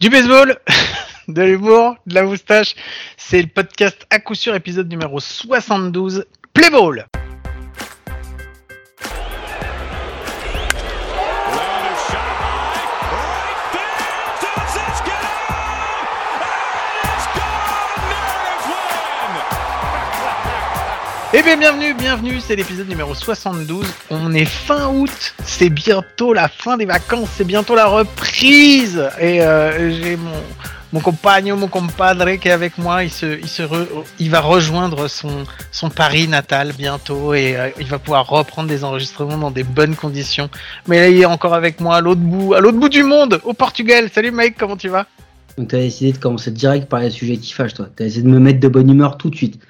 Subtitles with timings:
[0.00, 0.56] Du baseball,
[1.28, 2.76] de l'humour, de la moustache,
[3.16, 6.24] c'est le podcast à coup sûr épisode numéro 72,
[6.54, 6.70] Play
[21.38, 23.86] Eh bien bienvenue, bienvenue, c'est l'épisode numéro 72.
[24.10, 29.08] On est fin août, c'est bientôt la fin des vacances, c'est bientôt la reprise.
[29.20, 30.32] Et euh, j'ai mon,
[30.92, 33.62] mon compagnon, mon compadre qui est avec moi, il, se, il, se
[34.18, 38.82] il va rejoindre son, son Paris natal bientôt et euh, il va pouvoir reprendre des
[38.82, 40.50] enregistrements dans des bonnes conditions.
[40.88, 43.40] Mais là il est encore avec moi à l'autre bout, à l'autre bout du monde,
[43.44, 44.10] au Portugal.
[44.12, 45.06] Salut Mike, comment tu vas?
[45.56, 47.86] Donc t'as décidé de commencer direct par les sujets qui fâchent toi.
[47.94, 49.60] T'as essayé de me mettre de bonne humeur tout de suite.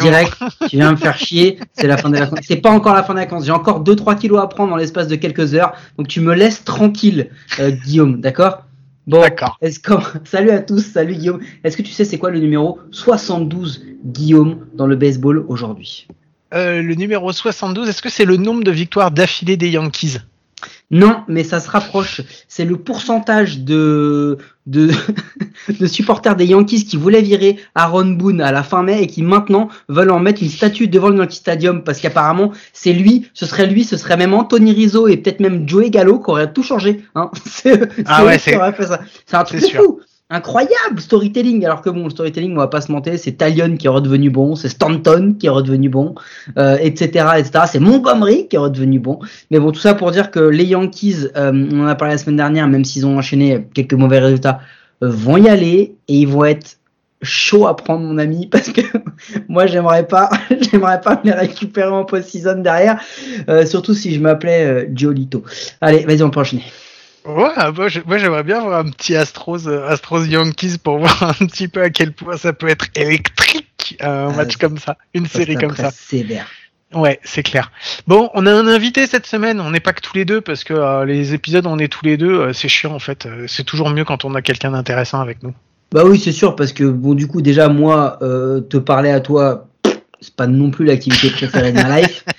[0.00, 0.34] Direct,
[0.68, 2.40] tu viens me faire chier, c'est la fin des vacances.
[2.42, 5.08] C'est pas encore la fin des vacances, j'ai encore 2-3 kilos à prendre dans l'espace
[5.08, 8.64] de quelques heures, donc tu me laisses tranquille, euh, Guillaume, d'accord?
[9.06, 9.22] Bon,
[9.60, 9.94] est-ce que...
[10.24, 11.40] salut à tous, salut Guillaume.
[11.64, 16.06] Est-ce que tu sais c'est quoi le numéro 72 Guillaume dans le baseball aujourd'hui?
[16.54, 20.18] Euh, Le numéro 72, est-ce que c'est le nombre de victoires d'affilée des Yankees?
[20.92, 22.20] Non, mais ça se rapproche.
[22.48, 24.90] C'est le pourcentage de, de,
[25.80, 29.22] de, supporters des Yankees qui voulaient virer Aaron Boone à la fin mai et qui
[29.22, 33.46] maintenant veulent en mettre une statue devant le Yankee Stadium parce qu'apparemment c'est lui, ce
[33.46, 36.62] serait lui, ce serait même Anthony Rizzo et peut-être même Joey Gallo qui aurait tout
[36.62, 37.02] changé.
[37.14, 37.30] Hein.
[37.46, 40.00] c'est ah ouais, c'est un truc fou
[40.32, 41.64] incroyable storytelling.
[41.64, 44.30] Alors que bon, le storytelling, on va pas se mentir, c'est Talion qui est redevenu
[44.30, 46.14] bon, c'est Stanton qui est redevenu bon,
[46.58, 47.64] euh, etc., etc.
[47.66, 49.20] C'est Montgomery qui est redevenu bon.
[49.50, 52.18] Mais bon, tout ça pour dire que les Yankees, euh, on en a parlé la
[52.18, 54.60] semaine dernière, même s'ils ont enchaîné quelques mauvais résultats,
[55.02, 56.78] euh, vont y aller et ils vont être
[57.24, 58.80] chauds à prendre mon ami parce que
[59.48, 60.28] moi j'aimerais pas
[60.72, 63.00] j'aimerais pas me les récupérer en post-season derrière
[63.64, 65.44] surtout si je m'appelais Giolito
[65.80, 66.64] allez vas-y on peut enchaîner
[67.24, 67.52] Ouais,
[68.06, 71.82] moi j'aimerais bien voir un petit Astros, euh, Astros Yankees pour voir un petit peu
[71.82, 75.76] à quel point ça peut être électrique un ah, match comme ça, une série comme
[75.76, 75.90] ça.
[75.90, 76.46] Sévère.
[76.94, 77.70] Ouais, c'est clair.
[78.06, 79.60] Bon, on a un invité cette semaine.
[79.60, 82.04] On n'est pas que tous les deux parce que euh, les épisodes on est tous
[82.04, 83.28] les deux, euh, c'est chiant en fait.
[83.46, 85.54] c'est toujours mieux quand on a quelqu'un d'intéressant avec nous.
[85.92, 89.68] Bah oui, c'est sûr parce que bon du coup déjà moi te parler à toi
[90.22, 92.24] c'est pas non plus l'activité préférée de ma life.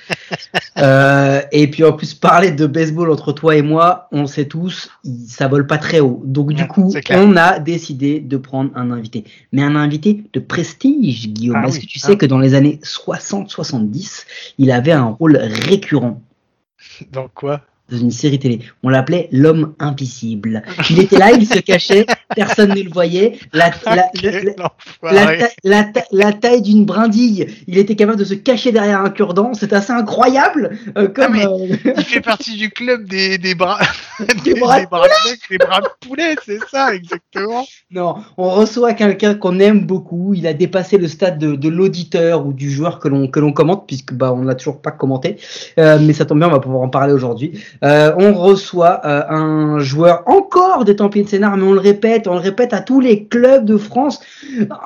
[0.79, 4.89] Euh, et puis en plus parler de baseball entre toi et moi, on sait tous,
[5.27, 6.21] ça vole pas très haut.
[6.25, 11.29] Donc du coup, on a décidé de prendre un invité, mais un invité de prestige,
[11.29, 11.61] Guillaume.
[11.63, 12.15] Ah Est-ce que tu sais ah.
[12.15, 14.25] que dans les années 60-70,
[14.57, 16.21] il avait un rôle récurrent
[17.11, 17.61] Dans quoi?
[17.89, 18.59] Dans une série télé.
[18.81, 20.63] On l'appelait l'homme invisible.
[20.89, 22.05] Il était là, il se cachait,
[22.35, 23.37] personne ne le voyait.
[23.51, 23.71] La,
[26.11, 29.53] la, taille d'une brindille, il était capable de se cacher derrière un cure-dent.
[29.53, 30.77] C'est assez incroyable.
[30.97, 33.79] Euh, comme, ah, euh, Il fait partie du club des, des bras
[34.43, 34.85] des, bras, de
[35.57, 37.65] bras de poulet, c'est ça, exactement.
[37.91, 40.33] Non, on reçoit quelqu'un qu'on aime beaucoup.
[40.33, 43.53] Il a dépassé le stade de, de l'auditeur ou du joueur que l'on que l'on
[43.53, 45.37] commente, puisque bah on n'a toujours pas commenté.
[45.79, 47.59] Euh, mais ça tombe bien, on va pouvoir en parler aujourd'hui.
[47.83, 52.27] Euh, on reçoit euh, un joueur encore des Templiers de Sénart, mais on le répète,
[52.27, 54.21] on le répète à tous les clubs de France.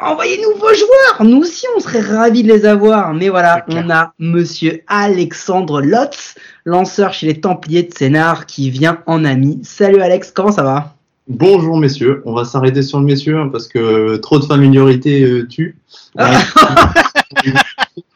[0.02, 3.14] Envoyez-nous vos joueurs, nous aussi on serait ravis de les avoir.
[3.14, 9.00] Mais voilà, on a Monsieur Alexandre Lotz, lanceur chez les Templiers de Sénart, qui vient
[9.06, 9.60] en ami.
[9.64, 10.96] Salut Alex, comment ça va?
[11.28, 15.48] Bonjour messieurs, on va s'arrêter sur le messieurs hein, parce que trop de familiarité euh,
[15.48, 15.78] tue.
[16.18, 16.34] Ah.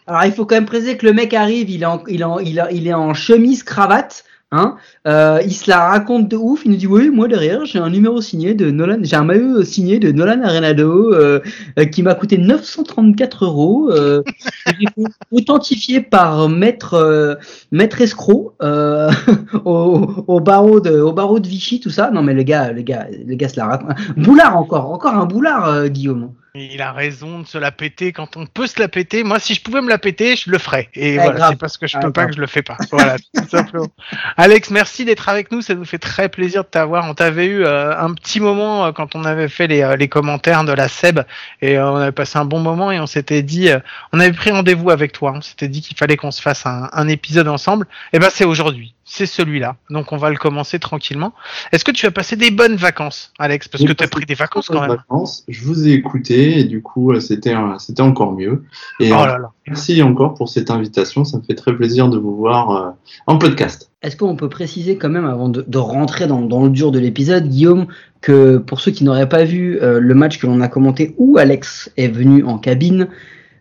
[0.07, 2.67] Alors il faut quand même préciser que le mec arrive, il est en, il il
[2.71, 4.23] il est en chemise cravate.
[4.53, 4.75] Hein
[5.07, 6.63] euh, il se la raconte de ouf.
[6.65, 9.63] Il nous dit oui, moi derrière, j'ai un numéro signé de Nolan, j'ai un maillot
[9.63, 11.39] signé de Nolan Arenado euh,
[11.79, 13.89] euh, qui m'a coûté 934 euros,
[15.31, 17.39] authentifié par maître
[17.71, 22.11] maître escroc au, au, barreau de au barreau de Vichy, tout ça.
[22.11, 23.95] Non mais le gars, le gars, le gars se la raconte.
[24.17, 26.33] Boulard encore, encore un boulard, Guillaume.
[26.53, 29.23] Il a raison de se la péter quand on peut se la péter.
[29.23, 30.89] Moi, si je pouvais me la péter, je le ferais.
[30.95, 32.75] Et voilà, c'est parce que je peux pas que je le fais pas.
[32.91, 33.87] Voilà, tout simplement.
[34.35, 35.61] Alex, merci d'être avec nous.
[35.61, 37.09] Ça nous fait très plaisir de t'avoir.
[37.09, 40.09] On t'avait eu euh, un petit moment euh, quand on avait fait les, euh, les
[40.09, 41.21] commentaires de la SEB
[41.61, 43.69] et on avait passé un bon moment et on s'était dit,
[44.11, 45.31] on avait pris rendez-vous avec toi.
[45.33, 47.87] On s'était dit qu'il fallait qu'on se fasse un, un épisode ensemble.
[48.11, 49.75] Et ben, c'est aujourd'hui c'est celui-là.
[49.89, 51.33] Donc on va le commencer tranquillement.
[51.71, 53.67] Est-ce que tu as passé des bonnes vacances, Alex?
[53.67, 54.91] Parce que tu as pris des vacances quand même.
[54.91, 55.43] Vacances.
[55.47, 58.63] Je vous ai écouté et du coup c'était c'était encore mieux.
[58.99, 59.51] Et oh là là.
[59.67, 61.25] merci encore pour cette invitation.
[61.25, 62.89] Ça me fait très plaisir de vous voir euh,
[63.27, 63.91] en podcast.
[64.01, 67.87] Est-ce qu'on peut préciser quand même avant de, rentrer dans, le dur de l'épisode, Guillaume,
[68.21, 71.37] que pour ceux qui n'auraient pas vu euh, le match que l'on a commenté où
[71.37, 73.09] Alex est venu en cabine,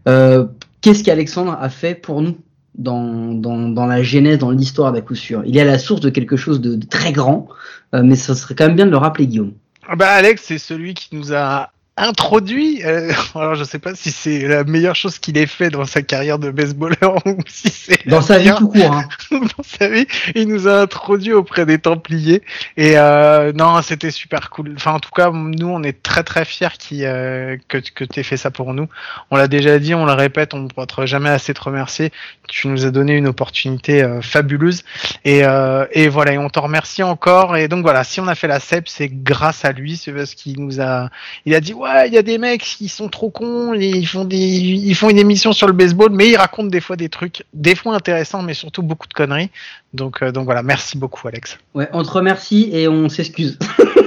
[0.08, 0.46] euh,
[0.80, 2.36] qu'est-ce qu'Alexandre a fait pour nous?
[2.74, 5.42] Dans, dans, dans, la genèse, dans l'histoire d'à coup sûr.
[5.44, 7.48] Il est à la source de quelque chose de, très grand,
[7.94, 9.52] euh, mais ce serait quand même bien de le rappeler, Guillaume.
[9.96, 12.82] Bah Alex, c'est celui qui nous a introduit.
[12.84, 16.02] Euh, alors je sais pas si c'est la meilleure chose qu'il ait fait dans sa
[16.02, 18.92] carrière de baseballeur ou si c'est dans sa vie tout court.
[18.92, 19.08] Hein.
[19.30, 22.42] dans sa vie, il nous a introduit auprès des Templiers
[22.76, 24.74] et euh, non, c'était super cool.
[24.76, 28.22] Enfin en tout cas, nous on est très très fiers qui euh, que que t'aies
[28.22, 28.88] fait ça pour nous.
[29.30, 32.10] On l'a déjà dit, on le répète, on ne pourra jamais assez te remercier.
[32.48, 34.82] Tu nous as donné une opportunité euh, fabuleuse
[35.24, 37.56] et euh, et voilà, et on t'en remercie encore.
[37.56, 40.34] Et donc voilà, si on a fait la CEP, c'est grâce à lui, c'est parce
[40.34, 41.10] qu'il nous a,
[41.44, 44.24] il a dit ouais il y a des mecs qui sont trop cons, ils font
[44.24, 47.44] des, ils font une émission sur le baseball, mais ils racontent des fois des trucs,
[47.54, 49.50] des fois intéressants, mais surtout beaucoup de conneries.
[49.94, 51.58] Donc, euh, donc voilà, merci beaucoup, Alex.
[51.74, 53.58] Ouais, on te remercie et on s'excuse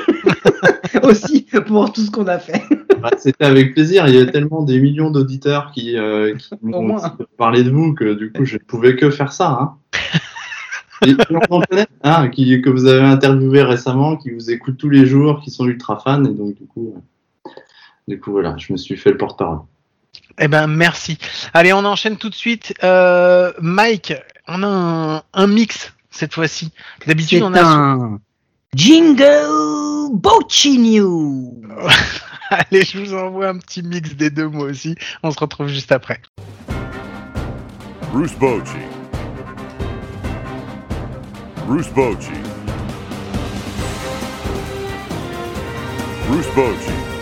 [1.04, 2.62] aussi pour tout ce qu'on a fait.
[3.02, 4.08] Bah, c'était avec plaisir.
[4.08, 6.98] Il y a tellement des millions d'auditeurs qui, euh, qui m'ont
[7.38, 9.50] parlé de vous que du coup, je ne pouvais que faire ça.
[9.50, 9.78] Hein.
[12.04, 15.66] hein, qui, que vous avez interviewé récemment, qui vous écoutent tous les jours, qui sont
[15.66, 16.96] ultra fans, et donc du coup.
[18.08, 19.60] Du coup, voilà, je me suis fait le porte-parole.
[20.40, 21.18] Eh ben, merci.
[21.54, 22.74] Allez, on enchaîne tout de suite.
[22.84, 24.14] Euh, Mike,
[24.48, 26.72] on a un, mix cette fois-ci.
[27.08, 28.20] D'habitude, on a un
[28.76, 30.20] Jingle
[30.66, 31.62] New.
[32.50, 34.96] Allez, je vous envoie un petit mix des deux mots aussi.
[35.22, 36.22] On se retrouve juste après.
[38.12, 38.78] Bruce Bocci.
[41.66, 42.30] Bruce Bocci.
[46.28, 47.13] Bruce Bocci.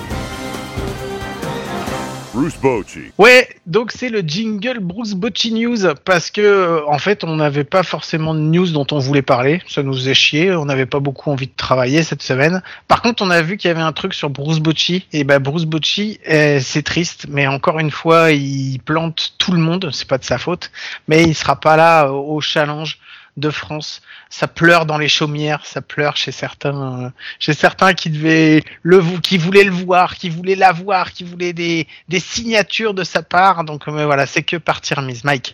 [2.34, 3.12] Bruce Bocci.
[3.18, 7.66] Ouais, donc c'est le jingle Bruce Bocci News parce que euh, en fait on n'avait
[7.66, 11.02] pas forcément de news dont on voulait parler, ça nous faisait chier, on n'avait pas
[11.02, 12.64] beaucoup envie de travailler cette semaine.
[12.88, 15.40] Par contre on a vu qu'il y avait un truc sur Bruce Bocci et ben
[15.40, 20.08] Bruce Bocci eh, c'est triste, mais encore une fois il plante tout le monde, c'est
[20.08, 20.72] pas de sa faute,
[21.10, 22.98] mais il sera pas là au challenge
[23.36, 24.02] de France.
[24.34, 29.38] Ça pleure dans les chaumières, ça pleure chez certains, chez certains qui devaient le, qui
[29.38, 33.66] voulaient le voir, qui voulaient l'avoir, qui voulaient des, des signatures de sa part.
[33.66, 35.26] Donc, mais voilà, c'est que partir mise.
[35.26, 35.54] Mike.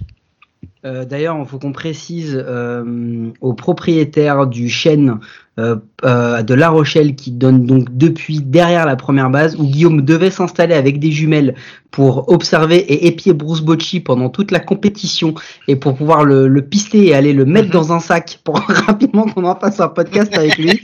[0.87, 5.19] Euh, d'ailleurs, il faut qu'on précise euh, aux propriétaires du chêne
[5.59, 10.29] euh, de La Rochelle qui donne donc depuis derrière la première base où Guillaume devait
[10.29, 11.55] s'installer avec des jumelles
[11.91, 15.33] pour observer et épier Bruce Bocci pendant toute la compétition
[15.67, 17.73] et pour pouvoir le, le pister et aller le mettre mhm.
[17.73, 20.83] dans un sac pour rapidement qu'on en fasse un podcast avec lui,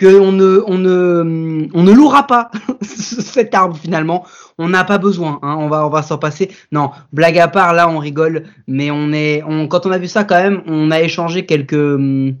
[0.00, 2.50] qu'on ne, on ne, on ne louera pas
[2.80, 4.24] cet arbre finalement
[4.58, 6.50] on n'a pas besoin, hein, on va, on va s'en passer.
[6.72, 10.08] Non, blague à part, là, on rigole, mais on est, on, quand on a vu
[10.08, 12.34] ça, quand même, on a échangé quelques, hum,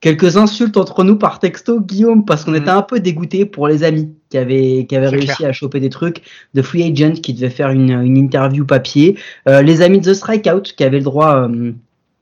[0.00, 2.56] quelques insultes entre nous par texto, Guillaume, parce qu'on mm.
[2.56, 5.90] était un peu dégoûté pour les amis qui avaient, qui avaient réussi à choper des
[5.90, 6.22] trucs
[6.54, 9.18] de free agent qui devaient faire une, une interview papier,
[9.48, 11.74] euh, les amis de The Strikeout qui avaient le droit hum,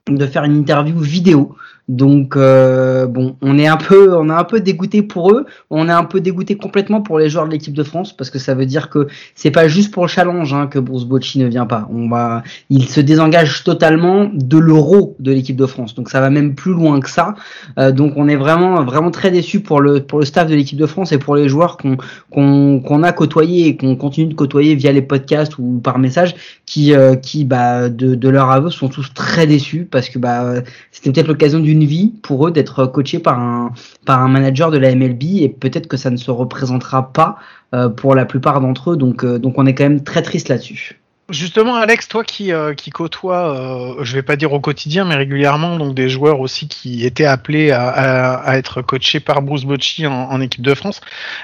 [0.09, 1.55] de faire une interview vidéo.
[1.89, 5.45] Donc euh, bon, on est un peu, on a un peu dégoûté pour eux.
[5.69, 8.39] On est un peu dégoûté complètement pour les joueurs de l'équipe de France parce que
[8.39, 11.47] ça veut dire que c'est pas juste pour le challenge hein, que Bruce Bocci ne
[11.47, 11.89] vient pas.
[11.93, 15.93] On va, il se désengage totalement de l'euro de l'équipe de France.
[15.93, 17.35] Donc ça va même plus loin que ça.
[17.77, 20.79] Euh, donc on est vraiment, vraiment très déçu pour le pour le staff de l'équipe
[20.79, 21.97] de France et pour les joueurs qu'on
[22.31, 26.33] qu'on qu'on a côtoyé et qu'on continue de côtoyer via les podcasts ou par message,
[26.65, 30.53] qui euh, qui bah de de leur aveu sont tous très déçus parce que bah
[30.91, 33.73] c'était peut-être l'occasion du une vie pour eux d'être coachés par un,
[34.05, 37.37] par un manager de la MLB et peut-être que ça ne se représentera pas
[37.73, 38.97] euh, pour la plupart d'entre eux.
[38.97, 40.99] Donc, euh, donc on est quand même très triste là-dessus.
[41.29, 45.77] Justement, Alex, toi qui, euh, qui côtoies, je vais pas dire au quotidien, mais régulièrement,
[45.77, 50.41] donc des joueurs aussi qui étaient appelés à, à, être coachés par Bruce Bocci en,
[50.41, 50.99] équipe de France.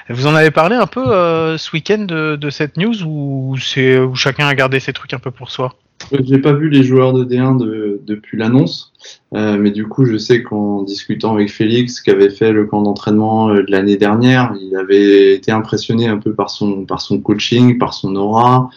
[0.09, 1.05] Vous en avez parlé un peu
[1.57, 5.19] ce week-end de, de, cette news ou c'est où chacun a gardé ses trucs un
[5.19, 5.73] peu pour soi?
[6.11, 8.93] J'ai pas vu les joueurs de D1 de, depuis l'annonce.
[9.35, 12.81] Euh, mais du coup, je sais qu'en discutant avec Félix, qui avait fait le camp
[12.81, 17.19] d'entraînement euh, de l'année dernière, il avait été impressionné un peu par son, par son
[17.19, 18.71] coaching, par son aura,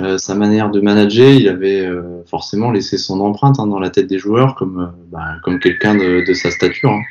[0.00, 1.30] euh, sa manière de manager.
[1.30, 5.36] Il avait euh, forcément laissé son empreinte hein, dans la tête des joueurs, comme, bah,
[5.44, 6.90] comme quelqu'un de, de, sa stature.
[6.90, 7.02] Hein.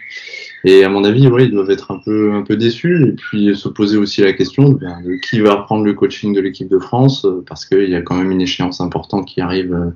[0.65, 3.55] Et à mon avis, ouais, ils doivent être un peu, un peu déçus et puis
[3.55, 6.67] se poser aussi la question de, ben, de qui va reprendre le coaching de l'équipe
[6.67, 9.93] de France, parce qu'il y a quand même une échéance importante qui arrive,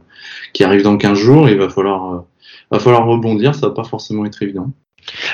[0.53, 1.49] qui arrive dans 15 jours.
[1.49, 2.23] il va falloir
[2.77, 4.72] va falloir rebondir, ça va pas forcément être évident.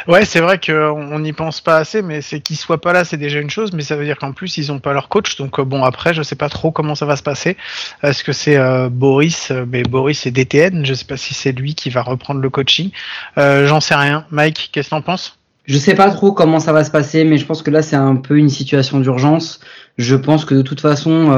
[0.07, 3.17] Ouais, c'est vrai qu'on n'y pense pas assez, mais c'est qu'ils soient pas là, c'est
[3.17, 5.59] déjà une chose, mais ça veut dire qu'en plus ils ont pas leur coach, donc
[5.59, 7.57] euh, bon après je sais pas trop comment ça va se passer.
[8.03, 11.51] Est-ce que c'est euh, Boris, euh, mais Boris c'est DTN, je sais pas si c'est
[11.51, 12.91] lui qui va reprendre le coaching,
[13.37, 14.25] J'en sais rien.
[14.31, 15.37] Mike, qu'est-ce que t'en penses?
[15.65, 17.95] Je sais pas trop comment ça va se passer, mais je pense que là c'est
[17.95, 19.59] un peu une situation d'urgence.
[19.97, 21.29] Je pense que de toute façon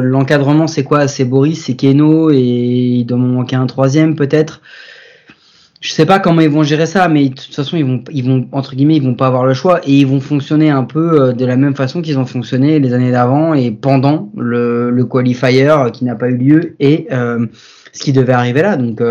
[0.00, 1.08] l'encadrement c'est quoi?
[1.08, 4.60] C'est Boris, c'est Keno et il doit m'en manquer un troisième peut-être.
[5.82, 8.24] Je sais pas comment ils vont gérer ça, mais de toute façon, ils vont, ils
[8.24, 11.20] vont entre guillemets, ils vont pas avoir le choix et ils vont fonctionner un peu
[11.20, 15.04] euh, de la même façon qu'ils ont fonctionné les années d'avant et pendant le, le
[15.04, 17.46] qualifier euh, qui n'a pas eu lieu et euh,
[17.92, 18.76] ce qui devait arriver là.
[18.76, 19.02] Donc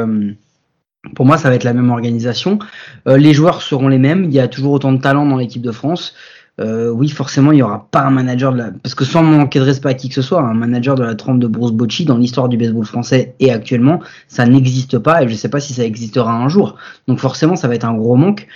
[1.14, 2.58] pour moi, ça va être la même organisation.
[3.06, 4.24] les joueurs seront les mêmes.
[4.24, 6.16] Il y a toujours autant de talent dans l'équipe de France
[6.60, 8.72] euh, oui, forcément, il n'y aura pas un manager de la...
[8.72, 11.16] Parce que sans manquer de respect à qui que ce soit, un manager de la
[11.16, 15.28] trempe de Bruce Bocci dans l'histoire du baseball français et actuellement, ça n'existe pas et
[15.28, 16.76] je ne sais pas si ça existera un jour.
[17.08, 18.48] Donc forcément, ça va être un gros manque.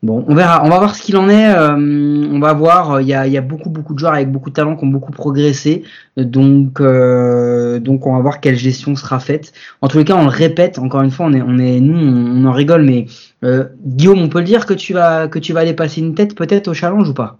[0.00, 1.52] Bon, on verra, on va voir ce qu'il en est.
[1.54, 3.00] Euh, on va voir.
[3.00, 4.88] Il y a, y a, beaucoup, beaucoup de joueurs avec beaucoup de talent qui ont
[4.88, 5.82] beaucoup progressé.
[6.16, 9.52] Donc, euh, donc, on va voir quelle gestion sera faite.
[9.82, 10.78] En tous les cas, on le répète.
[10.78, 13.06] Encore une fois, on est, on est, nous, on, en rigole, mais
[13.42, 16.14] euh, Guillaume, on peut le dire que tu vas, que tu vas aller passer une
[16.14, 17.38] tête peut-être au challenge ou pas?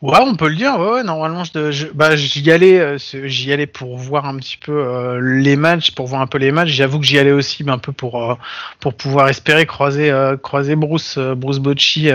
[0.00, 0.78] Ouais, on peut le dire.
[0.78, 5.20] Ouais, normalement, je, bah, j'y allais, euh, j'y allais pour voir un petit peu euh,
[5.20, 6.68] les matchs, pour voir un peu les matchs.
[6.68, 8.36] J'avoue que j'y allais aussi, mais un peu pour euh,
[8.78, 12.10] pour pouvoir espérer croiser croiser Bruce Bruce Bocci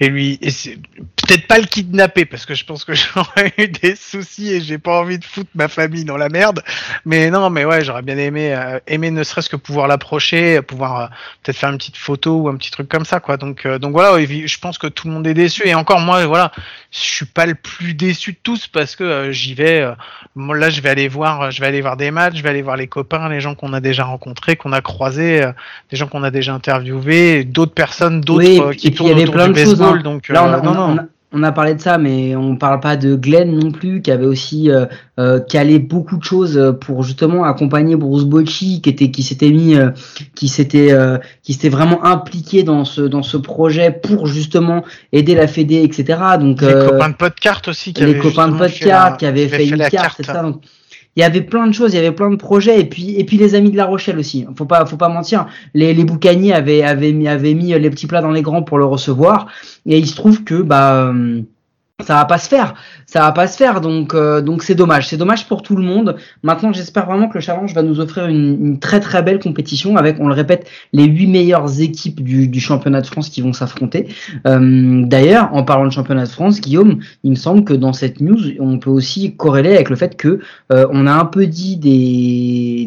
[0.00, 0.38] et lui.
[0.42, 0.50] Et
[1.16, 4.76] peut-être pas le kidnapper parce que je pense que j'aurais eu des soucis et j'ai
[4.76, 6.62] pas envie de foutre ma famille dans la merde.
[7.06, 8.54] Mais non, mais ouais, j'aurais bien aimé
[8.86, 11.08] aimer ne serait-ce que pouvoir l'approcher, pouvoir
[11.42, 13.38] peut-être faire une petite photo ou un petit truc comme ça, quoi.
[13.38, 16.52] Donc donc voilà, je pense que tout le monde est déçu et encore moi, voilà
[16.94, 19.80] je suis pas le plus déçu de tous parce que euh, j'y vais.
[19.80, 22.62] Euh, là, je vais aller voir, je vais aller voir des matchs, je vais aller
[22.62, 25.52] voir les copains, les gens qu'on a déjà rencontrés, qu'on a croisés, euh,
[25.90, 29.98] des gens qu'on a déjà interviewés, d'autres personnes, d'autres qui tournent autour du baseball.
[29.98, 30.02] Hein.
[30.02, 33.58] Donc, là, non, non on a parlé de ça, mais on parle pas de Glenn
[33.58, 34.86] non plus, qui avait aussi euh,
[35.18, 39.74] euh, calé beaucoup de choses pour justement accompagner Bruce Bocci, qui était, qui s'était mis,
[39.74, 39.90] euh,
[40.36, 45.34] qui s'était, euh, qui s'était vraiment impliqué dans ce, dans ce projet pour justement aider
[45.34, 46.18] la Fédé, etc.
[46.38, 49.76] Donc les copains de podcast aussi, qui les copains de podcast qui avaient fait, une
[49.88, 50.38] carte, etc.
[50.42, 50.62] Donc,
[51.16, 53.24] il y avait plein de choses, il y avait plein de projets, et puis et
[53.24, 54.46] puis les amis de La Rochelle aussi.
[54.56, 55.46] Faut pas faut pas mentir.
[55.74, 58.78] Les les Boucaniers avaient avaient mis avaient mis les petits plats dans les grands pour
[58.78, 59.46] le recevoir,
[59.86, 61.42] et il se trouve que bah euh,
[62.02, 62.74] ça va pas se faire,
[63.06, 65.84] ça va pas se faire, donc euh, donc c'est dommage, c'est dommage pour tout le
[65.84, 66.16] monde.
[66.42, 69.96] Maintenant, j'espère vraiment que le challenge va nous offrir une, une, très très belle compétition
[69.96, 73.52] avec, on le répète, les huit meilleures équipes du, du championnat de France qui vont
[73.52, 74.08] s'affronter.
[74.44, 78.20] Euh, D'ailleurs, en parlant de championnat de France, Guillaume, il me semble que dans cette
[78.20, 80.40] news, on peut aussi corréler avec le fait que
[80.72, 82.86] euh, on a un peu dit des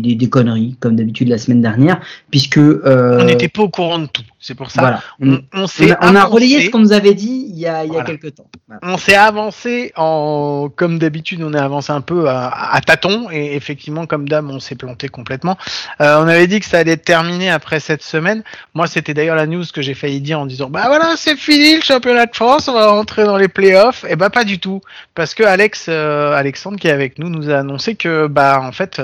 [0.00, 3.98] des, des conneries comme d'habitude la semaine dernière, puisque euh, on n'était pas au courant
[3.98, 4.22] de tout.
[4.40, 4.82] C'est pour ça.
[4.82, 5.02] Voilà.
[5.22, 5.64] On, on,
[6.02, 8.34] on, a, relayé ce qu'on nous avait dit il y a, il y a quelques
[8.34, 8.44] temps.
[8.82, 13.54] On s'est avancé en, comme d'habitude, on est avancé un peu à, à tâtons et
[13.54, 15.56] effectivement, comme d'hab, on s'est planté complètement.
[16.02, 18.42] Euh, on avait dit que ça allait être terminé après cette semaine.
[18.74, 21.76] Moi, c'était d'ailleurs la news que j'ai failli dire en disant, bah voilà, c'est fini
[21.76, 24.04] le championnat de France, on va rentrer dans les playoffs.
[24.04, 24.82] Et eh bah pas du tout,
[25.14, 28.72] parce que Alex, euh, Alexandre qui est avec nous, nous a annoncé que, bah en
[28.72, 29.00] fait,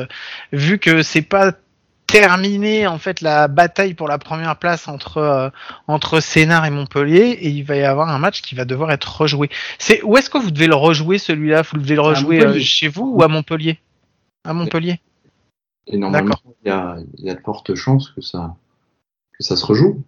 [0.52, 1.52] vu que c'est pas
[2.10, 5.48] terminer en fait la bataille pour la première place entre euh,
[5.86, 9.20] entre Sénart et Montpellier et il va y avoir un match qui va devoir être
[9.20, 9.48] rejoué.
[9.78, 11.62] C'est où est-ce que vous devez le rejouer celui-là?
[11.62, 13.78] Vous devez le rejouer euh, chez vous ou à Montpellier?
[14.44, 15.00] À Montpellier.
[15.86, 18.56] Et normalement, il y a, y a de fortes chances que ça
[19.38, 20.02] que ça se rejoue.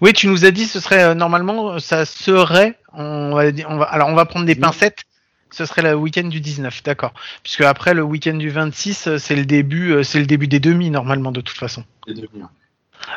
[0.00, 3.84] Oui, tu nous as dit ce serait euh, normalement ça serait on va, on va
[3.84, 5.04] alors on va prendre des pincettes
[5.52, 7.12] ce serait le week-end du 19, d'accord.
[7.42, 10.60] Puisque après le week-end du 26, euh, c'est le début, euh, c'est le début des
[10.60, 11.84] demi normalement de toute façon.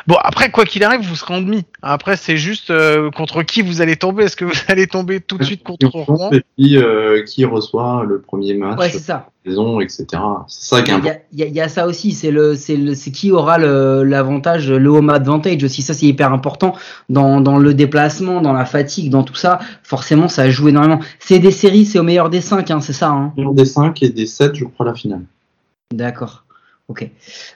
[0.06, 1.64] Bon, après, quoi qu'il arrive, vous serez en demi.
[1.82, 4.24] Après, c'est juste euh, contre qui vous allez tomber.
[4.24, 8.04] Est-ce que vous allez tomber tout de suite contre Rouen Et puis, euh, qui reçoit
[8.06, 9.30] le premier match ouais, c'est ça.
[9.44, 10.06] saison, etc.
[10.46, 11.18] C'est ça qui est important.
[11.32, 12.12] Il y, y, a ça aussi.
[12.12, 15.82] C'est le, c'est le, c'est qui aura l'avantage, le, home advantage aussi.
[15.82, 16.74] Ça, c'est hyper important
[17.08, 19.58] dans, dans le déplacement, dans la fatigue, dans tout ça.
[19.82, 21.00] Forcément, ça joue énormément.
[21.18, 23.10] C'est des séries, c'est au meilleur des 5, hein, c'est ça.
[23.10, 23.32] Hein.
[23.36, 25.22] Au meilleur des 5 et des 7, je crois, la finale.
[25.92, 26.45] D'accord.
[26.88, 27.10] Ok.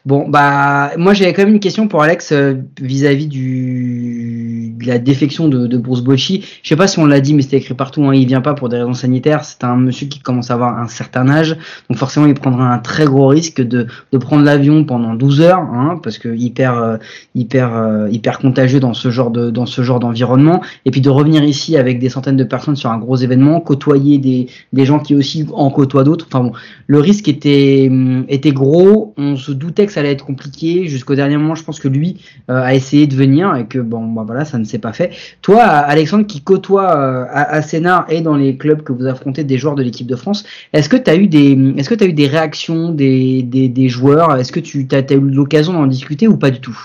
[0.06, 4.98] Bon, bah, moi j'avais quand même une question pour Alex euh, vis-à-vis du de la
[4.98, 6.44] défection de, de Bruce Bocci.
[6.64, 8.02] Je sais pas si on l'a dit, mais c'était écrit partout.
[8.04, 9.44] Hein, il vient pas pour des raisons sanitaires.
[9.44, 11.56] C'est un monsieur qui commence à avoir un certain âge,
[11.88, 15.60] donc forcément il prendra un très gros risque de, de prendre l'avion pendant 12 heures,
[15.60, 16.96] hein, parce que hyper euh,
[17.36, 21.10] hyper euh, hyper contagieux dans ce genre de dans ce genre d'environnement, et puis de
[21.10, 24.98] revenir ici avec des centaines de personnes sur un gros événement, côtoyer des des gens
[24.98, 26.26] qui aussi en côtoient d'autres.
[26.28, 26.52] Enfin bon,
[26.88, 27.88] le risque était
[28.28, 30.86] était gros on se doutait que ça allait être compliqué.
[30.86, 32.16] Jusqu'au dernier moment, je pense que lui
[32.50, 35.12] euh, a essayé de venir et que bon, bah voilà, ça ne s'est pas fait.
[35.42, 39.58] Toi, Alexandre, qui côtoie euh, à, Sénat et dans les clubs que vous affrontez des
[39.58, 42.06] joueurs de l'équipe de France, est-ce que tu as eu des, est-ce que tu as
[42.06, 44.36] eu des réactions des, des, des joueurs?
[44.36, 46.78] Est-ce que tu as, eu l'occasion d'en discuter ou pas du tout?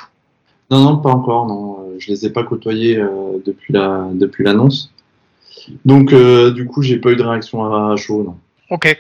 [0.70, 1.48] Non, non, pas encore.
[1.48, 3.02] Non, euh, je les ai pas côtoyés
[3.46, 4.92] depuis la, depuis l'annonce.
[5.86, 6.14] Donc,
[6.54, 8.24] du coup, j'ai pas eu de réaction à, chaud.
[8.24, 8.36] Non.
[8.70, 9.00] Ok.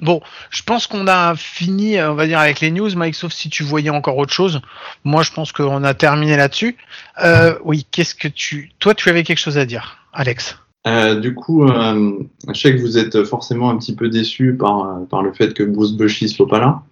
[0.00, 0.20] Bon,
[0.50, 3.62] je pense qu'on a fini, on va dire, avec les news, Mike, sauf si tu
[3.62, 4.60] voyais encore autre chose.
[5.04, 6.76] Moi, je pense qu'on a terminé là-dessus.
[7.22, 8.72] Euh, oui, qu'est-ce que tu...
[8.80, 10.58] Toi, tu avais quelque chose à dire, Alex?
[10.86, 12.12] Euh, du coup, euh,
[12.52, 15.62] je sais que vous êtes forcément un petit peu déçu par, par le fait que
[15.62, 16.82] Bruce Bushy soit pas là.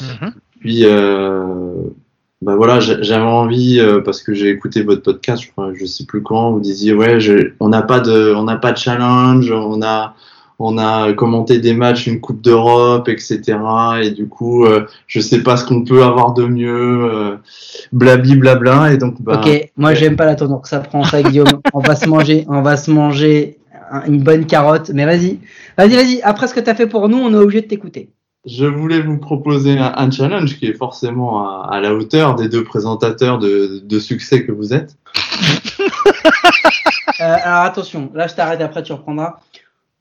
[0.00, 0.32] Mhm.
[0.60, 1.74] Puis, euh,
[2.42, 6.04] bah voilà, j'avais envie euh, parce que j'ai écouté votre podcast, je, crois, je sais
[6.04, 9.50] plus quand, vous disiez ouais, je, on n'a pas de, on n'a pas de challenge,
[9.50, 10.14] on a,
[10.58, 13.58] on a commenté des matchs, une Coupe d'Europe, etc.
[14.02, 17.36] Et du coup, euh, je sais pas ce qu'on peut avoir de mieux, euh,
[17.92, 18.92] blabli blabla.
[18.92, 21.46] Et donc, bah, ok, moi j'aime pas la tournure que ça prend, ça Guillaume.
[21.72, 23.58] on va se manger, on va se manger
[24.06, 24.90] une bonne carotte.
[24.92, 25.38] Mais vas-y,
[25.76, 26.20] vas-y, vas-y.
[26.22, 28.10] Après ce que tu as fait pour nous, on est obligé de t'écouter
[28.46, 33.38] je voulais vous proposer un, challenge qui est forcément à, la hauteur des deux présentateurs
[33.38, 34.96] de, succès que vous êtes.
[37.20, 39.40] Euh, alors attention, là je t'arrête, après tu reprendras.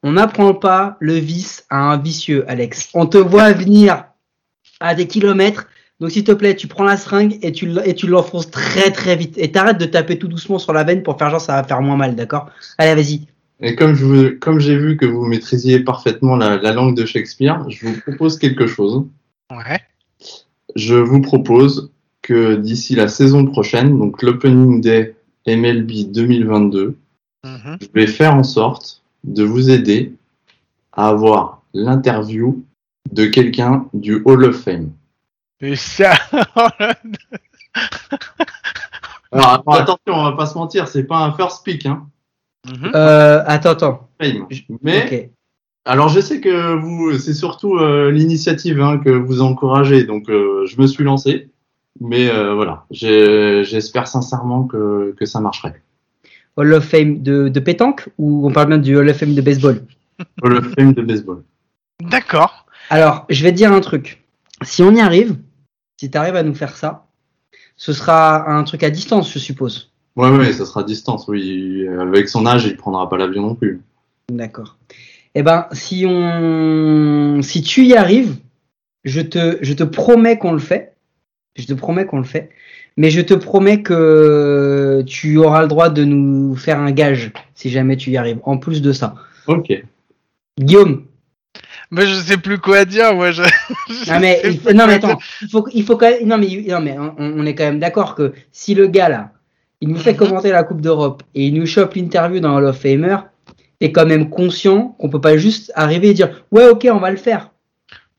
[0.07, 2.91] On n'apprend pas le vice à un vicieux, Alex.
[2.93, 4.05] On te voit venir
[4.79, 5.67] à des kilomètres.
[5.99, 9.17] Donc s'il te plaît, tu prends la seringue et tu, et tu l'enfonces très très
[9.17, 9.37] vite.
[9.37, 11.81] Et t'arrêtes de taper tout doucement sur la veine pour faire genre ça va faire
[11.81, 12.49] moins mal, d'accord?
[12.77, 13.27] Allez, vas-y.
[13.59, 17.87] Et comme je comme j'ai vu que vous maîtrisiez parfaitement la, langue de Shakespeare, je
[17.87, 19.03] vous propose quelque chose.
[19.51, 19.81] Ouais.
[20.77, 26.95] Je vous propose que d'ici la saison prochaine, donc l'Opening Day MLB 2022,
[27.43, 27.77] mhm.
[27.81, 28.96] je vais faire en sorte
[29.27, 30.13] de vous aider
[30.93, 32.63] à avoir l'interview
[33.11, 34.91] de quelqu'un du Hall of Fame.
[35.61, 36.13] Et ça
[39.31, 42.07] Alors attention, on va pas se mentir, c'est pas un first pick, hein.
[42.65, 42.91] Mhm.
[42.95, 44.09] Euh, attends, attends.
[44.81, 45.31] Mais
[45.85, 50.65] alors je sais que vous, c'est surtout euh, l'initiative hein, que vous encouragez, donc euh,
[50.65, 51.49] je me suis lancé.
[51.99, 55.81] Mais voilà, j'espère sincèrement que, que, ça marcherait.
[56.57, 59.41] Hall of Fame de, de, pétanque ou on parle bien du Hall of Fame de
[59.41, 59.81] baseball?
[60.41, 61.43] Hall of Fame de baseball.
[62.01, 62.65] D'accord.
[62.89, 64.23] Alors, je vais te dire un truc.
[64.63, 65.37] Si on y arrive,
[65.99, 67.07] si tu arrives à nous faire ça,
[67.75, 69.91] ce sera un truc à distance, je suppose.
[70.15, 71.87] Ouais, ouais, ça sera à distance, oui.
[71.99, 73.81] Avec son âge, il prendra pas l'avion non plus.
[74.31, 74.77] D'accord.
[75.35, 78.37] Eh ben, si on, si tu y arrives,
[79.03, 80.95] je te, je te promets qu'on le fait.
[81.55, 82.49] Je te promets qu'on le fait.
[82.97, 87.69] Mais je te promets que tu auras le droit de nous faire un gage si
[87.69, 88.39] jamais tu y arrives.
[88.43, 89.15] En plus de ça.
[89.45, 89.71] Ok.
[90.59, 91.03] Guillaume.
[91.91, 93.31] Mais je sais plus quoi dire, moi.
[93.31, 93.43] Je...
[94.11, 94.41] non mais,
[94.73, 97.45] non mais attends, il faut, il faut quand même, non mais, non mais on, on
[97.45, 99.31] est quand même d'accord que si le gars là,
[99.79, 100.17] il nous fait mhm.
[100.17, 103.17] commenter la Coupe d'Europe et il nous chope l'interview dans Hall of Famer,
[103.79, 107.11] t'es quand même conscient qu'on peut pas juste arriver et dire ouais ok on va
[107.11, 107.51] le faire.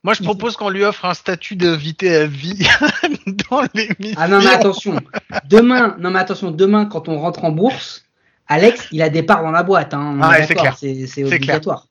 [0.05, 2.67] Moi je propose qu'on lui offre un statut d'invité à vie
[3.51, 4.17] dans l'émission.
[4.17, 5.01] Ah non mais attention,
[5.49, 8.05] demain, non mais attention, demain quand on rentre en bourse,
[8.47, 11.87] Alex il a des parts dans la boîte, hein, ah, c'est clair, c'est obligatoire.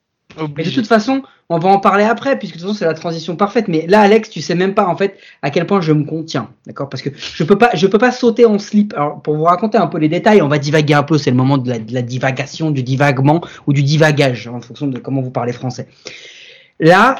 [0.56, 2.94] Mais de toute façon, on va en parler après, puisque de toute façon c'est la
[2.94, 3.68] transition parfaite.
[3.68, 6.50] Mais là, Alex, tu sais même pas en fait à quel point je me contiens,
[6.66, 6.88] d'accord?
[6.88, 8.92] Parce que je peux pas, je peux pas sauter en slip.
[8.94, 11.18] Alors pour vous raconter un peu les détails, on va divaguer un peu.
[11.18, 15.22] C'est le moment de la, divagation, du divagement ou du divagage en fonction de comment
[15.22, 15.88] vous parlez français.
[16.80, 17.16] Là,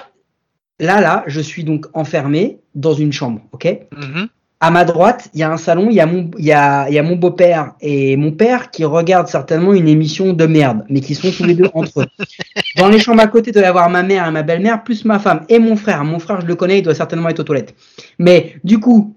[0.79, 3.64] là, là, je suis donc enfermé dans une chambre, ok?
[3.64, 4.29] Mm-hmm
[4.61, 6.88] à ma droite, il y a un salon, il y a mon, il y a,
[6.88, 10.85] il y a mon beau-père et mon père qui regardent certainement une émission de merde,
[10.88, 12.07] mais qui sont tous les deux entre eux.
[12.77, 15.05] Dans les chambres à côté, il doit y avoir ma mère et ma belle-mère, plus
[15.05, 16.03] ma femme et mon frère.
[16.05, 17.75] Mon frère, je le connais, il doit certainement être aux toilettes.
[18.19, 19.17] Mais du coup,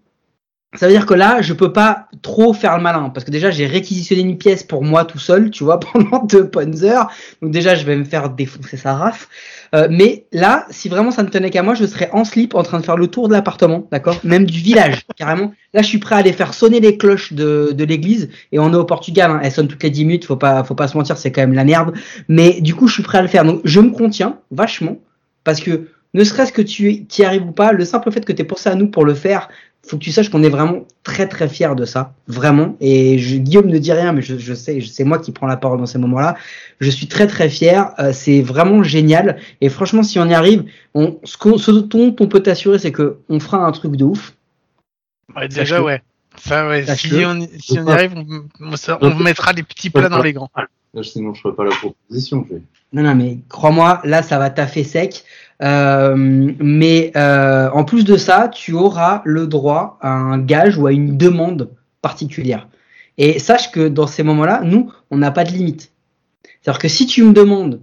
[0.76, 3.52] ça veut dire que là, je peux pas trop faire le malin parce que déjà
[3.52, 7.10] j'ai réquisitionné une pièce pour moi tout seul, tu vois, pendant deux bonnes heures.
[7.42, 9.28] Donc déjà, je vais me faire défoncer sa race.
[9.74, 12.64] Euh, mais là, si vraiment ça ne tenait qu'à moi, je serais en slip en
[12.64, 14.20] train de faire le tour de l'appartement, d'accord?
[14.24, 15.54] Même du village, carrément.
[15.74, 18.30] Là, je suis prêt à aller faire sonner les cloches de, de l'église.
[18.52, 19.40] Et on est au Portugal, hein.
[19.42, 21.54] elles sonnent toutes les 10 minutes, faut pas, faut pas se mentir, c'est quand même
[21.54, 21.94] la merde.
[22.28, 23.46] Mais du coup, je suis prêt à le faire.
[23.46, 24.98] Donc, je me contiens vachement
[25.44, 28.42] parce que ne serait-ce que tu y arrives ou pas, le simple fait que tu
[28.42, 29.48] es pensé à nous pour le faire,
[29.86, 32.78] faut que tu saches qu'on est vraiment très très fiers de ça, vraiment.
[32.80, 35.58] Et je, Guillaume ne dit rien, mais je, je sais, c'est moi qui prends la
[35.58, 36.36] parole dans ces moments-là.
[36.80, 37.92] Je suis très très fier.
[38.00, 39.40] Euh, c'est vraiment génial.
[39.60, 43.18] Et franchement, si on y arrive, on, ce, ce dont on peut t'assurer, c'est que
[43.28, 44.36] on fera un truc de ouf.
[45.36, 46.02] Ouais, déjà, ouais.
[46.38, 46.86] Ça, ouais.
[46.96, 48.46] Si on, si on, y arrive, on,
[49.02, 50.50] on, mettra des petits plats dans les grands.
[51.02, 52.48] sinon, je ferai pas la proposition.
[52.94, 55.24] Non, non, mais crois-moi, là, ça va taffer sec.
[55.62, 60.88] Euh, mais euh, en plus de ça, tu auras le droit à un gage ou
[60.88, 61.70] à une demande
[62.02, 62.68] particulière.
[63.18, 65.92] Et sache que dans ces moments-là, nous, on n'a pas de limite.
[66.62, 67.82] C'est-à-dire que si tu me demandes,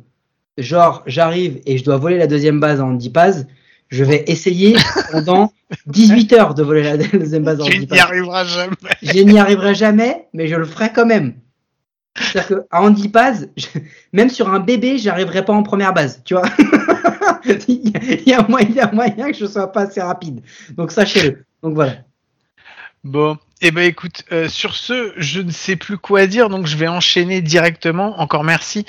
[0.57, 3.47] genre, j'arrive et je dois voler la deuxième base en 10 passes,
[3.89, 4.77] je vais essayer
[5.13, 5.53] pendant
[5.87, 7.87] 18 heures de voler la deuxième base en 10 passes.
[7.89, 8.77] Je n'y arriverai jamais.
[9.03, 11.35] Je n'y arriverai jamais, mais je le ferai quand même.
[12.21, 13.49] C'est-à-dire qu'à handipase,
[14.13, 16.45] même sur un bébé, j'arriverai pas en première base, tu vois.
[17.69, 20.43] il, y a moyen, moyen que je sois pas assez rapide.
[20.77, 21.45] Donc sachez-le.
[21.63, 21.93] Donc voilà.
[23.05, 26.77] Bon, eh ben écoute, euh, sur ce, je ne sais plus quoi dire, donc je
[26.77, 28.21] vais enchaîner directement.
[28.21, 28.85] Encore merci.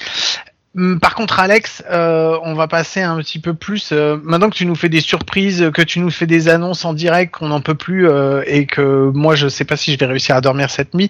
[0.77, 3.89] Hum, par contre, Alex, euh, on va passer un petit peu plus.
[3.91, 6.93] Euh, maintenant que tu nous fais des surprises, que tu nous fais des annonces en
[6.93, 10.05] direct, qu'on n'en peut plus, euh, et que moi je sais pas si je vais
[10.05, 11.09] réussir à dormir cette nuit.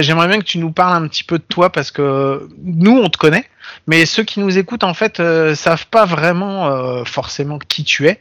[0.00, 3.08] J'aimerais bien que tu nous parles un petit peu de toi parce que nous on
[3.08, 3.44] te connaît,
[3.86, 5.22] mais ceux qui nous écoutent en fait
[5.54, 8.18] savent pas vraiment forcément qui tu es.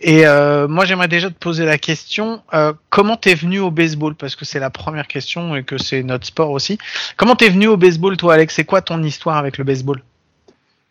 [0.00, 0.24] Et
[0.68, 2.42] moi j'aimerais déjà te poser la question
[2.88, 4.14] comment t'es venu au baseball?
[4.14, 6.78] Parce que c'est la première question et que c'est notre sport aussi.
[7.16, 8.54] Comment t'es venu au baseball toi, Alex?
[8.54, 10.02] C'est quoi ton histoire avec le baseball?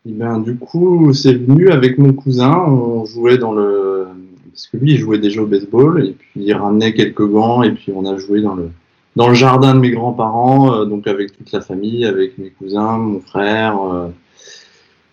[0.06, 2.56] Et ben, du coup, c'est venu avec mon cousin.
[2.56, 4.08] On jouait dans le.
[4.52, 6.06] Parce que lui, il jouait déjà au baseball.
[6.06, 7.64] Et puis, il ramenait quelques gants.
[7.64, 8.72] Et puis, on a joué dans le,
[9.20, 10.74] dans le jardin de mes grands-parents.
[10.74, 13.78] Euh, donc, avec toute la famille, avec mes cousins, mon frère.
[13.84, 14.08] Euh.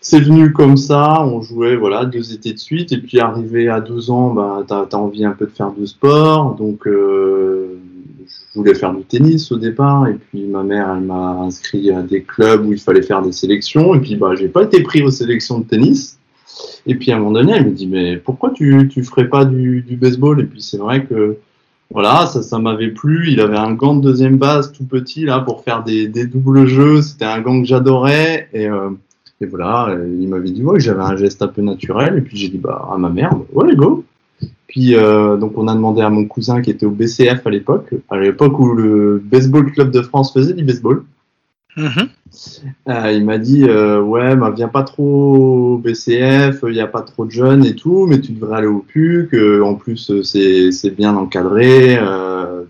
[0.00, 1.24] c'est venu comme ça.
[1.24, 2.92] On jouait, voilà, deux étés de suite.
[2.92, 5.88] Et puis, arrivé à 12 ans, bah, t'as as envie un peu de faire du
[5.88, 6.54] sport.
[6.54, 7.80] Donc, euh,
[8.28, 12.00] je voulais faire du tennis au départ, et puis ma mère, elle m'a inscrit à
[12.02, 15.02] des clubs où il fallait faire des sélections, et puis bah, j'ai pas été pris
[15.02, 16.18] aux sélections de tennis.
[16.86, 19.44] Et puis à un moment donné, elle me dit, mais pourquoi tu, tu ferais pas
[19.44, 20.40] du, du baseball?
[20.40, 21.36] Et puis c'est vrai que
[21.90, 23.30] voilà, ça, ça m'avait plu.
[23.30, 26.66] Il avait un gant de deuxième base tout petit là pour faire des, des doubles
[26.66, 27.02] jeux.
[27.02, 28.48] C'était un gant que j'adorais.
[28.52, 28.90] Et, euh,
[29.40, 32.18] et voilà, il m'avait dit ouais, j'avais un geste un peu naturel.
[32.18, 34.04] Et puis j'ai dit bah à ma mère, ouais go.
[34.66, 37.94] Puis euh, donc on a demandé à mon cousin qui était au BCF à l'époque,
[38.10, 41.04] à l'époque où le Baseball Club de France faisait du baseball.
[41.76, 42.08] Mm-hmm.
[42.88, 46.86] Euh, il m'a dit euh, ouais, bah, viens pas trop au BCF, il n'y a
[46.86, 49.34] pas trop de jeunes et tout, mais tu devrais aller au PUC.
[49.62, 51.98] en plus c'est bien encadré,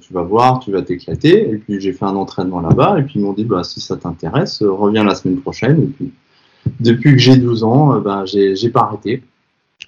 [0.00, 1.48] tu vas voir, tu vas t'éclater.
[1.50, 3.96] Et puis j'ai fait un entraînement là-bas et puis ils m'ont dit bah si ça
[3.96, 5.82] t'intéresse, reviens la semaine prochaine.
[5.82, 6.12] Et puis
[6.80, 9.22] depuis que j'ai 12 ans, ben j'ai pas arrêté.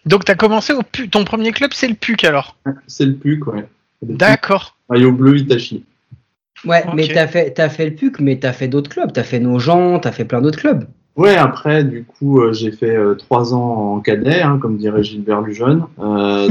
[0.07, 1.11] Donc tu as commencé au PUC.
[1.11, 2.57] Ton premier club, c'est le PUC alors?
[2.87, 3.67] C'est le PUC, ouais.
[4.03, 4.77] D'accord.
[4.89, 5.85] Maillot bleu Itachi.
[6.65, 9.13] Ouais, mais tu as fait, as fait le PUC, mais tu as fait d'autres clubs.
[9.13, 10.85] Tu as fait nos gens, tu as fait plein d'autres clubs.
[11.19, 15.03] Ouais, après, du coup, euh, j'ai fait euh, trois ans en cadet, hein, comme dirait
[15.03, 15.85] Gilbert Lujeune.
[15.99, 16.49] Euh,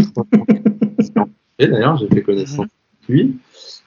[1.58, 3.38] D'ailleurs, j'ai fait connaissance avec lui.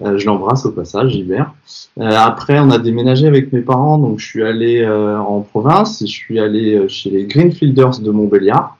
[0.03, 1.53] Euh, je l'embrasse au passage, Gilbert.
[1.99, 6.01] après, on a déménagé avec mes parents, donc je suis allé en province.
[6.01, 8.79] Je suis allé chez les Greenfielders de Montbéliard.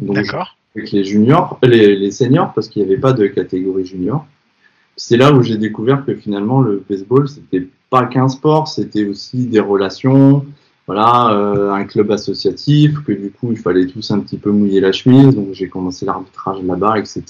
[0.00, 0.56] D'accord.
[0.74, 4.26] Avec les juniors, les, les seniors, parce qu'il n'y avait pas de catégorie junior.
[5.02, 9.46] C'est là où j'ai découvert que finalement le baseball, c'était pas qu'un sport, c'était aussi
[9.46, 10.44] des relations,
[10.86, 14.78] voilà, euh, un club associatif, que du coup il fallait tous un petit peu mouiller
[14.78, 17.22] la chemise, donc j'ai commencé l'arbitrage là-bas, etc.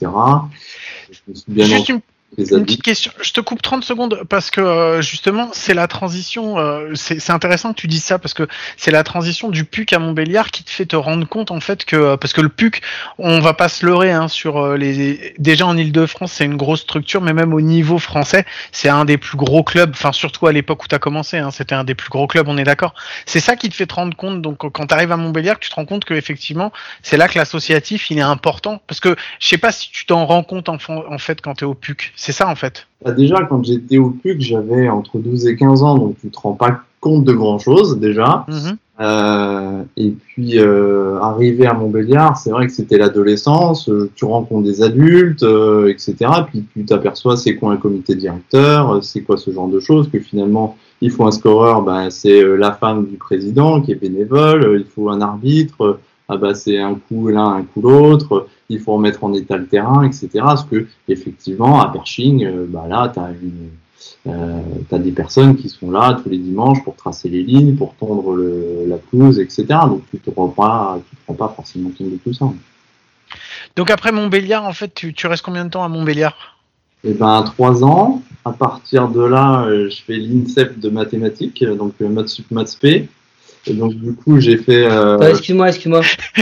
[1.13, 2.01] Je me suis bien une
[2.37, 6.93] petite question, je te coupe 30 secondes parce que euh, justement c'est la transition, euh,
[6.95, 10.51] c'est intéressant que tu dises ça parce que c'est la transition du PUC à Montbéliard
[10.51, 12.83] qui te fait te rendre compte en fait que euh, parce que le PUC,
[13.19, 17.21] on va pas se leurrer hein, sur les déjà en Ile-de-France c'est une grosse structure
[17.21, 20.85] mais même au niveau français c'est un des plus gros clubs, enfin surtout à l'époque
[20.85, 22.95] où tu as commencé, hein, c'était un des plus gros clubs, on est d'accord.
[23.27, 25.69] C'est ça qui te fait te rendre compte donc quand tu arrives à Montbéliard tu
[25.69, 29.49] te rends compte que effectivement c'est là que l'associatif il est important parce que je
[29.49, 32.13] sais pas si tu t'en rends compte en, en fait quand tu es au PUC.
[32.21, 32.87] C'est ça en fait.
[33.03, 36.39] Bah, déjà, quand j'étais au PUC, j'avais entre 12 et 15 ans, donc tu te
[36.39, 38.45] rends pas compte de grand chose déjà.
[38.47, 38.77] Mhm.
[39.01, 44.65] Euh, et puis euh, arrivé à Montbéliard, c'est vrai que c'était l'adolescence, euh, tu rencontres
[44.65, 45.47] des adultes,
[45.89, 46.15] etc.
[46.47, 50.19] Puis tu t'aperçois c'est quoi un comité directeur, c'est quoi ce genre de choses, que
[50.19, 54.85] finalement il faut un scoreur, ben, c'est la femme du président qui est bénévole, il
[54.95, 55.99] faut un arbitre,
[56.33, 59.67] ah bah c'est un coup l'un, un coup l'autre, il faut remettre en état le
[59.67, 60.29] terrain, etc.
[60.35, 63.33] Parce que effectivement, à Pershing, euh, bah là, tu as,
[64.29, 68.37] euh, des personnes qui sont là tous les dimanches pour tracer les lignes, pour tondre
[68.87, 69.65] la pelouse, etc.
[69.89, 72.47] Donc tu te rends pas, tu te rends pas forcément compte de tout ça.
[73.75, 76.59] Donc après Montbéliard, en fait, tu, restes combien de temps à Montbéliard?
[77.03, 78.23] Eh ben trois ans.
[78.45, 83.09] À partir de là, euh, je fais l'INSEP de mathématiques, donc maths sup, maths p.
[83.67, 84.87] Et donc, du coup, j'ai fait.
[84.87, 85.19] Euh...
[85.29, 86.01] excuse-moi, excuse-moi.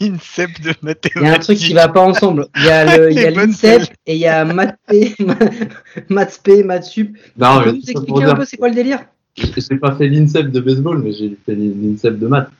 [0.00, 1.12] L'INSEP de mathématiques.
[1.16, 2.48] Il y a un truc qui va pas ensemble.
[2.56, 5.14] Il y a l'INSEP et il y a maths P,
[6.08, 7.16] maths P, maths sup.
[7.36, 9.00] Non, tu peux nous expliquer un peu c'est quoi le délire?
[9.36, 12.50] Je n'ai pas fait l'INSEP de baseball, mais j'ai fait l'INSEP de maths.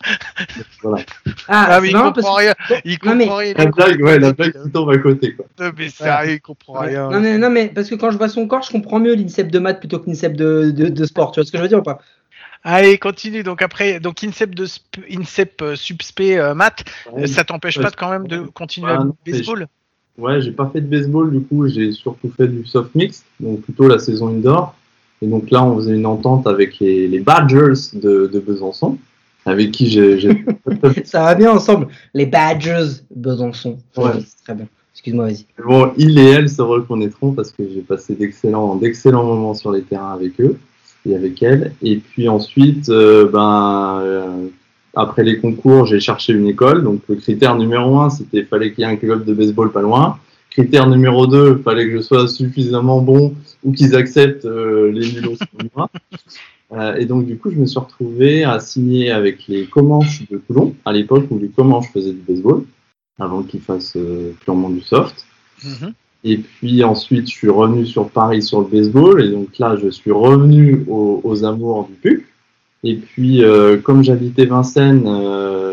[0.82, 1.04] voilà.
[1.48, 2.54] Ah, ah mais il comprend rien.
[2.84, 3.28] Il comprend mais...
[3.28, 3.54] rien.
[3.56, 5.46] La blague, ouais, la blague qui tombe à côté, quoi.
[5.58, 7.10] Non, mais sérieux, il comprend rien.
[7.10, 9.50] Non, mais, non, mais parce que quand je vois son corps, je comprends mieux l'INSEP
[9.50, 11.32] de maths plutôt que l'INSEP de, de, de, sport.
[11.32, 12.00] Tu vois ce que je veux dire ou pas?
[12.64, 13.42] Allez, continue.
[13.42, 14.66] Donc après, donc INSEP de
[15.10, 16.84] INSEP euh, subspé euh, maths,
[17.26, 19.66] ça t'empêche pas quand même de continuer à baseball?
[20.16, 23.62] Ouais, j'ai pas fait de baseball du coup, j'ai surtout fait du soft mix, donc
[23.62, 24.74] plutôt la saison indoor.
[25.22, 28.98] Et donc là, on faisait une entente avec les, Badgers de, Besançon,
[29.44, 30.44] avec qui j'ai.
[31.04, 33.78] Ça va bien ensemble, les Badgers Besançon.
[33.96, 34.10] Ouais.
[34.44, 34.66] Très bien.
[34.94, 35.46] Excuse-moi, vas-y.
[35.64, 39.82] Bon, ils et elles se reconnaîtront parce que j'ai passé d'excellents, d'excellents moments sur les
[39.82, 40.58] terrains avec eux
[41.08, 41.72] et avec elles.
[41.82, 44.48] Et puis ensuite, euh, ben, euh,
[44.94, 46.82] après les concours, j'ai cherché une école.
[46.82, 49.82] Donc le critère numéro un, c'était fallait qu'il y ait un club de baseball pas
[49.82, 50.18] loin.
[50.50, 55.36] Critère numéro 2, fallait que je sois suffisamment bon ou qu'ils acceptent euh, les nulos
[55.74, 55.88] moi.
[56.70, 60.36] Euh, et donc, du coup, je me suis retrouvé à signer avec les Comanches de
[60.36, 62.62] Toulon, à l'époque où les Comanches faisaient du baseball,
[63.18, 65.24] avant qu'ils fassent euh, purement du soft.
[65.64, 65.94] Mhm.
[66.24, 69.22] Et puis ensuite, je suis revenu sur Paris sur le baseball.
[69.22, 72.26] Et donc là, je suis revenu aux, amours du PUC.
[72.84, 73.42] Et puis,
[73.84, 75.06] comme j'habitais Vincennes,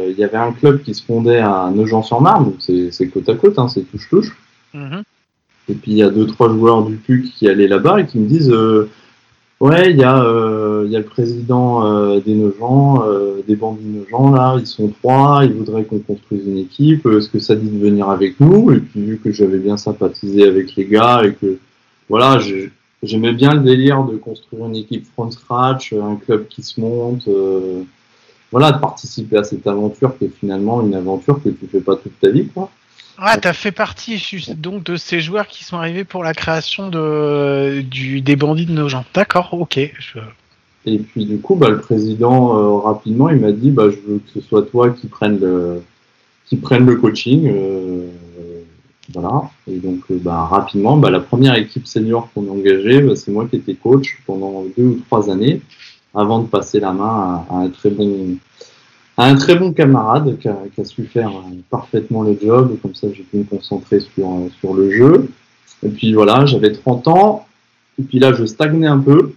[0.08, 2.54] il y avait un club qui se fondait à Nogent-sur-Marne.
[2.60, 4.36] C'est côte à côte, hein, c'est touche-touche.
[4.74, 5.04] Mhm.
[5.70, 8.20] Et puis il y a deux trois joueurs du PUC qui allaient là-bas et qui
[8.20, 8.90] me disent euh,
[9.60, 13.04] ouais il y a euh, y a le président euh, des Nogents,
[13.48, 17.06] des bandits Nogents là, ils sont trois, ils voudraient qu'on construise une équipe.
[17.06, 18.72] Est-ce que ça dit de venir avec nous?
[18.72, 21.58] Et puis vu que j'avais bien sympathisé avec les gars et que
[22.10, 22.40] voilà
[23.04, 27.28] j'aimais bien le délire de construire une équipe from scratch, un club qui se monte.
[28.52, 31.96] voilà, de participer à cette aventure qui est finalement une aventure que tu fais pas
[31.96, 32.70] toute ta vie, quoi.
[33.18, 34.22] Ah, t'as fait partie
[34.58, 38.74] donc de ces joueurs qui sont arrivés pour la création de, du, des bandits de
[38.74, 39.06] nos gens.
[39.14, 39.78] D'accord, ok.
[39.78, 44.20] Et puis du coup, bah, le président euh, rapidement, il m'a dit, bah, je veux
[44.20, 45.82] que ce soit toi qui prenne le,
[46.46, 47.50] qui prenne le coaching.
[47.52, 48.08] Euh,
[49.14, 49.50] voilà.
[49.68, 53.32] Et donc, euh, bah, rapidement, bah, la première équipe senior qu'on a engagée, bah, c'est
[53.32, 55.62] moi qui étais coach pendant deux ou trois années,
[56.14, 58.38] avant de passer la main à un très bon
[59.18, 62.94] un très bon camarade qui a, qui a, su faire euh, parfaitement le job, comme
[62.94, 65.30] ça j'ai pu me concentrer sur, euh, sur le jeu.
[65.84, 67.48] Et puis voilà, j'avais 30 ans,
[68.00, 69.34] et puis là je stagnais un peu.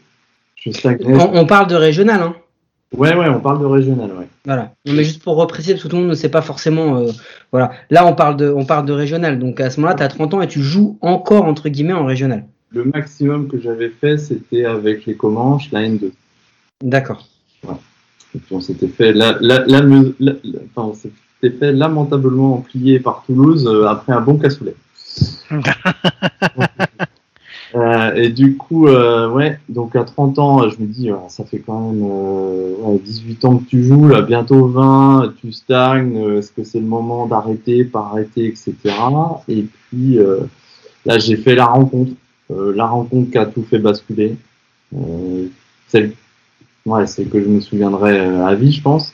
[0.56, 1.04] Je stagnais.
[1.06, 2.34] On, parle de régional, hein
[2.96, 4.28] Ouais, ouais, on parle de régional, ouais.
[4.46, 4.72] Voilà.
[4.86, 6.96] mais juste pour repréciser, parce que tout le monde ne sait pas forcément.
[6.96, 7.10] Euh,
[7.52, 7.72] voilà.
[7.90, 9.38] Là, on parle de, on parle de régional.
[9.38, 12.06] Donc à ce moment-là, tu as 30 ans et tu joues encore, entre guillemets, en
[12.06, 12.44] régional.
[12.70, 16.12] Le maximum que j'avais fait, c'était avec les Comanches, la N2.
[16.82, 17.26] D'accord.
[17.62, 17.74] Ouais.
[18.34, 23.22] Et puis on s'était fait, la, la, la, enfin, on s'était fait lamentablement plier par
[23.26, 24.74] Toulouse euh, après un bon cassoulet.
[27.74, 31.60] euh, et du coup, euh, ouais, donc à 30 ans, je me dis, ça fait
[31.60, 36.52] quand même euh, 18 ans que tu joues, là, bientôt 20, tu stagnes, euh, est-ce
[36.52, 38.74] que c'est le moment d'arrêter, pas arrêter, etc.
[39.48, 40.18] Et puis
[41.06, 42.12] là, j'ai fait la rencontre,
[42.50, 44.36] la rencontre qui a tout fait basculer.
[45.88, 46.12] celle
[46.88, 49.12] Ouais, c'est que je me souviendrai euh, à vie, je pense.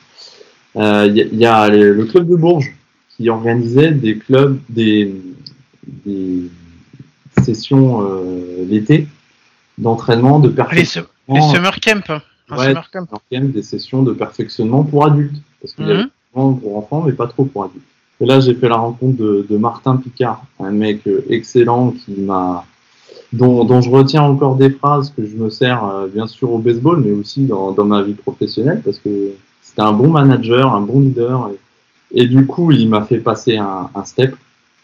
[0.75, 2.73] Il euh, y, a le club de Bourges
[3.09, 5.13] qui organisait des clubs, des,
[7.43, 9.07] sessions euh, l'été
[9.77, 11.09] d'entraînement, de perfectionnement.
[11.27, 12.21] Les, summer camp.
[12.49, 13.07] Ouais, summer camp.
[13.31, 15.35] des sessions de perfectionnement pour adultes.
[15.61, 16.59] Parce qu'il y avait mhm.
[16.59, 17.83] pour enfants, mais pas trop pour adultes.
[18.21, 22.65] Et là, j'ai fait la rencontre de, de Martin Picard, un mec excellent qui m'a
[23.33, 27.01] dont, je retiens encore des phrases que je me sers euh, bien sûr au baseball,
[27.03, 31.51] mais aussi dans, ma vie professionnelle, parce que c'était un bon manager, un bon leader.
[32.13, 34.35] Et, du coup, il m'a fait passer un, step.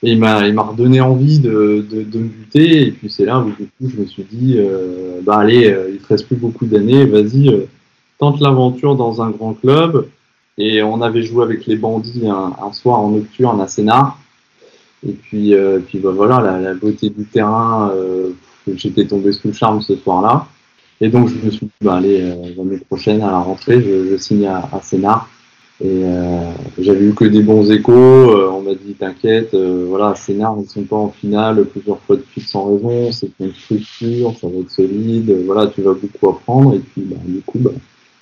[0.03, 2.87] Et il m'a, redonné envie de, de, me buter.
[2.87, 3.51] Et puis c'est là où
[3.87, 7.67] je me suis dit, euh, bah allez, euh, il te reste plus beaucoup d'années, vas-y,
[8.17, 10.07] tente l'aventure dans un grand club.
[10.57, 14.20] Et on avait joué avec les bandits un, un soir en nocturne à Sénart.
[15.07, 18.31] Et puis, euh, puis bah, voilà, la, la, beauté du terrain, euh,
[18.75, 20.47] j'étais tombé sous le charme ce soir-là.
[20.99, 24.11] Et donc je me suis dit, bah, allez, euh, l'année prochaine, à la rentrée, je,
[24.11, 25.27] je signe à, à Sénart.
[25.83, 27.91] Et euh, j'avais eu que des bons échos.
[27.91, 32.47] Euh, on m'a dit, t'inquiète, voilà, ils sont pas en finale plusieurs fois de suite
[32.47, 33.11] sans raison.
[33.11, 35.35] C'est une structure, ça va être solide.
[35.47, 36.75] voilà, tu vas beaucoup apprendre.
[36.75, 37.71] Et puis, bah, du coup, bah,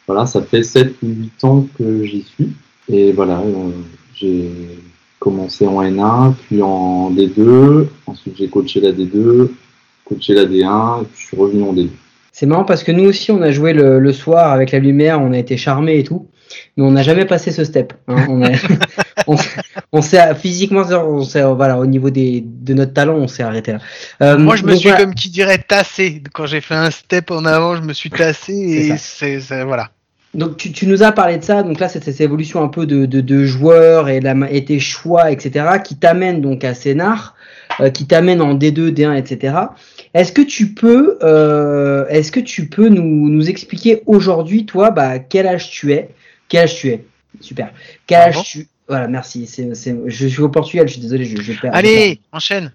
[0.08, 2.54] voilà, ça fait 7 ou 8 ans que j'y suis.
[2.88, 3.44] Et voilà,
[4.16, 4.50] j'ai
[5.20, 7.88] commencé en N1, puis en D2.
[8.08, 9.50] Ensuite, j'ai coaché la D2,
[10.06, 11.90] coaché la D1, et puis je suis revenu en D2.
[12.32, 15.34] C'est marrant parce que nous aussi, on a joué le, soir avec la lumière, on
[15.34, 16.28] a été charmés et tout,
[16.78, 17.94] mais on n'a jamais passé ce step.
[18.08, 18.26] Hein.
[19.28, 19.36] On,
[19.92, 23.80] on, s'est physiquement, on voilà, au niveau des, de notre talent, on s'est arrêté là.
[24.24, 26.24] Euh, Moi, je me suis comme qui dirait tassé.
[26.34, 29.92] Quand j'ai fait un step en avant, je me suis tassé et c'est voilà.
[30.36, 32.86] Donc tu, tu, nous as parlé de ça, donc là c'est cette évolution un peu
[32.86, 37.36] de, de, de joueurs et, la, et tes choix, etc., qui t'amène donc à Sénart,
[37.80, 39.56] euh, qui t'amène en D2, D1, etc.
[40.14, 45.18] Est-ce que tu peux, euh, est-ce que tu peux nous, nous expliquer aujourd'hui, toi, bah,
[45.18, 46.10] quel âge tu es,
[46.48, 47.06] quel âge tu es,
[47.42, 47.74] super,
[48.06, 51.42] quel âge tu, voilà, merci, c'est, c'est, je suis au Portugal, je suis désolé, je,
[51.42, 51.72] je perds.
[51.74, 52.72] Allez, enchaîne.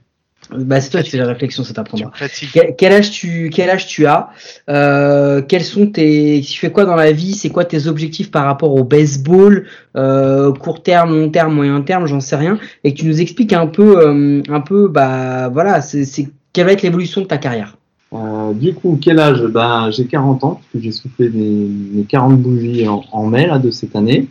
[0.57, 2.11] Bah, c'est toi qui fais la réflexion, ça t'apprendra.
[2.53, 4.31] Quel, quel, âge tu, quel âge tu as
[4.69, 8.45] euh, Quels sont tes, tu fais quoi dans la vie C'est quoi tes objectifs par
[8.45, 12.59] rapport au baseball euh, Court terme, long terme, moyen terme, j'en sais rien.
[12.85, 16.73] Et que tu nous expliques un peu, euh, un peu, bah voilà, c'est quelle va
[16.73, 17.77] être l'évolution de ta carrière?
[18.13, 19.43] Euh, Du coup, quel âge?
[19.43, 23.71] Bah, j'ai 40 ans puisque j'ai soufflé mes 40 bougies en, en mai là, de
[23.71, 24.29] cette année.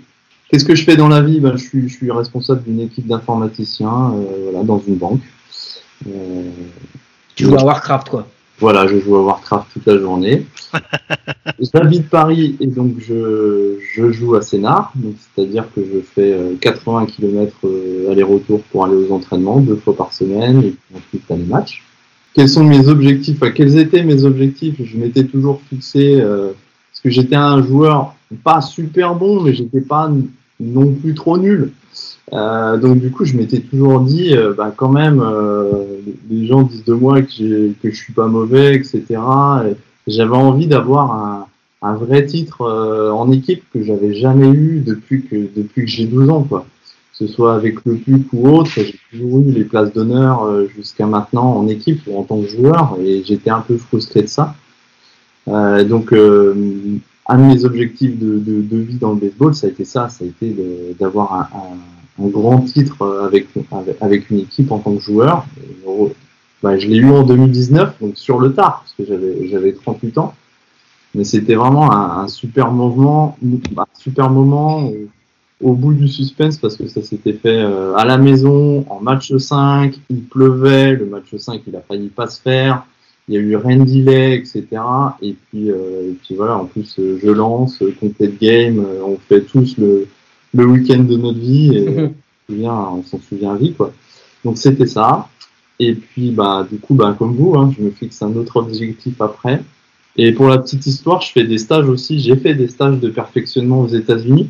[0.49, 1.39] Qu'est-ce que je fais dans la vie?
[1.39, 5.21] Ben, je, suis, je suis responsable d'une équipe d'informaticiens euh, voilà, dans une banque.
[6.07, 6.49] Euh,
[7.35, 8.27] tu joues à Warcraft, quoi.
[8.59, 10.45] Voilà, je joue à Warcraft toute la journée.
[11.73, 14.93] J'habite Paris et donc je, je joue à Sénart,
[15.35, 19.95] c'est-à-dire que je fais 80 euh, km euh, aller-retour pour aller aux entraînements deux fois
[19.95, 21.83] par semaine et puis ensuite à les matchs.
[22.33, 23.39] Quels sont mes objectifs?
[23.53, 24.75] Quels étaient mes objectifs?
[24.83, 30.09] Je m'étais toujours fixé parce que j'étais un joueur pas super bon, mais j'étais pas
[30.59, 31.71] non plus trop nul.
[32.31, 35.85] Euh, donc du coup, je m'étais toujours dit, euh, bah, quand même, euh,
[36.29, 39.03] les gens disent de moi que, que je suis pas mauvais, etc.
[40.07, 41.47] J'avais envie d'avoir un,
[41.81, 42.61] un, vrai titre
[43.13, 46.65] en équipe que j'avais jamais eu depuis que depuis que j'ai 12 ans, quoi.
[47.11, 51.05] Que ce soit avec le PUC ou autre, j'ai toujours eu les places d'honneur jusqu'à
[51.05, 54.55] maintenant en équipe ou en tant que joueur, et j'étais un peu frustré de ça.
[55.47, 59.85] donc un de mes objectifs de, de, de, vie dans le baseball, ça a été
[59.85, 60.55] ça, ça a été
[60.99, 63.47] d'avoir un, un, un, grand titre avec,
[64.01, 65.45] avec une équipe en tant que joueur.
[66.61, 70.33] bah, je l'ai eu en 2019, donc sur le tard, parce que j'avais 38 ans.
[71.15, 73.37] Mais c'était vraiment un, un, super mouvement,
[73.77, 74.91] un super moment
[75.61, 79.35] au, bout du suspense parce que ça s'était fait euh, à la maison en match
[79.35, 82.83] 5, il pleuvait, le match 5 il a failli pas se faire
[83.27, 84.65] il y a eu Randy Lay, etc.
[85.21, 89.01] Et puis, euh, et puis voilà, en plus, euh, je lance, euh, Complete Game, euh,
[89.05, 90.07] on fait tous le,
[90.53, 92.11] le week-end de notre vie et
[92.67, 93.93] on s'en souvient vie, quoi.
[94.43, 95.27] Donc c'était ça.
[95.79, 99.19] Et puis, bah, du coup, bah, comme vous, hein, je me fixe un autre objectif
[99.21, 99.61] après.
[100.15, 102.19] Et pour la petite histoire, je fais des stages aussi.
[102.19, 104.49] J'ai fait des stages de perfectionnement aux États-Unis.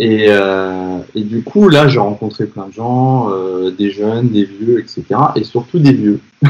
[0.00, 4.44] Et, euh, et, du coup, là, j'ai rencontré plein de gens, euh, des jeunes, des
[4.44, 5.04] vieux, etc.
[5.36, 6.20] Et surtout des vieux.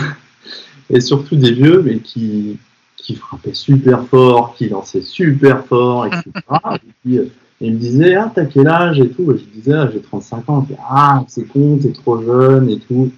[0.91, 2.57] et surtout des vieux, mais qui,
[2.97, 6.31] qui frappaient super fort, qui lançaient super fort, etc.
[6.75, 7.21] et puis,
[7.65, 9.33] euh, il me disait, ah, t'as quel âge et tout.
[9.33, 10.67] Et je disais, ah, j'ai 35 ans.
[10.69, 13.11] Il ah, c'est con, t'es trop jeune et tout.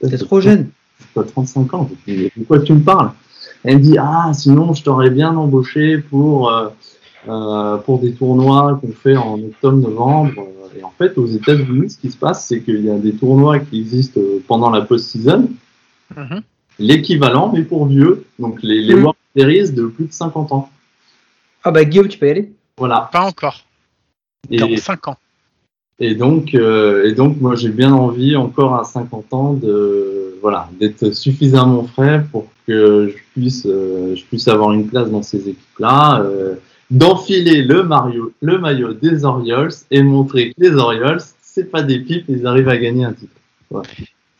[0.00, 0.70] T'es trop jeune.
[0.98, 1.90] J'ai pas 35 ans.
[2.06, 3.12] Je dis, de quoi tu me parles?
[3.64, 6.68] Elle me dit, ah, sinon, je t'aurais bien embauché pour, euh,
[7.28, 10.48] euh, pour des tournois qu'on fait en octobre-novembre.
[10.78, 13.58] Et en fait, aux États-Unis, ce qui se passe, c'est qu'il y a des tournois
[13.58, 15.48] qui existent pendant la post-season.
[16.16, 16.42] Mm-hmm
[16.80, 19.02] l'équivalent, mais pour vieux, donc les, les mmh.
[19.02, 20.70] World Series de plus de 50 ans.
[21.62, 23.08] Ah bah Guillaume, tu peux y aller Voilà.
[23.12, 23.62] Pas encore.
[24.48, 25.16] Dans 5 ans.
[26.02, 30.70] Et donc, euh, et donc moi j'ai bien envie encore à 50 ans de voilà
[30.80, 35.50] d'être suffisamment frais pour que je puisse euh, je puisse avoir une place dans ces
[35.50, 36.54] équipes-là, euh,
[36.90, 41.98] d'enfiler le Mario le maillot des Orioles et montrer que les Orioles c'est pas des
[41.98, 43.34] pipes, ils arrivent à gagner un titre.
[43.70, 43.88] Voilà.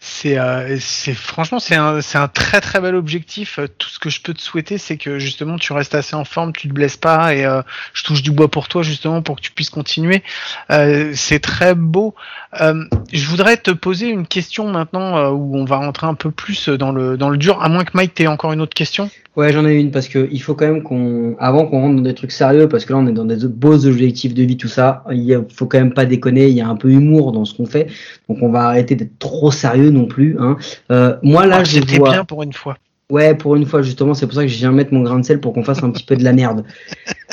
[0.02, 3.60] C'est, euh, c'est franchement, c'est un, très très bel objectif.
[3.76, 6.54] Tout ce que je peux te souhaiter, c'est que justement tu restes assez en forme,
[6.54, 7.60] tu te blesses pas, et euh,
[7.92, 10.22] je touche du bois pour toi justement pour que tu puisses continuer.
[10.70, 12.14] Euh, c'est très beau.
[12.54, 16.92] Je voudrais te poser une question maintenant où on va rentrer un peu plus dans
[16.92, 17.62] le dans le dur.
[17.62, 19.10] À moins que Mike t'aies encore une autre question.
[19.36, 22.02] Ouais, j'en ai une parce que il faut quand même qu'on, avant qu'on rentre dans
[22.02, 24.66] des trucs sérieux, parce que là on est dans des beaux objectifs de vie, tout
[24.68, 25.04] ça.
[25.12, 26.48] Il faut quand même pas déconner.
[26.48, 27.86] Il y a un peu humour dans ce qu'on fait,
[28.28, 30.36] donc on va arrêter d'être trop sérieux non plus.
[30.38, 30.56] Hein.
[30.90, 32.10] Euh, moi là, ah, je vois.
[32.10, 32.76] bien pour une fois.
[33.10, 35.24] Ouais, pour une fois justement, c'est pour ça que je viens mettre mon grain de
[35.24, 36.64] sel pour qu'on fasse un petit peu de la merde.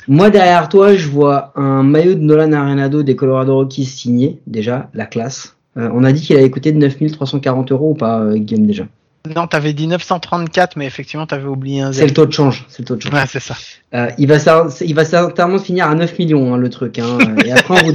[0.07, 4.89] Moi derrière toi, je vois un maillot de Nolan Arenado des Colorado Rockies signé déjà,
[4.93, 5.55] la classe.
[5.77, 8.87] Euh, on a dit qu'il avait coûté de 9340 euros ou pas, euh, Game déjà
[9.35, 12.07] non, t'avais dit 934, mais effectivement, t'avais oublié un zéro.
[12.07, 12.65] C'est le taux de change.
[12.69, 13.13] C'est le tôt de change.
[13.13, 13.55] Ouais, c'est ça.
[13.93, 14.37] Euh, il va,
[14.81, 16.99] il va certainement finir à 9 millions, hein, le truc.
[16.99, 17.17] Hein.
[17.45, 17.93] Et, après, on vous,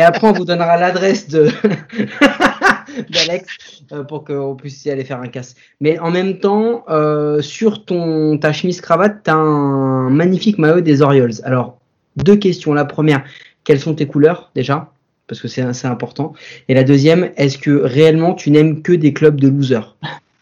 [0.00, 1.48] et après, on vous donnera l'adresse de
[3.10, 5.56] d'Alex euh, pour qu'on puisse y aller faire un casse.
[5.82, 11.02] Mais en même temps, euh, sur ton ta chemise cravate, t'as un magnifique maillot des
[11.02, 11.34] Orioles.
[11.44, 11.76] Alors,
[12.16, 12.72] deux questions.
[12.72, 13.24] La première,
[13.62, 14.90] quelles sont tes couleurs déjà?
[15.26, 16.32] Parce que c'est assez important.
[16.70, 19.96] Et la deuxième, est-ce que réellement tu n'aimes que des clubs de losers?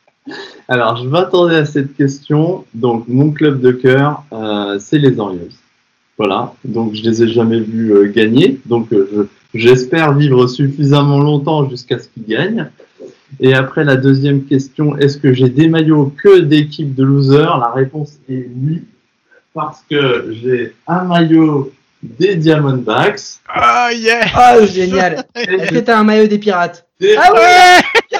[0.68, 2.65] Alors, je m'attendais à cette question.
[2.75, 5.50] Donc, mon club de cœur, euh, c'est les Orioles.
[6.17, 6.54] Voilà.
[6.65, 8.61] Donc, je les ai jamais vus gagner.
[8.67, 8.92] Donc,
[9.55, 12.71] j'espère vivre suffisamment longtemps jusqu'à ce qu'ils gagnent.
[13.40, 17.59] Et après, la deuxième question, est-ce que j'ai des maillots que d'équipes de losers?
[17.59, 18.85] La réponse est oui.
[19.55, 21.73] Parce que j'ai un maillot
[22.03, 23.40] des Diamondbacks.
[23.55, 24.21] Oh yeah!
[24.37, 25.25] Oh génial!
[25.35, 26.87] Est-ce que t'as un maillot des pirates?
[27.17, 28.19] ah ouais!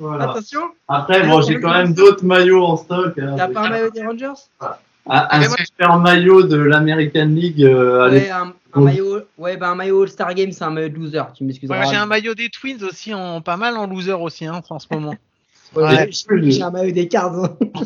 [0.20, 0.60] Attention.
[0.86, 3.18] Après, bon, j'ai quand même d'autres maillots en stock.
[3.18, 4.40] Hein, T'as pas un maillot des Rangers?
[5.10, 7.64] Un, super maillot de l'American League.
[7.64, 11.22] Euh, ouais, un, maillot, ouais, bah un maillot All-Star Game, c'est un maillot de loser.
[11.34, 11.90] Tu m'excuseras.
[11.90, 14.86] j'ai un maillot des Twins aussi, en, pas mal en loser aussi, hein, en ce
[14.90, 15.14] moment.
[15.76, 17.44] ouais, j'ai un maillot des Cards.
[17.44, 17.56] Hein.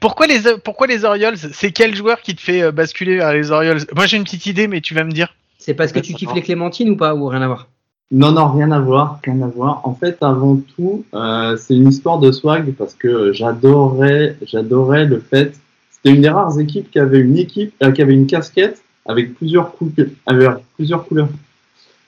[0.00, 1.36] pourquoi les pourquoi les Orioles?
[1.36, 3.80] C'est quel joueur qui te fait euh, basculer vers les Orioles?
[3.94, 5.34] Moi j'ai une petite idée, mais tu vas me dire.
[5.58, 7.68] C'est parce que tu kiffes les clémentines ou pas ou rien à voir?
[8.12, 9.82] Non, non, rien à voir, rien à voir.
[9.84, 15.20] En fait, avant tout, euh, c'est une histoire de swag parce que j'adorais, j'adorais le
[15.20, 15.52] fait.
[15.92, 19.34] C'était une des rares équipes qui avait une équipe, euh, qui avait une casquette avec
[19.34, 19.72] plusieurs,
[20.26, 21.28] avec plusieurs couleurs.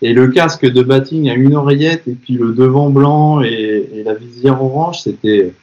[0.00, 4.14] Et le casque de batting à une oreillette et puis le devant blanc et, la
[4.14, 5.54] visière orange, c'était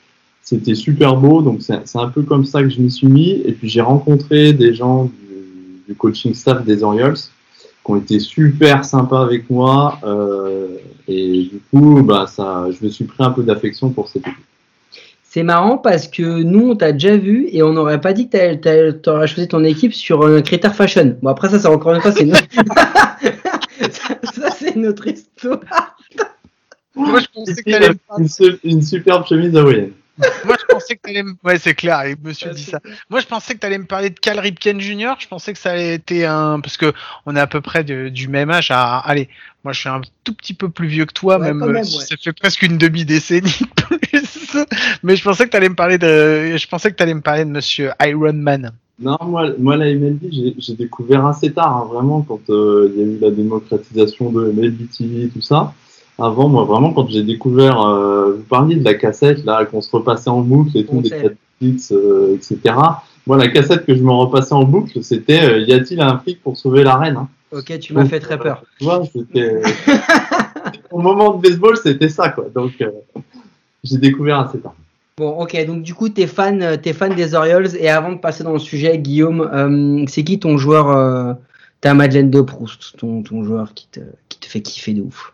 [0.42, 1.42] c'était super beau.
[1.42, 3.32] Donc c'est un peu comme ça que je m'y suis mis.
[3.46, 7.18] Et puis j'ai rencontré des gens du, du coaching staff des Orioles
[7.90, 10.00] ont été super sympas avec moi.
[10.04, 10.78] Euh,
[11.08, 14.46] et du coup, bah, ça, je me suis pris un peu d'affection pour cette équipe.
[15.32, 18.92] C'est marrant parce que nous, on t'a déjà vu et on n'aurait pas dit que
[18.92, 21.16] tu aurais choisi ton équipe sur un critère fashion.
[21.22, 22.48] Bon, après, ça, c'est encore une fois, c'est notre...
[24.34, 25.60] ça, c'est notre histoire.
[26.96, 29.92] Moi, je pensais que une, une superbe chemise hawaïenne.
[30.46, 31.34] Moi, je pensais que t'allais me...
[31.44, 32.80] Ouais, c'est clair, et monsieur dit ça.
[33.10, 35.14] Moi, je pensais que t'allais me parler de Cal Ripken Jr.
[35.20, 36.60] Je pensais que ça allait été un...
[36.60, 36.94] Parce que
[37.26, 38.98] on est à peu près du même âge à...
[39.00, 39.30] Allez,
[39.64, 42.34] moi, je suis un tout petit peu plus vieux que toi, même, euh, ça fait
[42.34, 44.50] presque une demi-décennie plus.
[45.04, 46.58] Mais je pensais que t'allais me parler de...
[46.58, 48.72] Je pensais que t'allais me parler de monsieur Iron Man.
[49.00, 50.26] Non, moi, moi la MLB,
[50.58, 54.52] j'ai découvert assez tard, hein, vraiment, quand euh, il y a eu la démocratisation de
[54.52, 55.74] MLB TV, tout ça
[56.22, 59.92] avant, moi, vraiment, quand j'ai découvert, euh, vous parliez de la cassette, là, qu'on se
[59.92, 61.12] repassait en boucle et tout, des
[61.62, 62.76] hits, euh, etc.
[63.28, 66.42] Moi, la cassette que je me repassais en boucle, c'était euh, Y a-t-il un flic
[66.42, 67.28] pour sauver la reine hein?
[67.52, 68.64] Ok, tu m'as fait très peur.
[68.78, 69.62] tu vois, c'était.
[70.92, 72.46] Au moment de baseball, c'était ça, quoi.
[72.54, 72.74] Donc,
[73.84, 74.76] j'ai découvert assez tard.
[75.18, 77.76] Bon, ok, donc du coup, tu es fan, es fan des Orioles.
[77.80, 81.38] Et avant de passer dans le sujet, Guillaume, c'est qui ton joueur
[81.82, 85.34] T'as Madeleine de Proust, ton, ton joueur qui te, qui te fait kiffer de ouf?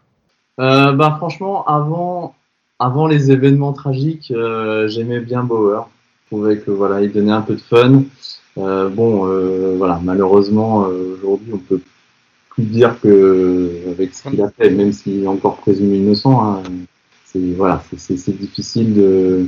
[0.60, 2.36] Euh, bah franchement, avant,
[2.80, 5.90] avant les événements tragiques, euh, j'aimais bien Bauer.
[6.24, 8.04] Je trouvais que voilà, il donnait un peu de fun.
[8.58, 10.88] Euh, bon, euh, voilà, malheureusement
[11.18, 11.82] aujourd'hui, on peut
[12.50, 16.64] plus dire que avec ce qu'il a fait, même s'il est encore présumé innocent, hein,
[17.26, 19.46] c'est voilà, c'est difficile de,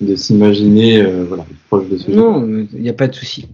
[0.00, 2.10] de s'imaginer voilà proche de ce.
[2.12, 3.48] Non, il n'y a pas de souci.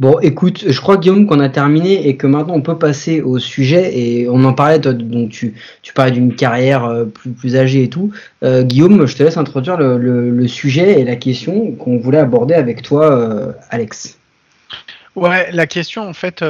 [0.00, 3.38] Bon, écoute, je crois Guillaume qu'on a terminé et que maintenant on peut passer au
[3.38, 7.84] sujet et on en parlait, donc tu, tu parlais d'une carrière euh, plus, plus âgée
[7.84, 8.10] et tout.
[8.42, 9.96] Euh, Guillaume, je te laisse introduire le,
[10.30, 14.18] le, sujet et la question qu'on voulait aborder avec toi, euh, Alex.
[15.14, 16.44] Ouais, la question en fait,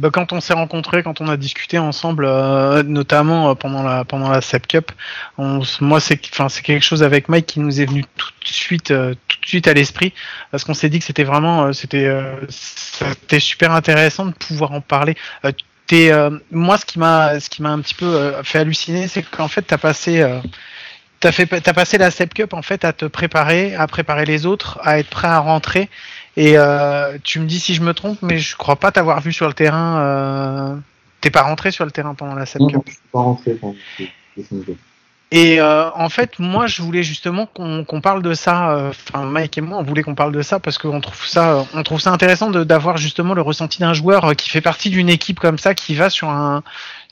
[0.00, 4.06] bah, quand on s'est rencontrés, quand on a discuté ensemble, euh, notamment euh, pendant la
[4.06, 4.92] pendant la Sep Cup,
[5.36, 8.48] on, moi c'est enfin c'est quelque chose avec Mike qui nous est venu tout de
[8.48, 10.14] suite euh, tout de suite à l'esprit
[10.50, 12.10] parce qu'on s'est dit que c'était vraiment c'était
[12.48, 15.16] c'était super intéressant de pouvoir en parler.
[15.86, 16.12] T'es,
[16.50, 19.62] moi ce qui m'a ce qui m'a un petit peu fait halluciner, c'est qu'en fait
[19.62, 20.24] t'as passé
[21.20, 24.46] t'as fait t'as passé la Sep Cup en fait à te préparer, à préparer les
[24.46, 25.90] autres, à être prêt à rentrer
[26.36, 29.32] et euh, tu me dis si je me trompe, mais je crois pas t'avoir vu
[29.32, 30.00] sur le terrain.
[30.00, 30.76] Euh...
[31.20, 33.54] T'es pas rentré sur le terrain pendant la scène Non, non je suis pas rentré
[33.54, 33.74] pendant
[35.32, 38.88] et euh, en fait, moi, je voulais justement qu'on parle de ça.
[38.88, 41.84] Enfin, Mike et moi, on voulait qu'on parle de ça parce qu'on trouve ça, on
[41.84, 45.58] trouve ça intéressant d'avoir justement le ressenti d'un joueur qui fait partie d'une équipe comme
[45.58, 46.64] ça, qui va sur un,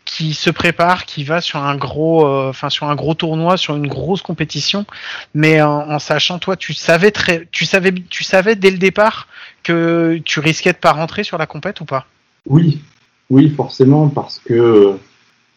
[0.08, 3.76] qui se prépare, qui va sur un gros, euh, enfin sur un gros tournoi, sur
[3.76, 4.86] une grosse compétition,
[5.34, 9.28] mais en, sachant, toi, tu savais très, tu savais, tu savais dès le départ
[9.62, 12.06] que tu risquais de pas rentrer sur la compète ou pas?
[12.46, 12.80] Oui,
[13.28, 14.94] oui, forcément, parce que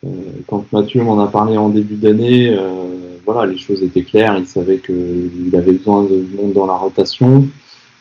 [0.04, 0.10] euh,
[0.48, 4.36] quand Mathieu m'en a parlé en début d'année, euh, voilà, les choses étaient claires.
[4.38, 7.48] Il savait qu'il avait besoin de monde dans la rotation.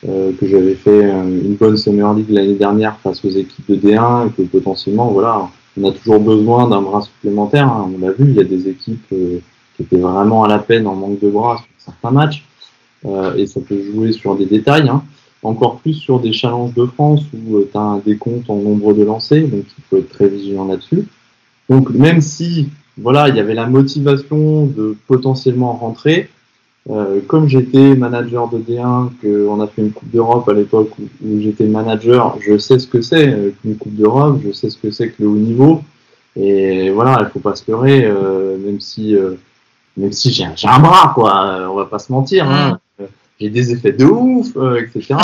[0.03, 4.31] que j'avais fait une bonne Summer League l'année dernière face aux équipes de D1 et
[4.33, 5.49] que potentiellement, voilà,
[5.79, 7.69] on a toujours besoin d'un bras supplémentaire.
[7.69, 7.91] Hein.
[7.95, 9.39] On l'a vu, il y a des équipes euh,
[9.77, 12.45] qui étaient vraiment à la peine en manque de bras sur certains matchs.
[13.07, 14.89] Euh, et ça peut jouer sur des détails.
[14.89, 15.03] Hein.
[15.43, 18.93] Encore plus sur des challenges de France où euh, tu as un décompte en nombre
[18.93, 21.07] de lancers, donc il faut être très vigilant là-dessus.
[21.71, 22.69] Donc même si
[22.99, 26.29] voilà, il y avait la motivation de potentiellement rentrer,
[26.89, 31.41] euh, comme j'étais manager de D1, qu'on a fait une Coupe d'Europe à l'époque où,
[31.41, 34.91] j'étais manager, je sais ce que c'est euh, une Coupe d'Europe, je sais ce que
[34.91, 35.83] c'est que le haut niveau.
[36.37, 39.17] Et voilà, il faut pas se leurrer, euh, même si,
[39.97, 41.69] même si j'ai un bras, quoi.
[41.71, 42.49] on va pas se mentir.
[42.49, 42.79] Hein.
[42.99, 43.05] Mm.
[43.41, 45.17] J'ai des effets de ouf, etc.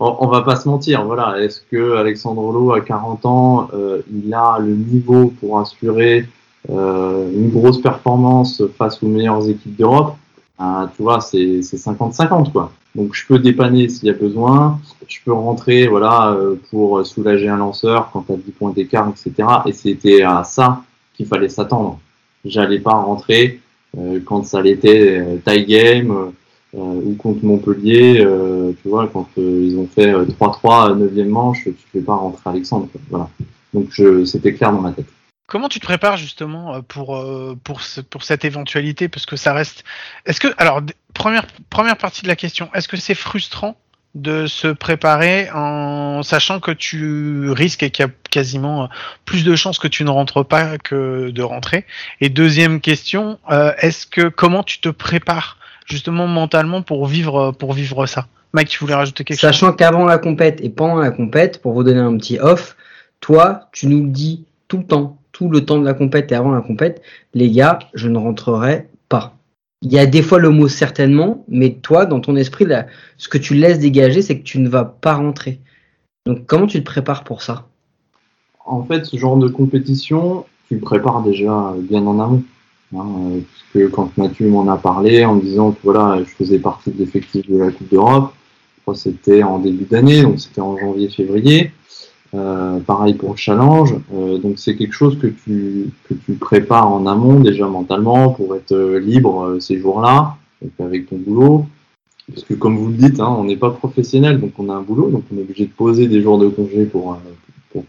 [0.00, 1.04] on, on, va pas se mentir.
[1.04, 3.68] Voilà, est-ce que Alexandre Lowe à 40 ans,
[4.12, 6.26] il a le niveau pour assurer
[6.68, 10.16] une grosse performance face aux meilleures équipes d'Europe,
[10.58, 12.72] ben, tu vois, c'est 50-50 quoi.
[12.94, 16.36] Donc je peux dépanner s'il y a besoin, je peux rentrer voilà
[16.70, 19.48] pour soulager un lanceur quand tu as 10 points d'écart, etc.
[19.66, 20.82] Et c'était à ça
[21.14, 21.98] qu'il fallait s'attendre.
[22.44, 23.60] J'allais pas rentrer
[24.24, 26.32] quand ça l'était tie game
[26.76, 31.64] euh, ou contre Montpellier, euh, tu vois, quand euh, ils ont fait 3-3 9e manche,
[31.64, 32.88] tu fais pas rentrer Alexandre.
[33.10, 33.28] Voilà.
[33.72, 35.06] Donc c'était clair dans ma tête.
[35.46, 37.22] Comment tu te prépares justement pour
[37.64, 37.80] pour
[38.10, 39.08] pour cette éventualité?
[39.08, 39.84] Parce que ça reste
[40.26, 40.80] Est-ce que alors
[41.12, 43.76] première première partie de la question, est-ce que c'est frustrant
[44.14, 48.88] de se préparer en sachant que tu risques et qu'il y a quasiment
[49.24, 51.84] plus de chances que tu ne rentres pas que de rentrer?
[52.20, 53.38] Et deuxième question,
[53.78, 58.28] est-ce que comment tu te prépares justement mentalement pour vivre pour vivre ça?
[58.54, 59.50] Mike, tu voulais rajouter quelque chose?
[59.50, 62.76] Sachant qu'avant la compète et pendant la compète, pour vous donner un petit off,
[63.20, 66.34] toi, tu nous le dis tout le temps, tout le temps de la compète et
[66.34, 67.02] avant la compète,
[67.34, 69.36] les gars, je ne rentrerai pas.
[69.82, 72.86] Il y a des fois le mot certainement, mais toi, dans ton esprit, là,
[73.18, 75.60] ce que tu laisses dégager, c'est que tu ne vas pas rentrer.
[76.24, 77.66] Donc, comment tu te prépares pour ça?
[78.64, 82.44] En fait, ce genre de compétition, tu prépares déjà bien en amont.
[82.96, 83.40] Hein, euh,
[83.72, 86.98] puisque quand Mathieu m'en a parlé en me disant que voilà, je faisais partie de
[86.98, 88.32] l'effectif de la Coupe d'Europe,
[88.94, 91.72] c'était en début d'année, donc c'était en janvier-février.
[92.34, 93.94] Euh, pareil pour le challenge.
[94.12, 95.90] Euh, donc c'est quelque chose que tu,
[96.40, 100.36] prépares en amont déjà mentalement pour être libre ces jours-là,
[100.80, 101.66] avec ton boulot.
[102.28, 104.80] Parce que comme vous le dites, hein, on n'est pas professionnel, donc on a un
[104.80, 107.18] boulot, donc on est obligé de poser des jours de congé pour,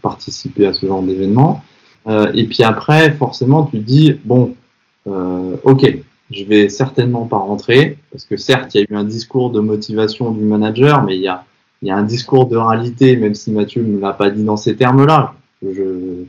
[0.02, 1.62] participer à ce genre d'événement.
[2.34, 4.54] et puis après, forcément, tu dis, bon,
[5.06, 5.98] euh, ok,
[6.30, 9.60] je vais certainement pas rentrer, parce que certes, il y a eu un discours de
[9.60, 11.44] motivation du manager, mais il y a,
[11.82, 14.56] il y a un discours de réalité, même si Mathieu ne l'a pas dit dans
[14.56, 15.34] ces termes-là.
[15.62, 16.24] Je,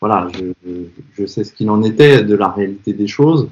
[0.00, 0.72] voilà, je,
[1.14, 3.48] je, sais ce qu'il en était de la réalité des choses,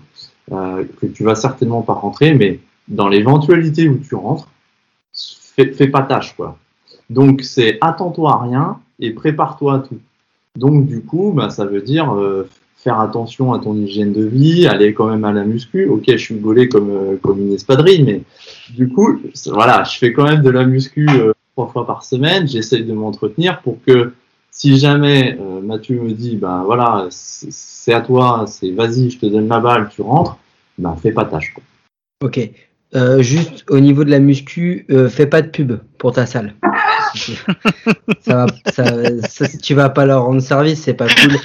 [0.53, 4.49] euh, que tu vas certainement pas rentrer, mais dans l'éventualité où tu rentres,
[5.57, 6.59] fais, fais pas tâche, quoi.
[7.11, 9.99] Donc c'est attends-toi à rien et prépare-toi à tout.
[10.57, 14.67] Donc du coup, bah, ça veut dire euh, faire attention à ton hygiène de vie,
[14.67, 15.87] aller quand même à la muscu.
[15.87, 18.23] Ok, je suis gaulé comme, euh, comme une espadrille, mais
[18.71, 22.47] du coup, voilà, je fais quand même de la muscu euh, trois fois par semaine.
[22.47, 24.13] J'essaye de m'entretenir pour que
[24.51, 29.27] si jamais euh, Mathieu me dit, ben voilà, c'est à toi, c'est vas-y, je te
[29.27, 30.39] donne la balle, tu rentres,
[30.79, 31.53] ben fais pas tâche.
[31.55, 31.65] Quoi.
[32.25, 32.51] Ok.
[33.21, 36.55] juste au niveau de la muscu, fais pas de pub pour ta salle
[38.21, 38.47] ça va,
[39.63, 41.37] tu vas pas leur rendre service, c'est pas cool.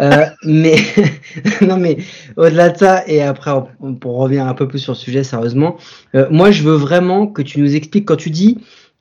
[0.00, 0.76] Euh, mais
[1.60, 1.98] non, mais
[2.36, 3.52] au-delà de ça, et après,
[4.00, 5.76] pour revenir un peu plus sur le sujet sérieusement,
[6.14, 8.58] euh, moi, je veux vraiment que tu nous expliques quand tu dis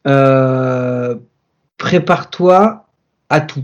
[0.07, 1.15] euh,
[1.77, 2.85] prépare-toi
[3.29, 3.63] à tout.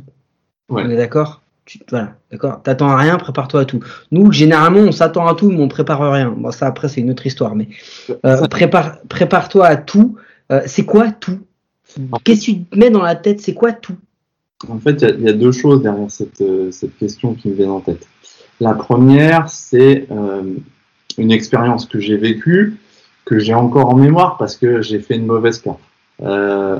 [0.69, 1.41] On est d'accord?
[1.89, 2.61] Voilà, d'accord?
[2.61, 3.79] T'attends à rien, prépare-toi à tout.
[4.11, 6.31] Nous, généralement, on s'attend à tout, mais on prépare rien.
[6.31, 7.55] Bon, ça après, c'est une autre histoire.
[7.55, 7.69] Mais
[8.49, 10.17] prépare, prépare-toi à tout.
[10.65, 11.39] c'est quoi tout?
[12.23, 13.39] Qu'est-ce que tu te mets dans la tête?
[13.39, 13.97] C'est quoi tout?
[14.69, 16.07] En fait, il y, a deux choses derrière
[16.41, 18.07] euh, cette, question qui me viennent en tête.
[18.59, 20.55] La première, c'est euh,
[21.17, 22.77] une expérience que j'ai vécue,
[23.25, 25.79] que j'ai encore en mémoire parce que j'ai fait une mauvaise carte.
[26.21, 26.79] Euh,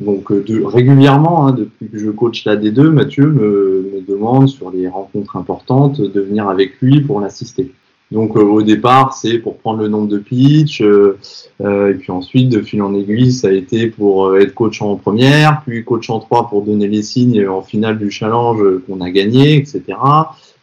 [0.00, 4.88] donc régulièrement, hein, depuis que je coach la D2, Mathieu me, me, demande sur les
[4.88, 7.72] rencontres importantes de venir avec lui pour l'assister.
[8.12, 11.18] Donc euh, au départ, c'est pour prendre le nombre de pitch, euh,
[11.60, 14.96] euh, et puis ensuite, de fil en aiguille, ça a été pour être coach en
[14.96, 19.10] première, puis coach en 3 pour donner les signes en finale du challenge qu'on a
[19.10, 19.82] gagné, etc.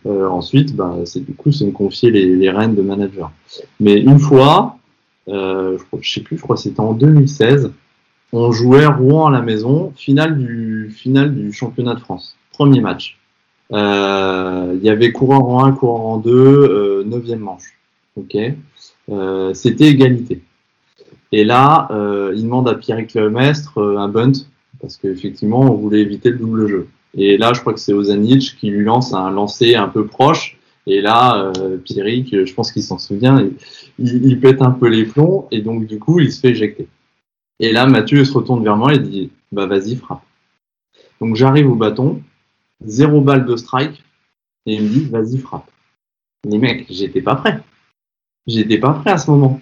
[0.06, 3.32] ensuite, bah, c'est du coup, c'est me confier les, les rênes de manager.
[3.80, 4.78] Mais une fois,
[5.28, 7.72] je, je sais plus, je crois que c'était en 2016,
[8.34, 13.20] on jouait Rouen à la maison, finale du championnat de France, premier match.
[13.72, 17.78] Euh, il y avait coureur en 1, coureur en 2, euh, 9 manche.
[19.10, 20.42] Euh, C'était égalité.
[21.32, 24.34] Et là, euh, il demande à Pierrick Lemestre euh, un bunt,
[24.82, 26.88] parce qu'effectivement, on voulait éviter le double jeu.
[27.16, 30.58] Et là, je crois que c'est Ozanic qui lui lance un lancer un peu proche.
[30.86, 33.48] Et là, euh, Pierrick, je pense qu'il s'en souvient,
[33.98, 36.88] il, il, pète un peu les plombs et donc du coup, il se fait éjecter.
[37.60, 40.24] Et là, Mathieu se retourne vers moi et dit Bah vas-y, frappe.
[41.22, 42.22] Donc j'arrive au bâton,
[42.86, 44.04] zéro balle de strike,
[44.66, 45.70] et il me dit, vas-y, frappe.
[46.46, 47.60] Les mecs, j'étais pas prêt.
[48.48, 49.62] J'étais pas prêt à ce moment.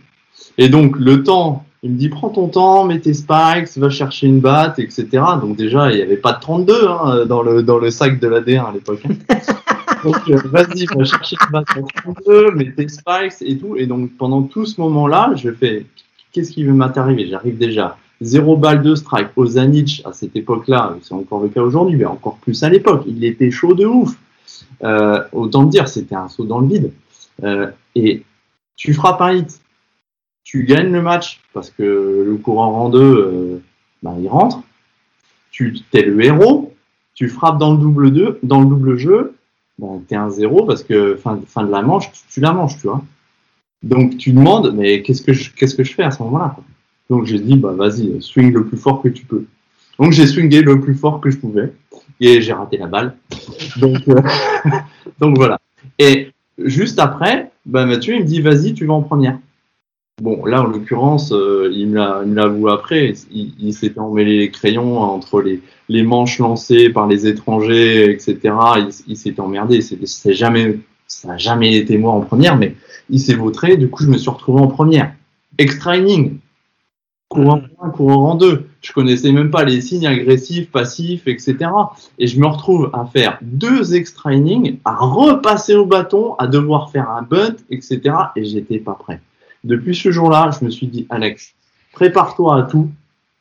[0.58, 4.28] Et donc, le temps, il me dit, prends ton temps, mets tes spikes, va chercher
[4.28, 5.08] une batte, etc.
[5.42, 8.28] Donc, déjà, il n'y avait pas de 32 hein, dans, le, dans le sac de
[8.28, 9.02] la D1 à l'époque.
[9.06, 9.36] Hein.
[10.04, 13.76] donc, euh, vas-y, va chercher une batte en 32, mets tes spikes et tout.
[13.76, 15.86] Et donc, pendant tout ce moment-là, je fais,
[16.32, 19.30] qu'est-ce qui va m'arriver J'arrive déjà Zéro balle de strike.
[19.36, 23.24] Ozanic, à cette époque-là, c'est encore le cas aujourd'hui, mais encore plus à l'époque, il
[23.26, 24.16] était chaud de ouf.
[24.84, 26.94] Euh, autant dire, c'était un saut dans le vide.
[27.44, 28.24] Euh, et
[28.76, 29.62] tu frappes un hit,
[30.44, 33.62] tu gagnes le match parce que le courant rang 2, euh,
[34.04, 34.62] bah, il rentre.
[35.50, 36.74] Tu es le héros,
[37.16, 39.36] tu frappes dans le double 2, dans le double jeu,
[39.80, 42.78] bah, tu es un zéro parce que fin, fin de la manche, tu, la manches,
[42.80, 43.04] tu vois.
[43.84, 46.56] Donc tu demandes, mais qu'est-ce que je, qu'est-ce que je fais à ce moment-là
[47.10, 49.46] Donc j'ai dit, bah vas-y, swing le plus fort que tu peux.
[50.00, 51.72] Donc j'ai swingé le plus fort que je pouvais
[52.20, 53.16] et j'ai raté la balle.
[53.78, 54.22] Donc, euh,
[55.20, 55.60] donc voilà.
[56.00, 59.38] Et juste après, bah, Mathieu il me dit, vas-y, tu vas en première.
[60.22, 61.96] Bon, là, en l'occurrence, euh, il me
[62.36, 67.26] l'a avoué après, il, s'était emmêlé les crayons entre les, les, manches lancées par les
[67.26, 68.38] étrangers, etc.
[68.78, 69.82] Il, il s'était emmerdé.
[69.82, 70.78] C'est jamais,
[71.12, 72.76] ça n'a jamais été moi en première, mais
[73.10, 73.76] il s'est vautré.
[73.76, 75.14] Du coup, je me suis retrouvé en première.
[75.58, 76.38] Extra inning,
[77.28, 78.70] courant 1, courant 2.
[78.82, 81.70] Je connaissais même pas les signes agressifs, passifs, etc.
[82.18, 86.92] Et je me retrouve à faire deux extra innings, à repasser au bâton, à devoir
[86.92, 88.00] faire un bunt, etc.
[88.38, 89.20] Et j'étais pas prêt.
[89.66, 91.54] Depuis ce jour-là, je me suis dit, Alex,
[91.92, 92.90] prépare-toi à tout,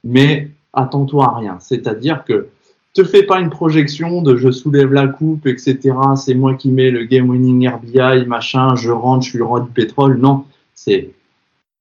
[0.03, 1.59] mais attends-toi à rien.
[1.61, 2.49] C'est-à-dire que
[2.95, 5.79] te fais pas une projection de je soulève la coupe, etc.
[6.17, 9.61] C'est moi qui mets le game winning RBI, machin, je rentre, je suis le roi
[9.61, 10.19] du pétrole.
[10.19, 11.11] Non, c'est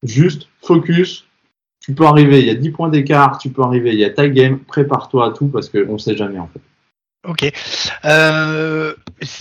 [0.03, 1.26] juste focus.
[1.80, 4.10] Tu peux arriver, il y a 10 points d'écart, tu peux arriver, il y a
[4.10, 6.62] ta game, prépare-toi à tout parce qu'on ne sait jamais en fait.
[7.28, 7.51] Ok.
[8.05, 8.93] Euh,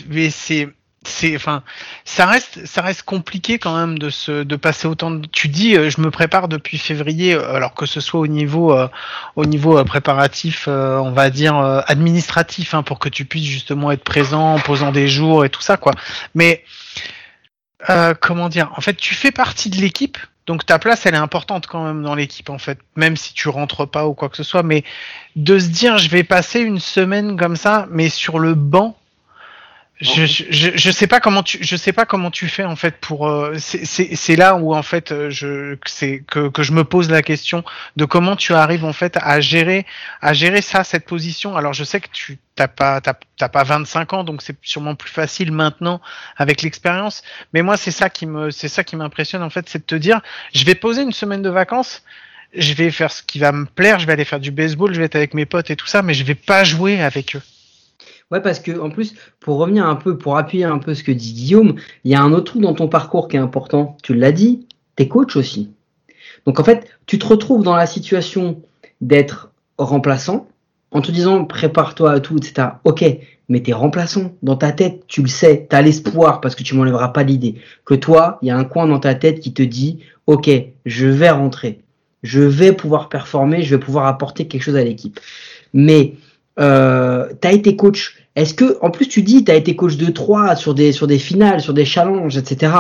[0.08, 0.68] mais c'est
[1.04, 1.62] c'est enfin
[2.04, 5.76] ça reste ça reste compliqué quand même de se de passer autant de tu dis
[5.76, 8.88] euh, je me prépare depuis février euh, alors que ce soit au niveau euh,
[9.36, 14.54] au niveau préparatif on va dire administratif hein, pour que tu puisses justement être présent
[14.54, 15.92] en posant des jours et tout ça quoi.
[16.34, 16.64] Mais
[18.20, 21.66] comment dire en fait tu fais partie de l'équipe donc ta place elle est importante
[21.68, 24.42] quand même dans l'équipe en fait même si tu rentres pas ou quoi que ce
[24.42, 24.82] soit mais
[25.36, 28.97] de se dire je vais passer une semaine comme ça mais sur le banc
[30.00, 32.96] je, je, je sais pas comment tu je sais pas comment tu fais en fait
[32.98, 37.10] pour euh, c'est là où en fait euh, je c'est que, que je me pose
[37.10, 37.64] la question
[37.96, 39.86] de comment tu arrives en fait à gérer
[40.22, 41.56] à gérer ça cette position.
[41.56, 45.10] Alors je sais que tu t'as pas t'as pas 25 ans donc c'est sûrement plus
[45.10, 46.00] facile maintenant
[46.36, 47.22] avec l'expérience.
[47.52, 49.96] Mais moi c'est ça qui me c'est ça qui m'impressionne en fait c'est de te
[49.96, 50.20] dire
[50.54, 52.04] je vais poser une semaine de vacances
[52.54, 55.00] je vais faire ce qui va me plaire je vais aller faire du baseball je
[55.00, 57.42] vais être avec mes potes et tout ça mais je vais pas jouer avec eux
[58.30, 61.12] Ouais, parce que en plus, pour revenir un peu, pour appuyer un peu ce que
[61.12, 63.96] dit Guillaume, il y a un autre truc dans ton parcours qui est important.
[64.02, 64.66] Tu l'as dit,
[64.96, 65.70] t'es coach aussi.
[66.44, 68.60] Donc en fait, tu te retrouves dans la situation
[69.00, 70.46] d'être remplaçant
[70.90, 72.68] en te disant prépare-toi à tout, etc.
[72.84, 73.04] Ok,
[73.48, 74.32] mais t'es remplaçant.
[74.42, 77.56] Dans ta tête, tu le sais, t'as l'espoir parce que tu m'enlèveras pas l'idée
[77.86, 80.50] que toi, il y a un coin dans ta tête qui te dit ok,
[80.84, 81.80] je vais rentrer,
[82.22, 85.18] je vais pouvoir performer, je vais pouvoir apporter quelque chose à l'équipe.
[85.72, 86.14] Mais
[86.58, 88.16] euh, tu as été coach.
[88.38, 91.08] Est-ce que, en plus, tu dis, tu as été coach de 3 sur des, sur
[91.08, 92.72] des finales, sur des challenges, etc.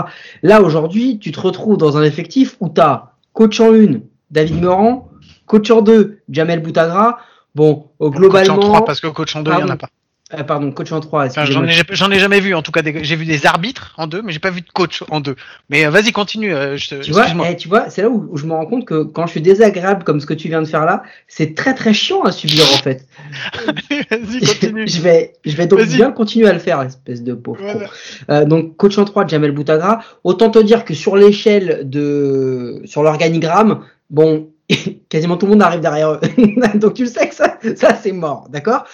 [0.44, 3.98] Là, aujourd'hui, tu te retrouves dans un effectif où tu as coach en 1,
[4.30, 5.08] David Meurant,
[5.46, 7.18] coach en 2, Jamel Boutagra.
[7.56, 8.54] Bon, globalement.
[8.54, 9.88] Coach en 3, parce que coach en 2, il n'y en a pas.
[10.34, 11.28] Euh, pardon, coach en 3.
[11.46, 14.32] J'en ai, ai, jamais vu, en tout cas, j'ai vu des arbitres en 2, mais
[14.32, 15.34] j'ai pas vu de coach en 2.
[15.70, 16.54] Mais euh, vas-y, continue.
[16.54, 19.04] Euh, je, tu, vois, eh, tu vois, c'est là où, je me rends compte que
[19.04, 21.94] quand je suis désagréable comme ce que tu viens de faire là, c'est très très
[21.94, 23.06] chiant à subir en fait.
[24.10, 24.86] vas-y, continue.
[24.86, 27.60] je, vais, je vais donc bien continuer à le faire, espèce de pauvre.
[28.28, 30.00] Euh, donc, coach en 3, Jamel Boutagra.
[30.24, 34.50] Autant te dire que sur l'échelle de, sur l'organigramme, bon,
[35.08, 36.20] quasiment tout le monde arrive derrière eux.
[36.74, 38.84] donc tu le sais que ça, ça c'est mort, d'accord?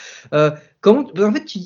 [0.85, 1.61] Comment, en fait, tu,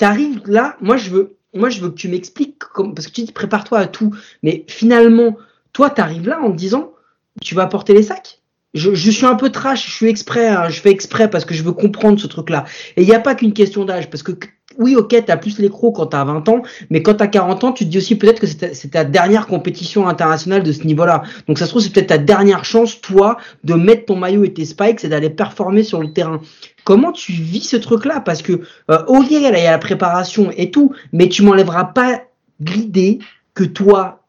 [0.00, 3.32] arrives là, moi je veux, moi je veux que tu m'expliques parce que tu dis
[3.32, 5.36] prépare-toi à tout, mais finalement,
[5.74, 6.94] toi tu arrives là en te disant,
[7.42, 8.40] tu vas porter les sacs?
[8.72, 11.62] Je, suis un peu trash, je suis exprès, hein, je fais exprès parce que je
[11.62, 12.64] veux comprendre ce truc-là.
[12.96, 14.32] Et il n'y a pas qu'une question d'âge, parce que
[14.78, 17.26] oui, ok, tu as plus les quand tu as 20 ans, mais quand tu as
[17.26, 20.84] 40 ans, tu te dis aussi peut-être que c'est ta, dernière compétition internationale de ce
[20.84, 21.22] niveau-là.
[21.48, 24.52] Donc ça se trouve, c'est peut-être ta dernière chance, toi, de mettre ton maillot et
[24.52, 26.40] tes spikes et d'aller performer sur le terrain.
[26.84, 28.20] Comment tu vis ce truc-là?
[28.20, 28.60] Parce que,
[28.90, 32.22] euh, ok, il y a la préparation et tout, mais tu m'enlèveras pas
[32.60, 33.18] l'idée
[33.54, 34.24] que toi,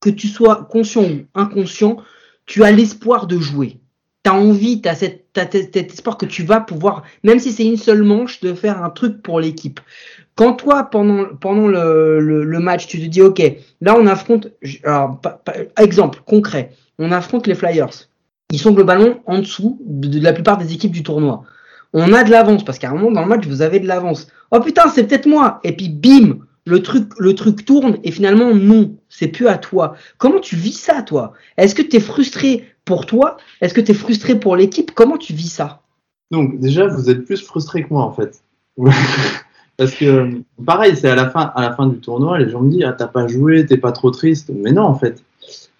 [0.00, 1.98] que tu sois conscient ou inconscient,
[2.46, 3.80] tu as l'espoir de jouer
[4.26, 8.02] tu envie, tu as, cet espoir que tu vas pouvoir, même si c'est une seule
[8.02, 9.80] manche, de faire un truc pour l'équipe.
[10.34, 13.40] Quand toi, pendant, le, match, tu te dis, OK,
[13.80, 14.48] là on affronte,
[14.84, 15.20] alors,
[15.78, 18.08] exemple concret, on affronte les Flyers.
[18.50, 21.44] Ils sont globalement en dessous de, la plupart des équipes du tournoi.
[21.98, 24.28] On a de l'avance, parce qu'à un moment dans le match, vous avez de l'avance.
[24.50, 25.60] Oh putain, c'est peut-être moi.
[25.64, 29.96] Et puis bim, le truc, le truc tourne et finalement non, c'est plus à toi.
[30.18, 31.32] Comment tu vis ça, toi?
[31.56, 33.38] Est-ce que tu es frustré pour toi?
[33.62, 34.90] Est-ce que tu es frustré pour l'équipe?
[34.94, 35.80] Comment tu vis ça?
[36.30, 38.42] Donc déjà, vous êtes plus frustré que moi en fait.
[39.78, 42.70] Parce que, pareil, c'est à la fin, à la fin du tournoi, les gens me
[42.70, 44.50] disent, ah, t'as pas joué, t'es pas trop triste.
[44.54, 45.22] Mais non, en fait.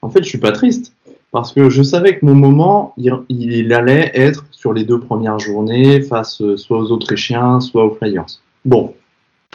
[0.01, 0.96] En fait, je suis pas triste.
[1.33, 6.01] Parce que je savais que mon moment, il, allait être sur les deux premières journées
[6.01, 8.41] face soit aux Autrichiens, soit aux Flyers.
[8.65, 8.95] Bon.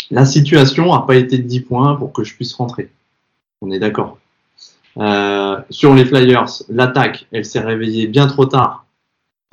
[0.10, 2.90] La situation n'a pas été de 10 points pour que je puisse rentrer.
[3.62, 4.18] On est d'accord.
[4.98, 8.86] Euh, sur les Flyers, l'attaque, elle s'est réveillée bien trop tard.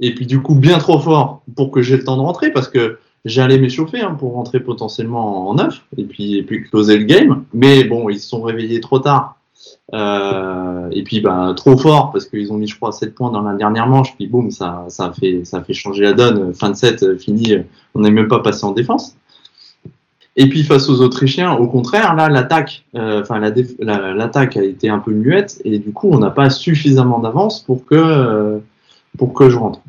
[0.00, 2.68] Et puis du coup, bien trop fort pour que j'ai le temps de rentrer parce
[2.68, 7.04] que j'allais m'échauffer hein, pour rentrer potentiellement en neuf et puis, et puis closer le
[7.04, 7.44] game.
[7.52, 9.37] Mais bon, ils se sont réveillés trop tard.
[9.94, 13.40] Euh, et puis bah, trop fort parce qu'ils ont mis je crois 7 points dans
[13.40, 16.76] la dernière manche puis boum ça, ça, fait, ça fait changer la donne fin de
[16.76, 17.56] set fini
[17.94, 19.16] on n'est même pas passé en défense
[20.40, 25.00] et puis face aux Autrichiens, au contraire, là, l'attaque, euh, enfin l'attaque a été un
[25.00, 28.58] peu muette et du coup, on n'a pas suffisamment d'avance pour que euh,
[29.18, 29.80] pour que je rentre.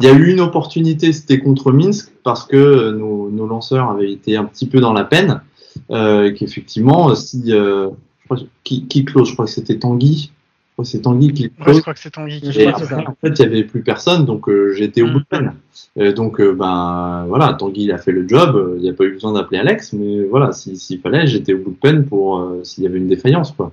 [0.00, 4.10] Il y a eu une opportunité, c'était contre Minsk parce que nos, nos, lanceurs avaient
[4.10, 5.40] été un petit peu dans la peine.
[5.92, 7.90] Euh, qu'effectivement, si euh,
[8.64, 10.30] qui, qui close, je crois que c'était Tanguy,
[10.84, 13.82] c'est Tanguy qui je crois que c'est Tanguy qui En fait, il n'y avait plus
[13.82, 15.12] personne, donc euh, j'étais au mm.
[15.12, 16.14] bout de peine.
[16.14, 18.74] donc, euh, ben voilà, Tanguy il a fait le job.
[18.76, 21.70] Il n'y a pas eu besoin d'appeler Alex, mais voilà, s'il fallait, j'étais au bout
[21.70, 23.72] de peine pour euh, s'il y avait une défaillance, quoi.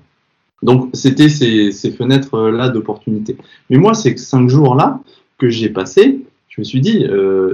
[0.63, 3.37] Donc, c'était ces, ces fenêtres-là d'opportunité.
[3.69, 4.99] Mais moi, ces cinq jours-là
[5.37, 7.05] que j'ai passé, je me suis dit,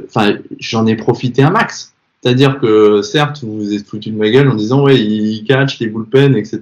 [0.06, 1.91] enfin, j'en ai profité un max.
[2.22, 5.80] C'est-à-dire que certes, vous vous êtes foutu de ma gueule en disant ouais, il catch
[5.80, 6.61] les bullpen, etc.,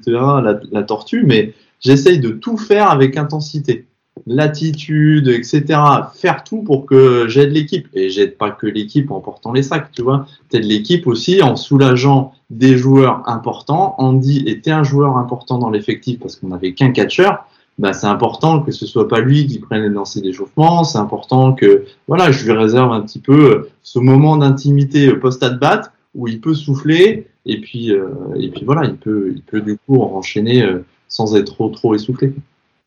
[0.72, 3.86] la, tortue, mais j'essaye de tout faire avec intensité.
[4.26, 5.80] L'attitude, etc.
[6.14, 7.88] Faire tout pour que j'aide l'équipe.
[7.94, 10.28] Et j'aide pas que l'équipe en portant les sacs, tu vois.
[10.50, 13.96] T'aides l'équipe aussi en soulageant des joueurs importants.
[13.98, 17.46] Andy était un joueur important dans l'effectif parce qu'on n'avait qu'un catcheur.
[17.80, 20.84] Bah, c'est important que ce soit pas lui qui prenne les lancers d'échauffement.
[20.84, 26.28] C'est important que, voilà, je lui réserve un petit peu ce moment d'intimité post-at-bat où
[26.28, 30.02] il peut souffler et puis, euh, et puis voilà, il peut, il peut du coup
[30.02, 32.34] enchaîner euh, sans être trop, trop essoufflé.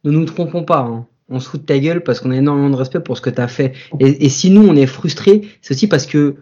[0.04, 0.80] Ne nous trompons pas.
[0.80, 1.06] Hein.
[1.30, 3.30] On se fout de ta gueule parce qu'on a énormément de respect pour ce que
[3.30, 3.72] tu as fait.
[3.98, 6.36] Et, et, si nous, on est frustrés, c'est aussi parce que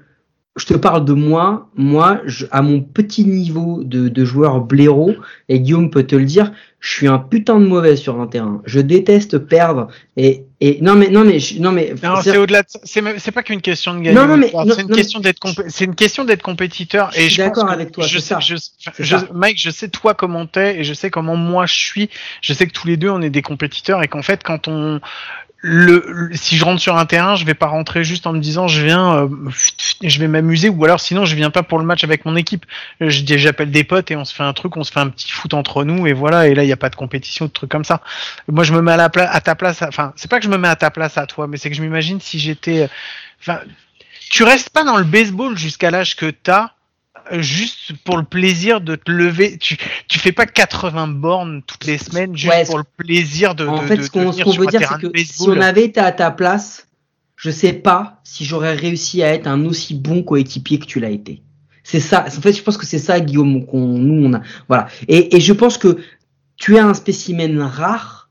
[0.56, 5.14] je te parle de moi, moi, je, à mon petit niveau de, de, joueur blaireau,
[5.48, 8.60] et Guillaume peut te le dire, je suis un putain de mauvais sur un terrain.
[8.64, 9.88] Je déteste perdre.
[10.16, 12.62] Et, et non mais non mais non mais c'est au-delà.
[12.84, 14.18] C'est pas qu'une question de gagner.
[14.18, 15.38] Non, non mais c'est une, question d'être
[15.68, 17.10] c'est une question d'être compétiteur.
[17.16, 18.06] Et je suis d'accord avec toi.
[18.06, 18.56] Je sais, je,
[18.98, 22.10] je, Mike, je sais toi comment t'es et je sais comment moi je suis.
[22.40, 25.00] Je sais que tous les deux on est des compétiteurs et qu'en fait quand on
[25.62, 28.66] le, si je rentre sur un terrain, je vais pas rentrer juste en me disant
[28.66, 29.28] je viens, euh,
[30.02, 32.64] je vais m'amuser ou alors sinon je viens pas pour le match avec mon équipe.
[33.00, 35.52] J'appelle des potes et on se fait un truc, on se fait un petit foot
[35.52, 36.48] entre nous et voilà.
[36.48, 38.00] Et là il y a pas de compétition, de trucs comme ça.
[38.48, 39.82] Moi je me mets à, la à ta place.
[39.82, 41.76] Enfin c'est pas que je me mets à ta place à toi, mais c'est que
[41.76, 42.88] je m'imagine si j'étais.
[43.40, 43.60] Enfin
[44.30, 46.70] tu restes pas dans le baseball jusqu'à l'âge que t'as
[47.38, 49.58] juste pour le plaisir de te lever.
[49.58, 49.76] Tu,
[50.08, 53.66] tu fais pas 80 bornes toutes les semaines juste pour le plaisir de.
[53.66, 56.86] En fait, ce qu'on veut dire, c'est que si on avait été à ta place,
[57.36, 61.10] je sais pas si j'aurais réussi à être un aussi bon coéquipier que tu l'as
[61.10, 61.42] été.
[61.82, 62.24] C'est ça.
[62.26, 64.40] En fait, je pense que c'est ça, Guillaume, qu'on nous on a.
[64.68, 64.88] Voilà.
[65.08, 65.98] Et, et je pense que
[66.56, 68.30] tu es un spécimen rare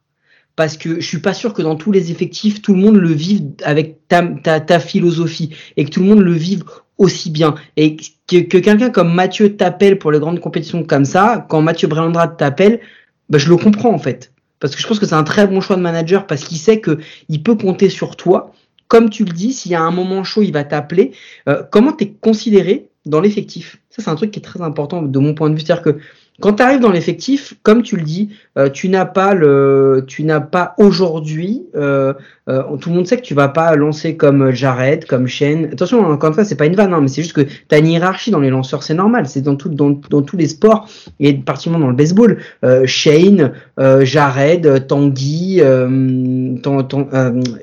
[0.55, 3.11] parce que je suis pas sûr que dans tous les effectifs, tout le monde le
[3.11, 6.63] vive avec ta, ta, ta philosophie et que tout le monde le vive
[6.99, 7.55] aussi bien.
[7.77, 11.87] Et que, que quelqu'un comme Mathieu t'appelle pour les grandes compétitions comme ça, quand Mathieu
[11.87, 12.81] Brelandrade t'appelle,
[13.29, 14.31] bah, je le comprends en fait.
[14.59, 16.79] Parce que je pense que c'est un très bon choix de manager parce qu'il sait
[16.79, 18.53] que il peut compter sur toi.
[18.89, 21.11] Comme tu le dis, s'il y a un moment chaud, il va t'appeler.
[21.47, 23.77] Euh, comment tu es considéré dans l'effectif?
[23.89, 25.61] Ça, c'est un truc qui est très important de mon point de vue.
[25.61, 25.99] C'est-à-dire que
[26.39, 30.23] quand tu arrives dans l'effectif, comme tu le dis, euh, tu n'as pas le, tu
[30.23, 31.63] n'as pas aujourd'hui.
[31.75, 32.13] Euh,
[32.49, 35.69] euh, tout le monde sait que tu vas pas lancer comme Jared, comme Shane.
[35.71, 37.77] Attention, encore une fois, c'est pas une vanne, hein, mais c'est juste que tu as
[37.77, 39.27] une hiérarchie dans les lanceurs, c'est normal.
[39.27, 42.37] C'est dans tout, dans, dans, tous les sports et particulièrement dans le baseball.
[42.85, 45.61] Shane, Jared, Tanguy,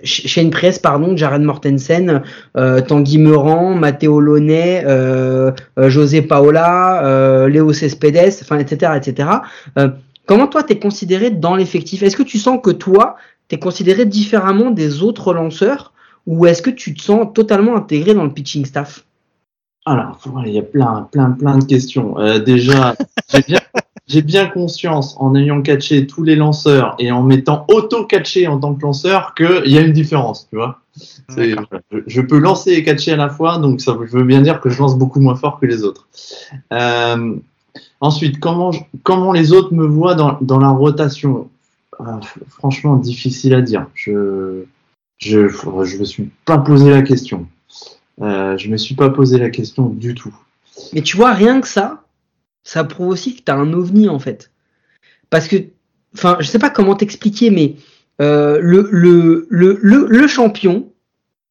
[0.05, 2.23] Shane Press, pardon, Jared Mortensen,
[2.55, 4.85] Tanguy Meurant, Matteo Launay,
[5.77, 9.29] José Paola, Léo Cespedes, enfin etc., etc.
[9.79, 9.89] Euh,
[10.27, 12.03] comment toi, tu es considéré dans l'effectif?
[12.03, 13.17] Est-ce que tu sens que toi,
[13.49, 15.93] tu es considéré différemment des autres lanceurs?
[16.27, 19.05] Ou est-ce que tu te sens totalement intégré dans le pitching staff?
[19.87, 22.19] Alors, il y a plein, plein, plein de questions.
[22.19, 22.97] Euh, déjà,
[24.09, 28.75] j'ai bien, conscience, en ayant catché tous les lanceurs et en m'étant auto-catché en tant
[28.75, 30.81] que lanceur, qu'il y a une différence, tu vois.
[31.29, 34.79] Je, peux lancer et catcher à la fois, donc ça veut bien dire que je
[34.79, 36.09] lance beaucoup moins fort que les autres.
[36.73, 37.37] Euh,
[38.01, 41.49] Ensuite, comment, les autres me voient dans, dans la rotation?
[41.99, 43.87] Ah, Franchement, difficile à dire.
[43.95, 44.65] Je
[45.19, 47.47] je je me suis pas posé la question.
[48.21, 50.35] Euh, je me suis pas posé la question du tout.
[50.93, 52.05] Mais tu vois, rien que ça,
[52.65, 54.51] ça prouve aussi que tu as un ovni en fait.
[55.31, 55.57] Parce que,
[56.15, 57.77] enfin, je sais pas comment t'expliquer, mais
[58.21, 59.79] euh, le, le, le,
[60.09, 60.91] le, champion,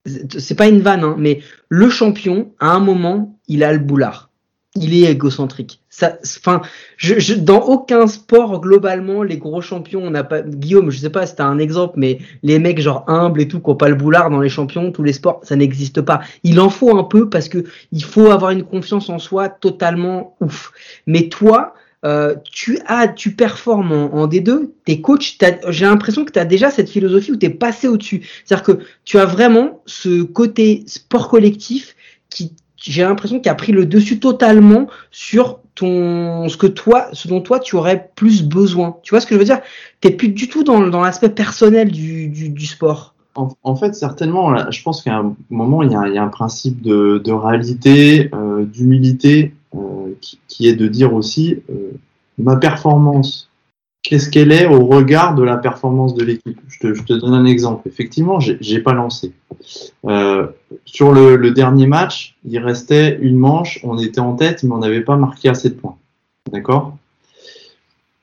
[0.06, 4.30] c'est pas une vanne, hein, mais le champion, à un moment, il a le boulard.
[4.76, 5.80] Il est égocentrique.
[5.90, 6.62] Ça, enfin,
[6.98, 10.42] je, je, dans aucun sport globalement, les gros champions, on n'a pas.
[10.42, 13.70] Guillaume, je sais pas, c'était un exemple, mais les mecs genre humbles et tout, qui
[13.70, 16.22] n'ont pas le boulard dans les champions, tous les sports, ça n'existe pas.
[16.44, 17.64] Il en faut un peu parce que
[17.94, 20.74] il faut avoir une confiance en soi totalement ouf.
[21.08, 21.74] Mais toi,
[22.06, 25.38] euh, tu as, tu performes en, D2, tes coachs,
[25.70, 28.28] j'ai l'impression que tu as déjà cette philosophie où tu es passé au-dessus.
[28.46, 31.96] C'est-à-dire que tu as vraiment ce côté sport collectif
[32.30, 32.54] qui,
[32.92, 37.42] j'ai l'impression qu'il a pris le dessus totalement sur ton, ce que toi, ce dont
[37.42, 38.98] toi tu aurais plus besoin.
[39.04, 39.62] Tu vois ce que je veux dire?
[40.02, 43.14] T'es plus du tout dans, dans l'aspect personnel du, du, sport.
[43.36, 46.30] En, fait, certainement, je pense qu'à un moment, il y a, il y a un
[46.30, 51.92] principe de, de réalité, euh, d'humilité euh, qui, est de dire aussi euh,
[52.38, 53.50] ma performance,
[54.06, 56.60] qu'est-ce qu'elle est au regard de la performance de l'équipe?
[56.68, 57.88] Je te, donne un exemple.
[57.88, 59.34] Effectivement, j'ai pas lancé.
[60.06, 60.48] Euh,
[60.86, 65.02] sur le, dernier match, il restait une manche, on était en tête, mais on n'avait
[65.02, 65.98] pas marqué assez de points.
[66.52, 66.96] D'accord?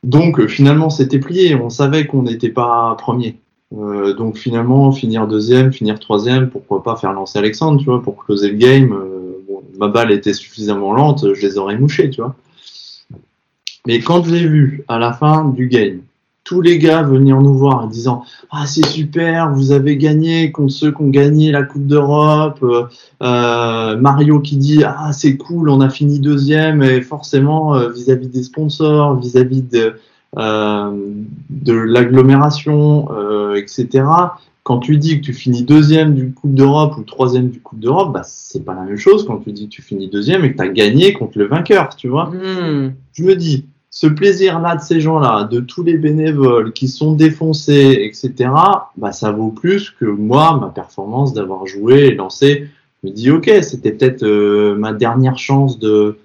[0.04, 1.54] Donc finalement, c'était plié.
[1.54, 3.36] On savait qu'on n'était pas premier.
[3.76, 8.24] Euh, donc finalement, finir deuxième, finir troisième, pourquoi pas faire lancer Alexandre, tu vois, pour
[8.24, 8.92] closer le game.
[8.92, 9.22] Euh,
[9.78, 12.36] ma balle était suffisamment lente, je les aurais mouchés, tu vois.
[13.86, 16.00] Mais quand je l'ai vu à la fin du game,
[16.44, 20.72] tous les gars venir nous voir en disant ah c'est super vous avez gagné contre
[20.72, 22.82] ceux qui ont gagné la Coupe d'Europe euh,
[23.22, 28.42] euh Mario qui dit ah c'est cool on a fini deuxième et forcément vis-à-vis des
[28.42, 29.94] sponsors vis-à-vis de
[30.38, 31.12] euh,
[31.50, 34.04] de l'agglomération, euh, etc.
[34.62, 38.14] Quand tu dis que tu finis deuxième du Coupe d'Europe ou troisième du Coupe d'Europe,
[38.14, 40.56] bah, c'est pas la même chose quand tu dis que tu finis deuxième et que
[40.56, 42.30] tu as gagné contre le vainqueur, tu vois.
[42.30, 42.94] Hmm.
[43.12, 47.98] Je me dis, ce plaisir-là de ces gens-là, de tous les bénévoles qui sont défoncés,
[48.00, 48.50] etc.,
[48.96, 52.68] bah, ça vaut plus que moi, ma performance d'avoir joué et lancé.
[53.02, 56.16] Je me dis, ok, c'était peut-être euh, ma dernière chance de,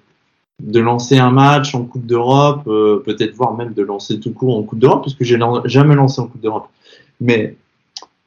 [0.62, 4.56] de lancer un match en Coupe d'Europe, euh, peut-être voir même de lancer tout court
[4.56, 6.68] en Coupe d'Europe, parce que j'ai jamais lancé en Coupe d'Europe.
[7.20, 7.54] Mais,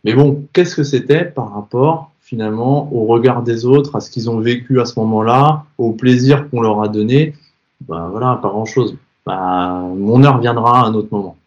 [0.04, 4.30] mais bon, qu'est-ce que c'était par rapport finalement au regard des autres, à ce qu'ils
[4.30, 7.34] ont vécu à ce moment-là, au plaisir qu'on leur a donné?
[7.88, 8.96] Ben voilà, pas grand-chose.
[9.26, 11.38] Bah, mon heure viendra à un autre moment.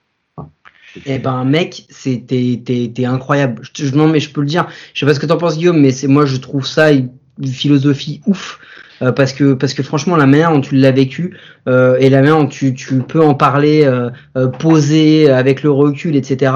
[1.06, 3.62] Eh ben mec, c'était incroyable.
[3.74, 4.68] Je, non mais je peux le dire.
[4.92, 7.10] Je sais pas ce que t'en penses Guillaume, mais c'est moi je trouve ça une
[7.42, 8.60] philosophie ouf
[9.02, 11.36] euh, parce que parce que franchement la manière dont tu l'as vécu
[11.68, 15.70] euh, et la manière dont tu, tu peux en parler euh, euh poser avec le
[15.70, 16.52] recul etc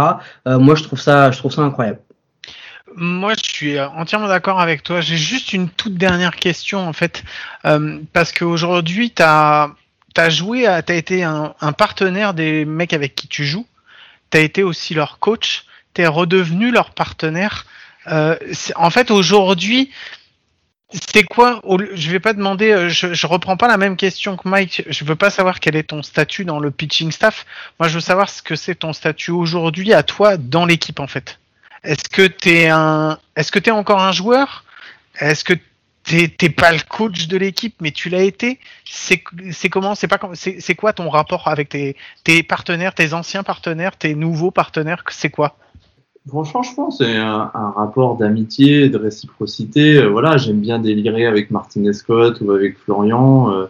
[0.46, 1.98] moi je trouve ça je trouve ça incroyable
[3.00, 5.00] moi, je suis entièrement d'accord avec toi.
[5.00, 7.22] J'ai juste une toute dernière question, en fait,
[8.12, 9.70] parce qu'aujourd'hui, tu as,
[10.16, 13.66] as, joué, tu as été un, partenaire des mecs avec qui tu joues,
[14.30, 17.66] tu as été aussi leur coach, tu es redevenu leur partenaire.
[18.06, 19.90] en fait, aujourd'hui,
[20.90, 21.60] c'est quoi
[21.94, 22.70] Je vais pas demander.
[22.70, 24.84] Euh, je, je reprends pas la même question que Mike.
[24.88, 27.44] Je veux pas savoir quel est ton statut dans le pitching staff.
[27.78, 31.06] Moi, je veux savoir ce que c'est ton statut aujourd'hui à toi dans l'équipe en
[31.06, 31.38] fait.
[31.84, 34.64] Est-ce que t'es un Est-ce que t'es encore un joueur?
[35.20, 35.54] Est-ce que
[36.08, 39.18] t'es pas le coach de l'équipe, mais tu l'as été C'est
[39.70, 40.08] comment C'est
[40.60, 41.68] c'est quoi ton rapport avec
[42.24, 45.56] tes, partenaires, tes anciens partenaires, tes nouveaux partenaires C'est quoi?
[46.26, 49.96] Franchement, c'est un, rapport d'amitié, de réciprocité.
[49.96, 53.50] Euh, voilà, j'aime bien délirer avec Martin Scott ou avec Florian.
[53.50, 53.66] Euh,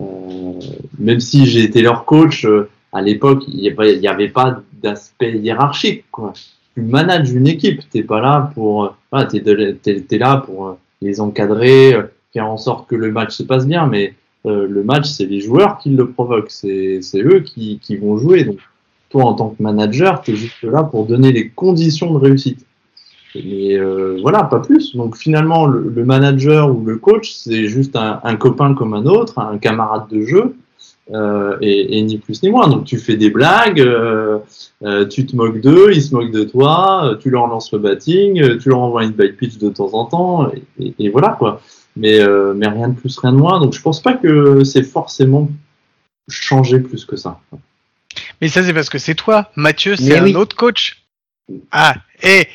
[0.00, 0.52] euh,
[1.00, 2.46] même si j'ai été leur coach,
[2.92, 3.56] à l'époque, il
[4.00, 6.04] n'y avait, pas d'aspect hiérarchique.
[6.74, 9.28] Tu manages une équipe, t'es pas là pour, voilà,
[10.12, 11.96] là pour les encadrer,
[12.32, 13.86] faire en sorte que le match se passe bien.
[13.86, 18.44] Mais le match, c'est les joueurs qui le provoquent, c'est, eux qui, qui vont jouer.
[18.44, 18.58] Donc,
[19.10, 22.66] toi, en tant que manager, tu es juste là pour donner les conditions de réussite.
[23.34, 24.96] Mais euh, voilà, pas plus.
[24.96, 29.58] Donc finalement, le, manager ou le coach, c'est juste un, copain comme un autre, un
[29.58, 30.56] camarade de jeu,
[31.12, 32.68] euh, et, ni plus ni moins.
[32.68, 34.38] Donc tu fais des blagues, euh,
[35.10, 38.68] tu te moques d'eux, ils se moquent de toi, tu leur lances le batting, tu
[38.68, 41.60] leur envoies une bite pitch de temps en temps, et, et voilà quoi.
[41.96, 42.20] Mais,
[42.54, 43.60] mais rien de plus, rien de moins.
[43.60, 45.48] Donc je pense pas que c'est forcément
[46.28, 47.40] changé plus que ça.
[48.40, 49.50] Mais ça, c'est parce que c'est toi.
[49.56, 51.02] Mathieu, c'est un autre coach.
[51.70, 52.46] Ah, et.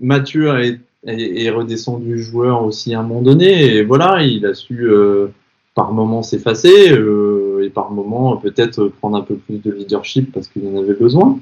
[0.00, 3.76] Mathieu est, redescendu joueur aussi à un moment donné.
[3.76, 5.28] Et voilà, il a su euh,
[5.74, 10.48] par moments s'effacer euh, et par moments peut-être prendre un peu plus de leadership parce
[10.48, 11.38] qu'il en avait besoin.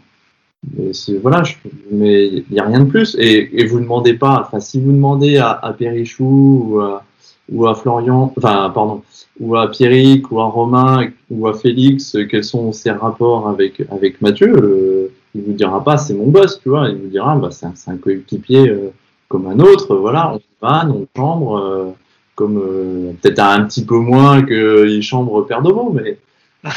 [0.77, 1.43] Mais voilà,
[1.91, 3.17] mais il n'y a rien de plus.
[3.19, 7.03] Et, et vous demandez pas, enfin, si vous demandez à, à Perichou ou à,
[7.51, 9.03] ou à Florian, enfin, pardon,
[9.41, 14.21] ou à Pierrick, ou à Romain, ou à Félix, quels sont ses rapports avec, avec
[14.21, 17.51] Mathieu, euh, il vous dira pas c'est mon boss, tu vois, il vous dira bah,
[17.51, 18.93] c'est un, coéquipier euh,
[19.29, 21.95] comme un autre, voilà, on vanne, on chambre,
[22.41, 26.19] euh, comme peut-être un petit peu moins que il chambre Père Domo, mais
[26.65, 26.71] je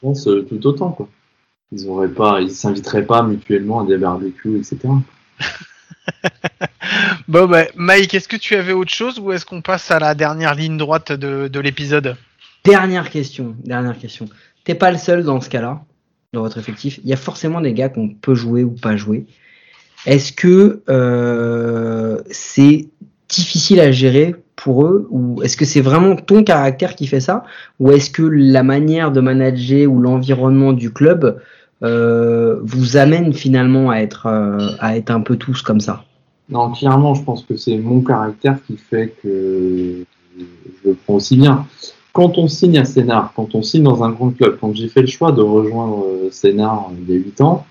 [0.00, 1.08] pense tout autant, quoi.
[1.72, 4.78] Ils auraient pas, ils s'inviteraient pas mutuellement à des barbecues, etc.
[7.28, 10.14] bon, bah, Mike, est-ce que tu avais autre chose ou est-ce qu'on passe à la
[10.14, 12.16] dernière ligne droite de, l'épisode?
[12.64, 14.26] Dernière question, dernière question.
[14.64, 15.84] T'es pas le seul dans ce cas-là,
[16.32, 17.00] dans votre effectif.
[17.02, 19.26] Il y a forcément des gars qu'on peut jouer ou pas jouer.
[20.06, 22.88] Est-ce que euh, c'est
[23.28, 27.44] difficile à gérer pour eux ou est-ce que c'est vraiment ton caractère qui fait ça
[27.80, 31.38] ou est-ce que la manière de manager ou l'environnement du club
[31.82, 36.04] euh, vous amène finalement à être, euh, à être un peu tous comme ça?
[36.48, 40.06] Non, clairement, je pense que c'est mon caractère qui fait que
[40.38, 41.66] je le prends aussi bien.
[42.14, 45.02] Quand on signe à Sénard, quand on signe dans un grand club, quand j'ai fait
[45.02, 47.66] le choix de rejoindre euh, Sénard il y a 8 ans,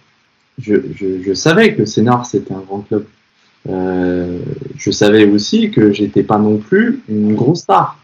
[0.60, 3.08] je, je, savais que Sénard c'était un grand club.
[3.66, 7.98] Je savais aussi que j'étais pas non plus une grosse star.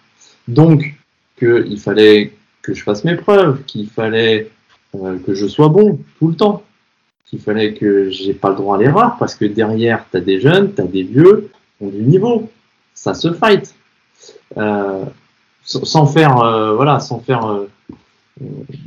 [0.47, 0.95] Donc,
[1.37, 4.49] qu'il fallait que je fasse mes preuves, qu'il fallait
[4.95, 6.63] euh, que je sois bon tout le temps.
[7.25, 10.41] Qu'il fallait que j'ai pas le droit à l'erreur parce que derrière, tu as des
[10.41, 12.49] jeunes, tu as des vieux, ont du niveau.
[12.93, 13.75] Ça se fight.
[14.57, 15.05] Euh,
[15.63, 17.69] sans faire, euh, voilà, sans faire, euh,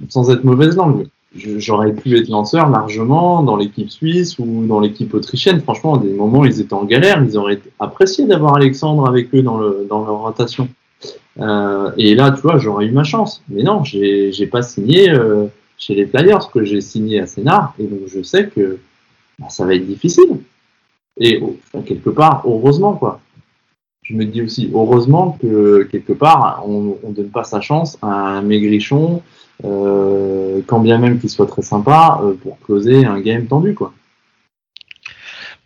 [0.09, 1.07] sans être mauvaise langue.
[1.35, 5.61] J'aurais pu être lanceur largement dans l'équipe suisse ou dans l'équipe autrichienne.
[5.61, 7.23] Franchement, à des moments, ils étaient en galère.
[7.25, 10.69] Ils auraient apprécié d'avoir Alexandre avec eux dans, le, dans leur rotation.
[11.41, 13.43] Euh, et là, tu vois, j'aurais eu ma chance.
[13.49, 15.47] Mais non, j'ai pas signé euh,
[15.79, 18.79] chez les Players que j'ai signé à Sénard, et donc je sais que
[19.39, 20.41] bah, ça va être difficile.
[21.19, 21.43] Et
[21.87, 23.21] quelque part, heureusement, quoi.
[24.03, 28.09] Je me dis aussi, heureusement que quelque part, on ne donne pas sa chance à
[28.09, 29.23] un maigrichon,
[29.63, 33.93] quand bien même qu'il soit très sympa, euh, pour closer un game tendu, quoi.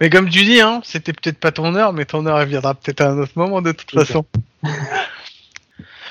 [0.00, 2.74] Mais comme tu dis, hein, c'était peut-être pas ton heure, mais ton heure elle viendra
[2.74, 4.26] peut-être à un autre moment de toute façon.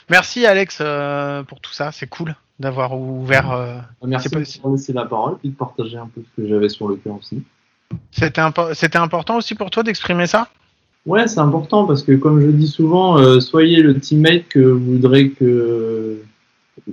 [0.09, 3.51] Merci Alex euh, pour tout ça, c'est cool d'avoir ouvert.
[3.51, 6.69] Euh, merci de me laisser la parole et de partager un peu ce que j'avais
[6.69, 7.43] sur le cœur aussi.
[8.11, 10.47] C'était important aussi pour toi d'exprimer ça?
[11.05, 14.93] Ouais, c'est important parce que comme je dis souvent, euh, soyez le teammate que vous
[14.93, 16.17] voudrez que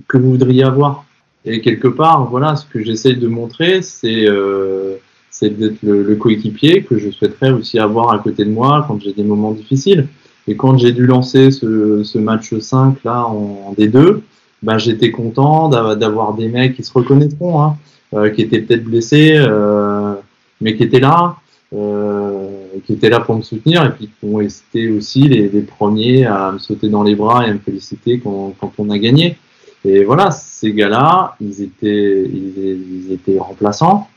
[0.08, 1.04] que vous voudriez avoir.
[1.44, 4.96] Et quelque part, voilà, ce que j'essaye de montrer, c'est euh,
[5.40, 9.24] d'être le, coéquipier que je souhaiterais aussi avoir à côté de moi quand j'ai des
[9.24, 10.06] moments difficiles.
[10.46, 14.20] Et quand j'ai dû lancer ce, ce match 5 là en D2,
[14.62, 17.76] ben, j'étais content d'avoir des mecs qui se reconnaîtront, hein,
[18.14, 20.14] euh, qui étaient peut-être blessés, euh,
[20.60, 21.36] mais qui étaient là,
[21.74, 22.48] euh,
[22.86, 26.26] qui étaient là pour me soutenir et puis qui ont été aussi les, les, premiers
[26.26, 29.36] à me sauter dans les bras et à me féliciter quand, quand on a gagné.
[29.84, 34.08] Et voilà, ces gars-là, ils étaient, ils, étaient remplaçants,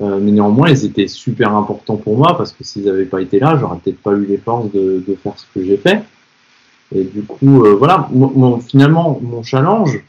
[0.00, 3.38] euh, mais néanmoins, ils étaient super importants pour moi parce que s'ils n'avaient pas été
[3.38, 6.02] là, j'aurais peut-être pas eu les forces de, de faire ce que j'ai fait.
[6.94, 8.08] Et du coup, euh, voilà,
[8.66, 10.02] finalement, mon challenge,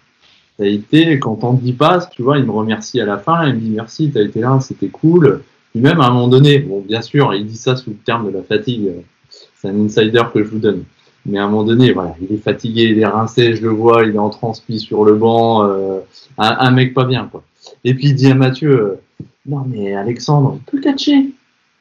[0.57, 3.55] ça a été quand Andy passe, tu vois, il me remercie à la fin, il
[3.55, 5.41] me dit merci, t'as été là, c'était cool.
[5.72, 8.32] Puis même à un moment donné, bon, bien sûr, il dit ça sous le terme
[8.32, 8.89] de la fatigue,
[9.30, 10.84] c'est un insider que je vous donne.
[11.26, 14.03] Mais à un moment donné, voilà, il est fatigué, il est rincé, je le vois,
[14.03, 15.99] il est en transpi sur le banc, euh,
[16.38, 17.43] un, mec pas bien, quoi.
[17.86, 21.30] Et puis il dit à Mathieu, euh, non mais Alexandre, il peut catcher.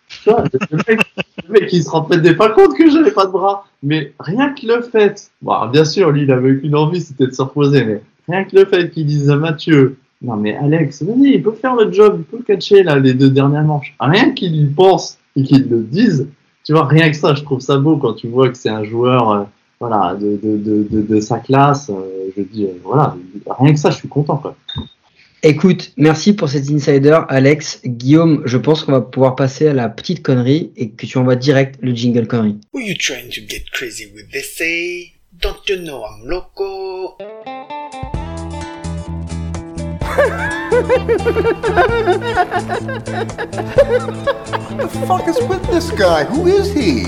[0.09, 1.01] Tu vois, le mec,
[1.49, 3.67] le mec, il se rend peut-être pas compte que j'avais pas de bras.
[3.83, 7.33] Mais rien que le fait, bon, bien sûr, lui, il avait qu'une envie, c'était de
[7.33, 11.35] se reposer, mais rien que le fait qu'il dise à Mathieu, non mais Alex, vas-y,
[11.35, 13.95] il peut faire le job, il peut catcher là les deux dernières manches.
[13.99, 16.29] Rien qu'il y pense et qu'il le dise,
[16.65, 18.85] tu vois, rien que ça, je trouve ça beau quand tu vois que c'est un
[18.85, 19.43] joueur, euh,
[19.81, 21.91] voilà, de, de, de, de, sa classe.
[21.91, 23.17] Euh, je dis, euh, voilà,
[23.59, 24.57] rien que ça, je suis content quoi.
[25.45, 27.81] Écoute, merci pour cet insider, Alex.
[27.85, 31.35] Guillaume, je pense qu'on va pouvoir passer à la petite connerie et que tu envoies
[31.35, 32.61] direct le jingle connerie.
[32.73, 34.63] Who you trying to get crazy with this?
[35.41, 37.17] Don't you know I'm loco?
[44.79, 46.25] The fuck is with this guy?
[46.25, 47.07] Who is he?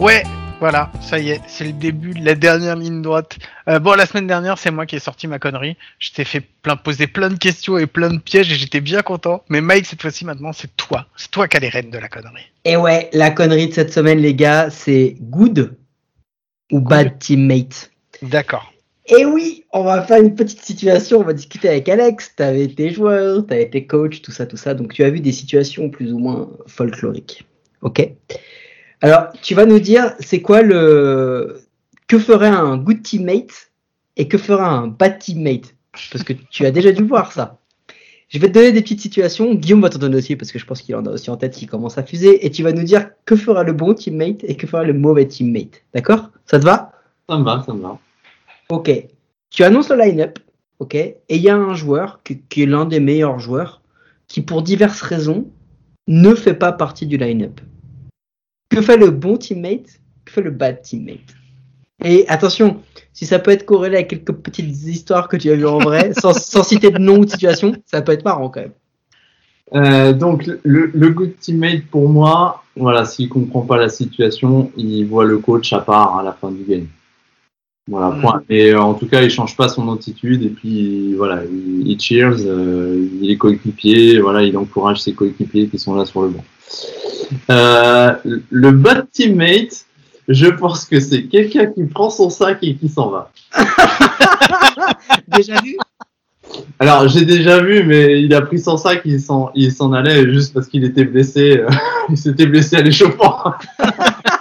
[0.00, 0.22] Ouais,
[0.60, 3.38] voilà, ça y est, c'est le début de la dernière ligne droite.
[3.68, 5.76] Euh, bon, la semaine dernière, c'est moi qui ai sorti ma connerie.
[5.98, 9.02] Je t'ai fait plein, poser plein de questions et plein de pièges et j'étais bien
[9.02, 9.42] content.
[9.48, 11.06] Mais Mike, cette fois-ci, maintenant, c'est toi.
[11.16, 12.46] C'est toi qui as les rênes de la connerie.
[12.64, 15.76] Et ouais, la connerie de cette semaine, les gars, c'est good
[16.72, 17.90] ou bad teammate?
[18.22, 18.72] D'accord.
[19.08, 22.34] Et oui, on va faire une petite situation, on va discuter avec Alex.
[22.36, 24.74] Tu avais été joueur, tu été coach, tout ça, tout ça.
[24.74, 27.46] Donc tu as vu des situations plus ou moins folkloriques.
[27.82, 28.10] Ok
[29.00, 31.60] alors, tu vas nous dire, c'est quoi le
[32.08, 33.70] que ferait un good teammate
[34.16, 35.74] et que fera un bad teammate?
[36.10, 37.58] Parce que tu as déjà dû voir ça.
[38.28, 39.54] Je vais te donner des petites situations.
[39.54, 41.54] Guillaume va t'en donner aussi parce que je pense qu'il en a aussi en tête
[41.54, 42.44] qui commence à fuser.
[42.44, 45.26] Et tu vas nous dire que fera le bon teammate et que fera le mauvais
[45.26, 45.82] teammate.
[45.94, 46.30] D'accord?
[46.44, 46.92] Ça te va?
[47.28, 47.98] Ça me va, ça me va.
[48.70, 48.90] Ok.
[49.50, 50.38] Tu annonces le line-up.
[50.78, 50.94] Ok.
[50.94, 53.82] Et il y a un joueur qui, qui est l'un des meilleurs joueurs
[54.26, 55.48] qui, pour diverses raisons,
[56.06, 57.60] ne fait pas partie du line-up.
[58.70, 60.00] Que fait le bon teammate?
[60.24, 61.34] Que fait le bad teammate?
[62.04, 62.80] Et attention,
[63.12, 66.12] si ça peut être corrélé à quelques petites histoires que tu as vues en vrai,
[66.20, 68.72] sans, sans, citer de nom ou de situation, ça peut être marrant quand même.
[69.74, 75.04] Euh, donc le, le, good teammate pour moi, voilà, s'il comprend pas la situation, il
[75.04, 76.86] voit le coach à part à la fin du game.
[77.88, 78.20] Voilà, mm.
[78.20, 78.42] point.
[78.50, 82.00] Et euh, en tout cas, il change pas son attitude et puis voilà, il, il
[82.00, 86.28] cheers, euh, il est coéquipier, voilà, il encourage ses coéquipiers qui sont là sur le
[86.28, 86.44] banc.
[87.50, 88.14] Euh,
[88.50, 89.86] le bad teammate,
[90.28, 93.30] je pense que c'est quelqu'un qui prend son sac et qui s'en va.
[95.28, 95.76] déjà vu?
[96.78, 100.30] Alors j'ai déjà vu, mais il a pris son sac, il s'en, il s'en allait
[100.32, 101.62] juste parce qu'il était blessé.
[102.08, 103.52] il s'était blessé à l'échauffement.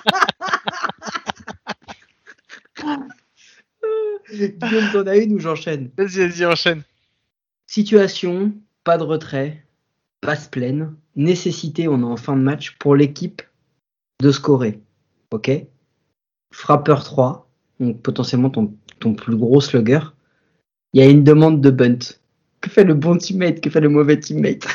[4.61, 6.83] Guillaume, t'en as une ou j'enchaîne Vas-y, vas-y, enchaîne.
[7.67, 9.63] Situation, pas de retrait,
[10.21, 13.41] passe pleine, nécessité, on est en fin de match pour l'équipe
[14.21, 14.79] de scorer.
[15.31, 15.51] Ok?
[16.53, 19.99] Frappeur 3, donc potentiellement ton, ton plus gros slugger.
[20.93, 21.99] Il y a une demande de bunt.
[22.61, 23.61] Que fait le bon teammate?
[23.61, 24.65] Que fait le mauvais teammate?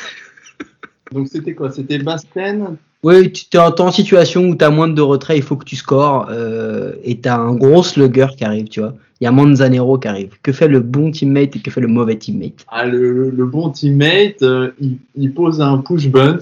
[1.11, 1.71] Donc c'était quoi?
[1.71, 5.43] C'était basse pleine oui, tu es en situation où tu as moins de retrait, il
[5.43, 8.95] faut que tu scores euh, et tu as un gros slugger qui arrive, tu vois.
[9.23, 10.37] Il y a Manzanero qui arrive.
[10.43, 12.65] Que fait le bon teammate et que fait le mauvais teammate?
[12.67, 16.39] Ah, le, le, bon teammate, euh, il, il, pose un push bunt,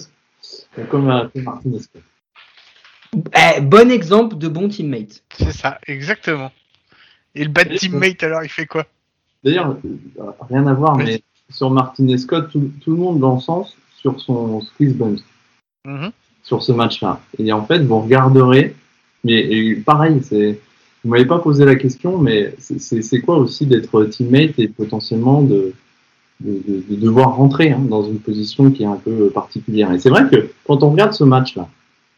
[0.90, 1.82] comme a fait Martinez.
[3.14, 5.22] Eh, bon exemple de bon teammate.
[5.38, 6.52] C'est ça, exactement.
[7.36, 8.88] Et le bad teammate, alors, il fait quoi?
[9.44, 11.22] D'ailleurs, euh, rien à voir, mais
[11.52, 15.18] sur Martinez Scott, tout, tout, le monde l'encense sur son squeeze bunt.
[15.86, 16.12] Mm -hmm
[16.44, 17.22] sur ce match-là.
[17.38, 18.76] Et en fait, vous regarderez,
[19.24, 20.60] mais pareil, c'est,
[21.04, 25.74] vous m'avez pas posé la question, mais c'est quoi aussi d'être teammate et potentiellement de,
[26.42, 29.92] de, de, devoir rentrer hein, dans une position qui est un peu particulière?
[29.92, 31.68] Et c'est vrai que quand on regarde ce match-là,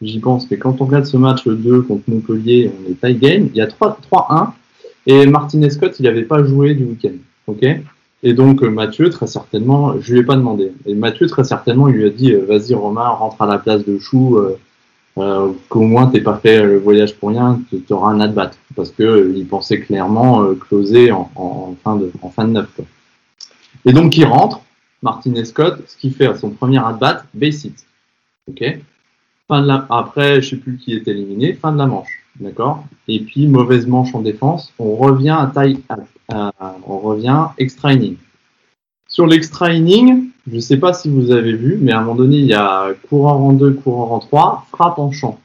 [0.01, 3.49] j'y pense, mais quand on regarde ce match 2 contre Montpellier, on est tie game,
[3.53, 4.51] il y a 3-1,
[5.05, 7.15] et Martinez Scott, il n'avait pas joué du week-end.
[7.47, 7.65] ok?
[8.25, 10.71] Et donc euh, Mathieu, très certainement, je lui ai pas demandé.
[10.85, 13.85] Et Mathieu, très certainement, il lui a dit euh, Vas-y, Romain, rentre à la place
[13.85, 14.39] de Chou,
[15.17, 18.51] euh, euh, qu'au moins t'es pas fait le voyage pour rien, tu auras un at-bat.
[18.75, 22.69] Parce que il pensait clairement closer en, en, fin de, en fin de neuf.
[22.75, 22.85] Quoi.
[23.85, 24.61] Et donc il rentre,
[25.01, 27.85] Martin Scott, ce qu'il fait à son premier at-bat, base hit.
[28.49, 28.63] Ok?
[29.47, 29.85] Fin de la...
[29.89, 32.23] Après, je sais plus qui est éliminé, fin de la manche.
[32.39, 32.85] D'accord?
[33.07, 35.79] Et puis, mauvaise manche en défense, on revient à taille,
[36.29, 38.17] on revient extra inning.
[39.07, 42.15] Sur l'extra inning, je ne sais pas si vous avez vu, mais à un moment
[42.15, 45.39] donné, il y a coureur en 2, coureur en 3, frappe en champ.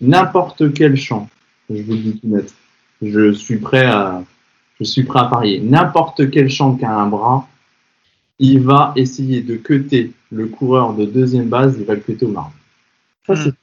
[0.00, 1.28] N'importe quel champ,
[1.70, 2.54] je vous le dis tout net.
[3.02, 4.22] Je suis prêt à,
[4.78, 5.60] je suis prêt à parier.
[5.60, 7.48] N'importe quel champ qui a un bras,
[8.38, 12.30] il va essayer de cuter le coureur de deuxième base, il va le cuter au
[12.30, 12.52] marbre.
[13.26, 13.54] Ça, c'est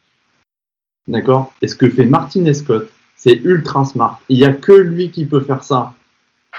[1.07, 1.53] D'accord?
[1.61, 4.19] Et ce que fait Martin Scott, c'est ultra smart.
[4.29, 5.93] Il n'y a que lui qui peut faire ça.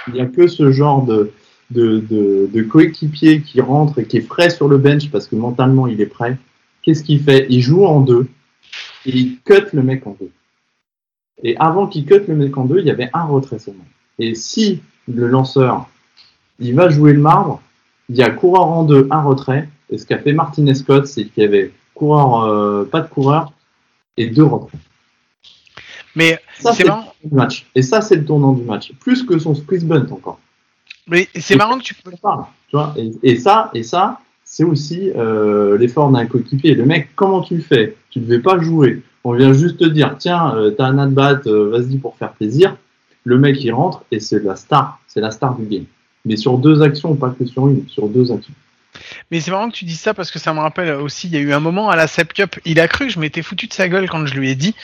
[0.06, 1.30] Il n'y a que ce genre de,
[1.70, 5.36] de, de, de coéquipier qui rentre et qui est frais sur le bench parce que
[5.36, 6.36] mentalement il est prêt.
[6.82, 7.46] Qu'est-ce qu'il fait?
[7.50, 8.28] Il joue en deux
[9.04, 10.30] et il cut le mec en deux.
[11.42, 13.84] Et avant qu'il cut le mec en deux, il y avait un retrait seulement.
[14.18, 15.88] Et si le lanceur,
[16.58, 17.62] il va jouer le marbre,
[18.08, 19.68] il y a coureur en deux, un retrait.
[19.90, 23.52] Et ce qu'a fait Martin Scott, c'est qu'il y avait coureur, euh, pas de coureur,
[24.16, 24.80] et deux retraits.
[26.16, 27.14] Mais c'est marrant.
[27.30, 27.66] Match.
[27.74, 28.92] Et ça, c'est le tournant du match.
[28.98, 30.40] Plus que son squeeze bunt encore.
[31.08, 32.10] Mais c'est marrant que tu peux.
[32.10, 36.74] Tu vois et, et, ça, et ça, c'est aussi euh, l'effort d'un coéquipier.
[36.74, 37.96] Le mec, comment tu le fais?
[38.10, 39.02] Tu ne devais pas jouer.
[39.24, 42.76] On vient juste te dire, tiens, euh, t'as un at-bat, euh, vas-y pour faire plaisir.
[43.24, 45.00] Le mec, il rentre et c'est la star.
[45.06, 45.84] C'est la star du game.
[46.24, 48.54] Mais sur deux actions, pas que sur une, sur deux actions.
[49.30, 51.36] Mais c'est marrant que tu dises ça parce que ça me rappelle aussi, il y
[51.36, 53.72] a eu un moment à la Sep Cup, il a cru je m'étais foutu de
[53.72, 54.74] sa gueule quand je lui ai dit.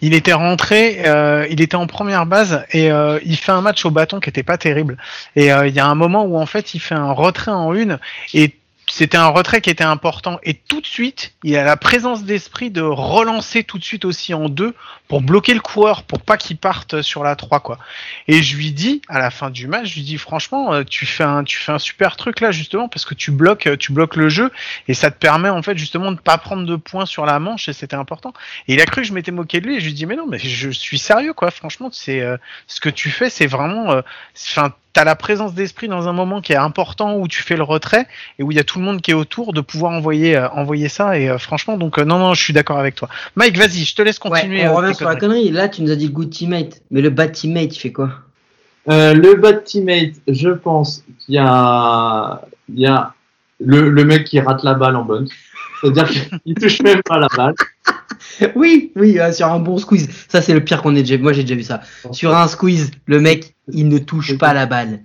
[0.00, 3.84] Il était rentré, euh, il était en première base et euh, il fait un match
[3.84, 4.96] au bâton qui était pas terrible.
[5.36, 7.74] Et euh, il y a un moment où en fait il fait un retrait en
[7.74, 7.98] une
[8.34, 8.54] et
[8.94, 12.70] c'était un retrait qui était important et tout de suite, il a la présence d'esprit
[12.70, 14.74] de relancer tout de suite aussi en deux
[15.08, 17.78] pour bloquer le coureur, pour pas qu'il parte sur la 3 quoi.
[18.28, 21.06] Et je lui dis à la fin du match, je lui dis franchement, euh, tu
[21.06, 24.16] fais un tu fais un super truc là justement parce que tu bloques tu bloques
[24.16, 24.52] le jeu
[24.88, 27.70] et ça te permet en fait justement de pas prendre de points sur la manche
[27.70, 28.34] et c'était important.
[28.68, 30.16] Et il a cru que je m'étais moqué de lui et je lui dis mais
[30.16, 32.36] non mais je suis sérieux quoi, franchement c'est euh,
[32.66, 34.02] ce que tu fais c'est vraiment euh,
[34.50, 37.62] enfin t'as la présence d'esprit dans un moment qui est important où tu fais le
[37.62, 38.06] retrait
[38.38, 40.48] et où il y a tout le monde qui est autour de pouvoir envoyer euh,
[40.50, 41.18] envoyer ça.
[41.18, 43.08] Et euh, franchement donc euh, non non je suis d'accord avec toi.
[43.36, 45.50] Mike vas-y je te laisse continuer on revient sur la connerie.
[45.50, 46.82] Là tu nous as dit le good teammate.
[46.90, 48.10] Mais le bad teammate il fait quoi?
[48.86, 53.14] Le bad teammate je pense qu'il y a il y a
[53.60, 55.28] le, le mec qui rate la balle en bonne
[55.80, 57.54] c'est-à-dire qu'il touche même pas la balle
[58.54, 60.08] oui, oui, sur un bon squeeze.
[60.28, 61.80] Ça, c'est le pire qu'on ait déjà Moi, j'ai déjà vu ça.
[62.12, 65.00] Sur un squeeze, le mec, il ne touche pas la balle.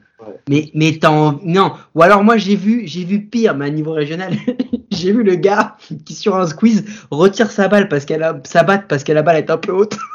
[0.50, 1.74] Mais, mais t'en, non.
[1.96, 4.34] Ou alors, moi, j'ai vu, j'ai vu pire, mais à niveau régional,
[4.92, 8.64] j'ai vu le gars qui, sur un squeeze, retire sa balle parce qu'elle a, sa
[8.64, 9.98] batte parce que la balle est un peu haute.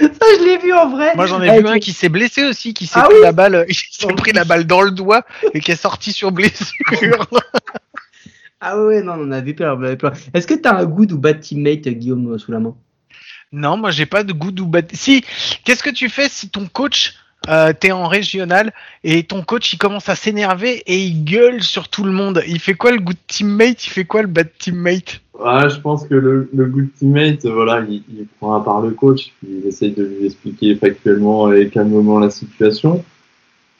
[0.00, 1.14] Ça, je l'ai vu en vrai.
[1.14, 3.64] Moi, j'en ai vu un qui s'est blessé aussi, qui s'est ah pris la balle,
[3.68, 6.74] il s'est pris la balle dans le doigt et qui est sorti sur blessure.
[8.60, 9.78] Ah ouais, non, on a vu peur.
[10.32, 12.74] Est-ce que tu as un good ou bad teammate, Guillaume, sous la main?
[13.52, 14.90] Non, moi j'ai pas de good ou bad.
[14.92, 15.22] Si,
[15.64, 17.14] qu'est-ce que tu fais si ton coach,
[17.48, 18.72] euh, t'es en régional
[19.04, 22.42] et ton coach il commence à s'énerver et il gueule sur tout le monde?
[22.48, 23.86] Il fait quoi le good teammate?
[23.86, 25.20] Il fait quoi le bad teammate?
[25.38, 29.32] Ouais, je pense que le, good teammate, voilà, il, il prend à part le coach,
[29.46, 33.04] il essaye de lui expliquer factuellement et calmement la situation.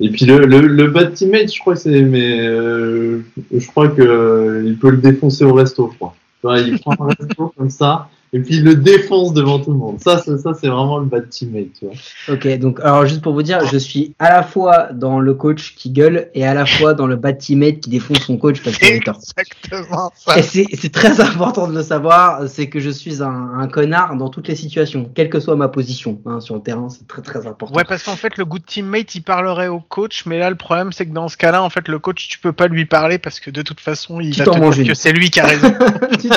[0.01, 3.21] Et puis le, le, le bad teammate, je crois que c'est, mais euh,
[3.53, 6.15] je crois que euh, il peut le défoncer au resto, je crois.
[6.59, 10.01] il prend un resto comme ça, et puis il le défonce devant tout le monde.
[10.01, 11.95] Ça, ça, ça c'est vraiment le bad teammate, tu vois.
[12.35, 15.77] Ok, donc alors juste pour vous dire, je suis à la fois dans le coach
[15.77, 18.77] qui gueule et à la fois dans le bad teammate qui défonce son coach parce
[18.77, 19.21] qu'il est tort.
[19.39, 20.11] Exactement.
[20.17, 20.37] Ça.
[20.37, 24.29] Et c'est très important de le savoir, c'est que je suis un, un, connard dans
[24.29, 27.47] toutes les situations, quelle que soit ma position hein, sur le terrain, c'est très très
[27.47, 27.77] important.
[27.77, 30.91] Ouais, parce qu'en fait le good teammate il parlerait au coach, mais là le problème
[30.91, 33.39] c'est que dans ce cas-là, en fait le coach tu peux pas lui parler parce
[33.39, 35.73] que de toute façon il va te dire que c'est lui qui a raison.
[36.21, 36.29] tu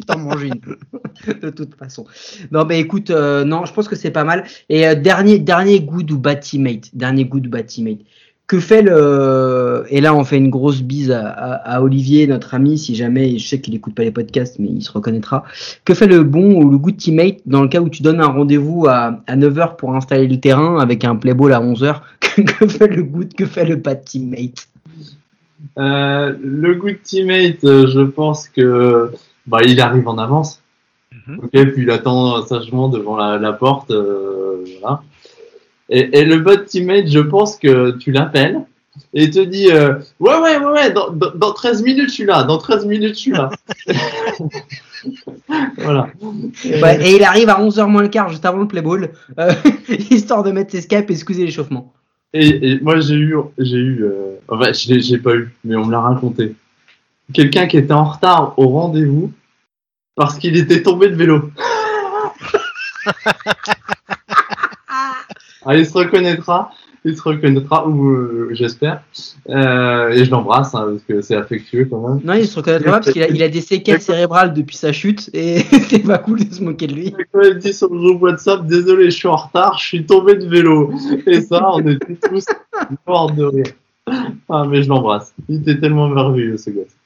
[0.00, 0.60] t'en manges une.
[1.42, 2.06] de toute façon.
[2.50, 4.44] Non, mais écoute, euh, non, je pense que c'est pas mal.
[4.68, 8.00] Et euh, dernier, dernier good ou bad teammate, dernier good ou bad teammate.
[8.48, 12.94] Que fait le et là on fait une grosse bise à, Olivier, notre ami, si
[12.94, 15.44] jamais je sais qu'il écoute pas les podcasts, mais il se reconnaîtra.
[15.86, 18.26] Que fait le bon ou le good teammate dans le cas où tu donnes un
[18.26, 22.88] rendez-vous à, à 9h pour installer le terrain avec un playball à 11h Que fait
[22.88, 24.68] le good Que fait le bad teammate?
[25.78, 29.12] Euh, Le good teammate, je pense que
[29.46, 30.61] bah, il arrive en avance.
[31.26, 31.38] Mhm.
[31.42, 33.90] Ok, puis il attend sagement devant la, porte.
[33.90, 35.02] Euh, voilà.
[35.88, 38.64] et, et, le bot teammate, je pense que tu l'appelles
[39.14, 42.24] et il te dit euh, Ouais, ouais, ouais, ouais, dans, dans, 13 minutes, je suis
[42.24, 42.44] là.
[42.44, 43.50] Dans 13 minutes, je suis là.
[45.78, 46.08] voilà.
[46.64, 49.52] et il arrive à 11h moins le quart, juste avant le playball, euh,
[50.10, 51.92] histoire de mettre ses scapes et excuser l'échauffement.
[52.34, 54.04] Et, et, moi, j'ai eu, j'ai eu,
[54.48, 56.54] enfin, je l'ai pas eu, mais on me l'a raconté.
[57.32, 59.32] Quelqu'un qui était en retard au rendez-vous
[60.14, 61.50] parce qu'il était tombé de vélo.
[65.64, 66.72] ah, il se reconnaîtra,
[67.04, 69.02] il se reconnaîtra, ou euh, j'espère.
[69.48, 72.20] Euh, et je l'embrasse, hein, parce que c'est affectueux quand même.
[72.24, 74.92] Non, il se reconnaîtra pas parce qu'il a, il a des séquelles cérébrales depuis sa
[74.92, 77.14] chute, et c'est pas cool de se moquer de lui.
[77.32, 80.36] Quand il dit sur le groupe WhatsApp, désolé, je suis en retard, je suis tombé
[80.36, 80.92] de vélo.
[81.26, 82.44] Et ça, on était tous
[83.06, 83.66] morts de rire.
[84.48, 85.32] Ah, mais je l'embrasse.
[85.48, 86.96] Il était tellement merveilleux, ce gosse.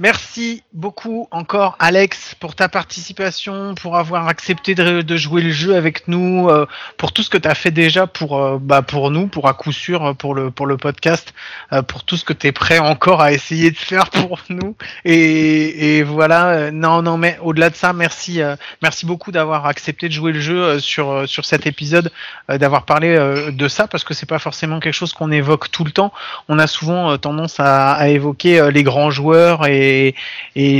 [0.00, 6.08] Merci beaucoup encore Alex pour ta participation, pour avoir accepté de, jouer le jeu avec
[6.08, 6.64] nous, euh,
[6.96, 9.52] pour tout ce que tu as fait déjà pour euh, bah, pour nous, pour à
[9.52, 11.34] coup sûr pour le pour le podcast,
[11.74, 14.74] euh, pour tout ce que tu es prêt encore à essayer de faire pour nous.
[15.04, 18.40] Et, et voilà, non non mais au-delà de ça, merci
[18.80, 22.10] merci beaucoup d'avoir accepté de jouer le jeu sur sur cet épisode,
[22.48, 23.18] d'avoir parlé
[23.52, 26.10] de ça parce que c'est pas forcément quelque chose qu'on évoque tout le temps.
[26.48, 30.14] On a souvent tendance à, à évoquer les grands joueurs et et,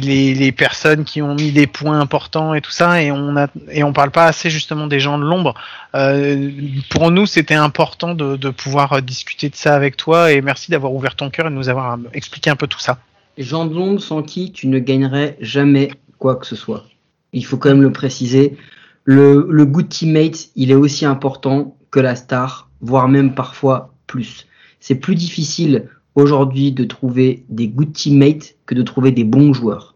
[0.01, 3.83] les, personnes qui ont mis des points importants et tout ça, et on a et
[3.83, 5.55] on parle pas assez justement des gens de l'ombre.
[5.95, 6.51] Euh,
[6.91, 11.17] pour nous, c'était important de, pouvoir discuter de ça avec toi, et merci d'avoir ouvert
[11.17, 12.99] ton cœur et de nous avoir expliqué un peu tout ça.
[13.39, 16.85] Gens de l'ombre sans qui tu ne gagnerais jamais quoi que ce soit.
[17.33, 18.57] Il faut quand même le préciser.
[19.05, 24.47] Le, le good teammate, il est aussi important que la star, voire même parfois plus.
[24.81, 29.95] C'est plus difficile aujourd'hui de trouver des good teammates que de trouver des bons joueurs.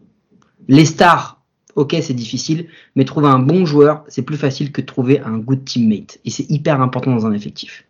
[0.67, 1.41] Les stars,
[1.75, 5.37] ok, c'est difficile, mais trouver un bon joueur, c'est plus facile que de trouver un
[5.37, 6.19] good teammate.
[6.25, 7.85] Et c'est hyper important dans un effectif.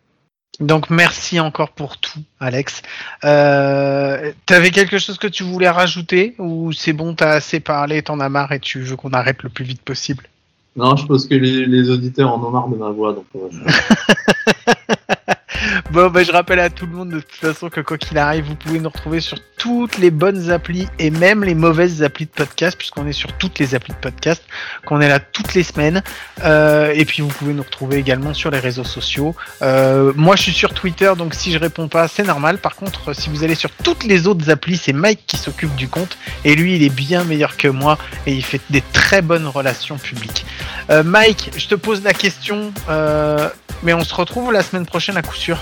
[0.60, 2.82] Donc merci encore pour tout, Alex.
[3.24, 8.20] Euh, T'avais quelque chose que tu voulais rajouter ou c'est bon, t'as assez parlé, t'en
[8.20, 10.24] as marre et tu veux qu'on arrête le plus vite possible?
[10.74, 13.24] Non, je pense que les, auditeurs en ont marre de ma voix, donc.
[15.90, 18.44] Bon, bah, je rappelle à tout le monde de toute façon que quoi qu'il arrive,
[18.44, 22.30] vous pouvez nous retrouver sur toutes les bonnes applis et même les mauvaises applis de
[22.30, 24.42] podcast, puisqu'on est sur toutes les applis de podcast,
[24.84, 26.02] qu'on est là toutes les semaines.
[26.44, 29.34] Euh, et puis vous pouvez nous retrouver également sur les réseaux sociaux.
[29.62, 32.58] Euh, moi, je suis sur Twitter, donc si je réponds pas, c'est normal.
[32.58, 35.88] Par contre, si vous allez sur toutes les autres applis, c'est Mike qui s'occupe du
[35.88, 36.18] compte.
[36.44, 39.96] Et lui, il est bien meilleur que moi et il fait des très bonnes relations
[39.96, 40.44] publiques.
[40.90, 42.72] Euh, Mike, je te pose la question,
[43.82, 45.55] mais on se retrouve la semaine prochaine à coup sûr.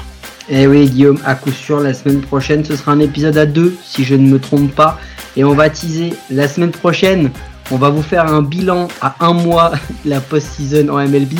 [0.49, 3.75] Eh oui, Guillaume, à coup sûr, la semaine prochaine, ce sera un épisode à deux,
[3.83, 4.99] si je ne me trompe pas.
[5.37, 7.31] Et on va teaser la semaine prochaine.
[7.71, 9.73] On va vous faire un bilan à un mois
[10.05, 11.39] de la post-season en MLB,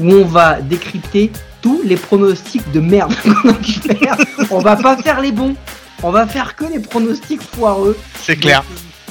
[0.00, 1.30] où on va décrypter
[1.60, 4.16] tous les pronostics de merde qu'on a pu faire.
[4.50, 5.54] on va pas faire les bons,
[6.02, 7.96] on va faire que les pronostics foireux.
[8.22, 8.64] C'est clair.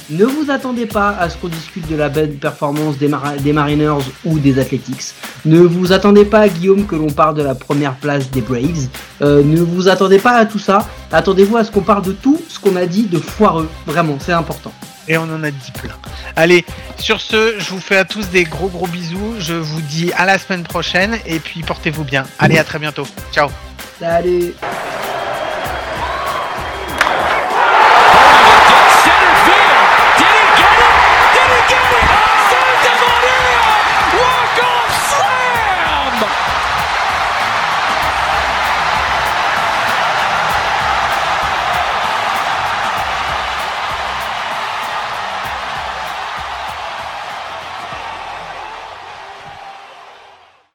[0.08, 3.10] Ne vous attendez pas à ce qu'on discute de la bonne performance des,
[3.40, 5.14] des, Mariners ou des Athletics.
[5.44, 8.88] Ne vous attendez pas, à Guillaume, que l'on parle de la première place des Braves.
[9.22, 10.86] Euh, ne vous attendez pas à tout ça.
[11.10, 13.68] Attendez-vous à ce qu'on parle de tout ce qu'on a dit de foireux.
[13.86, 14.72] Vraiment, c'est important.
[15.08, 15.94] Et on en a dit plein.
[16.36, 16.64] Allez,
[16.98, 19.34] sur ce, je vous fais à tous des gros gros bisous.
[19.40, 22.24] Je vous dis à la semaine prochaine et puis portez-vous bien.
[22.38, 23.06] Allez, à très bientôt.
[23.32, 23.48] Ciao.
[23.98, 24.54] Salut.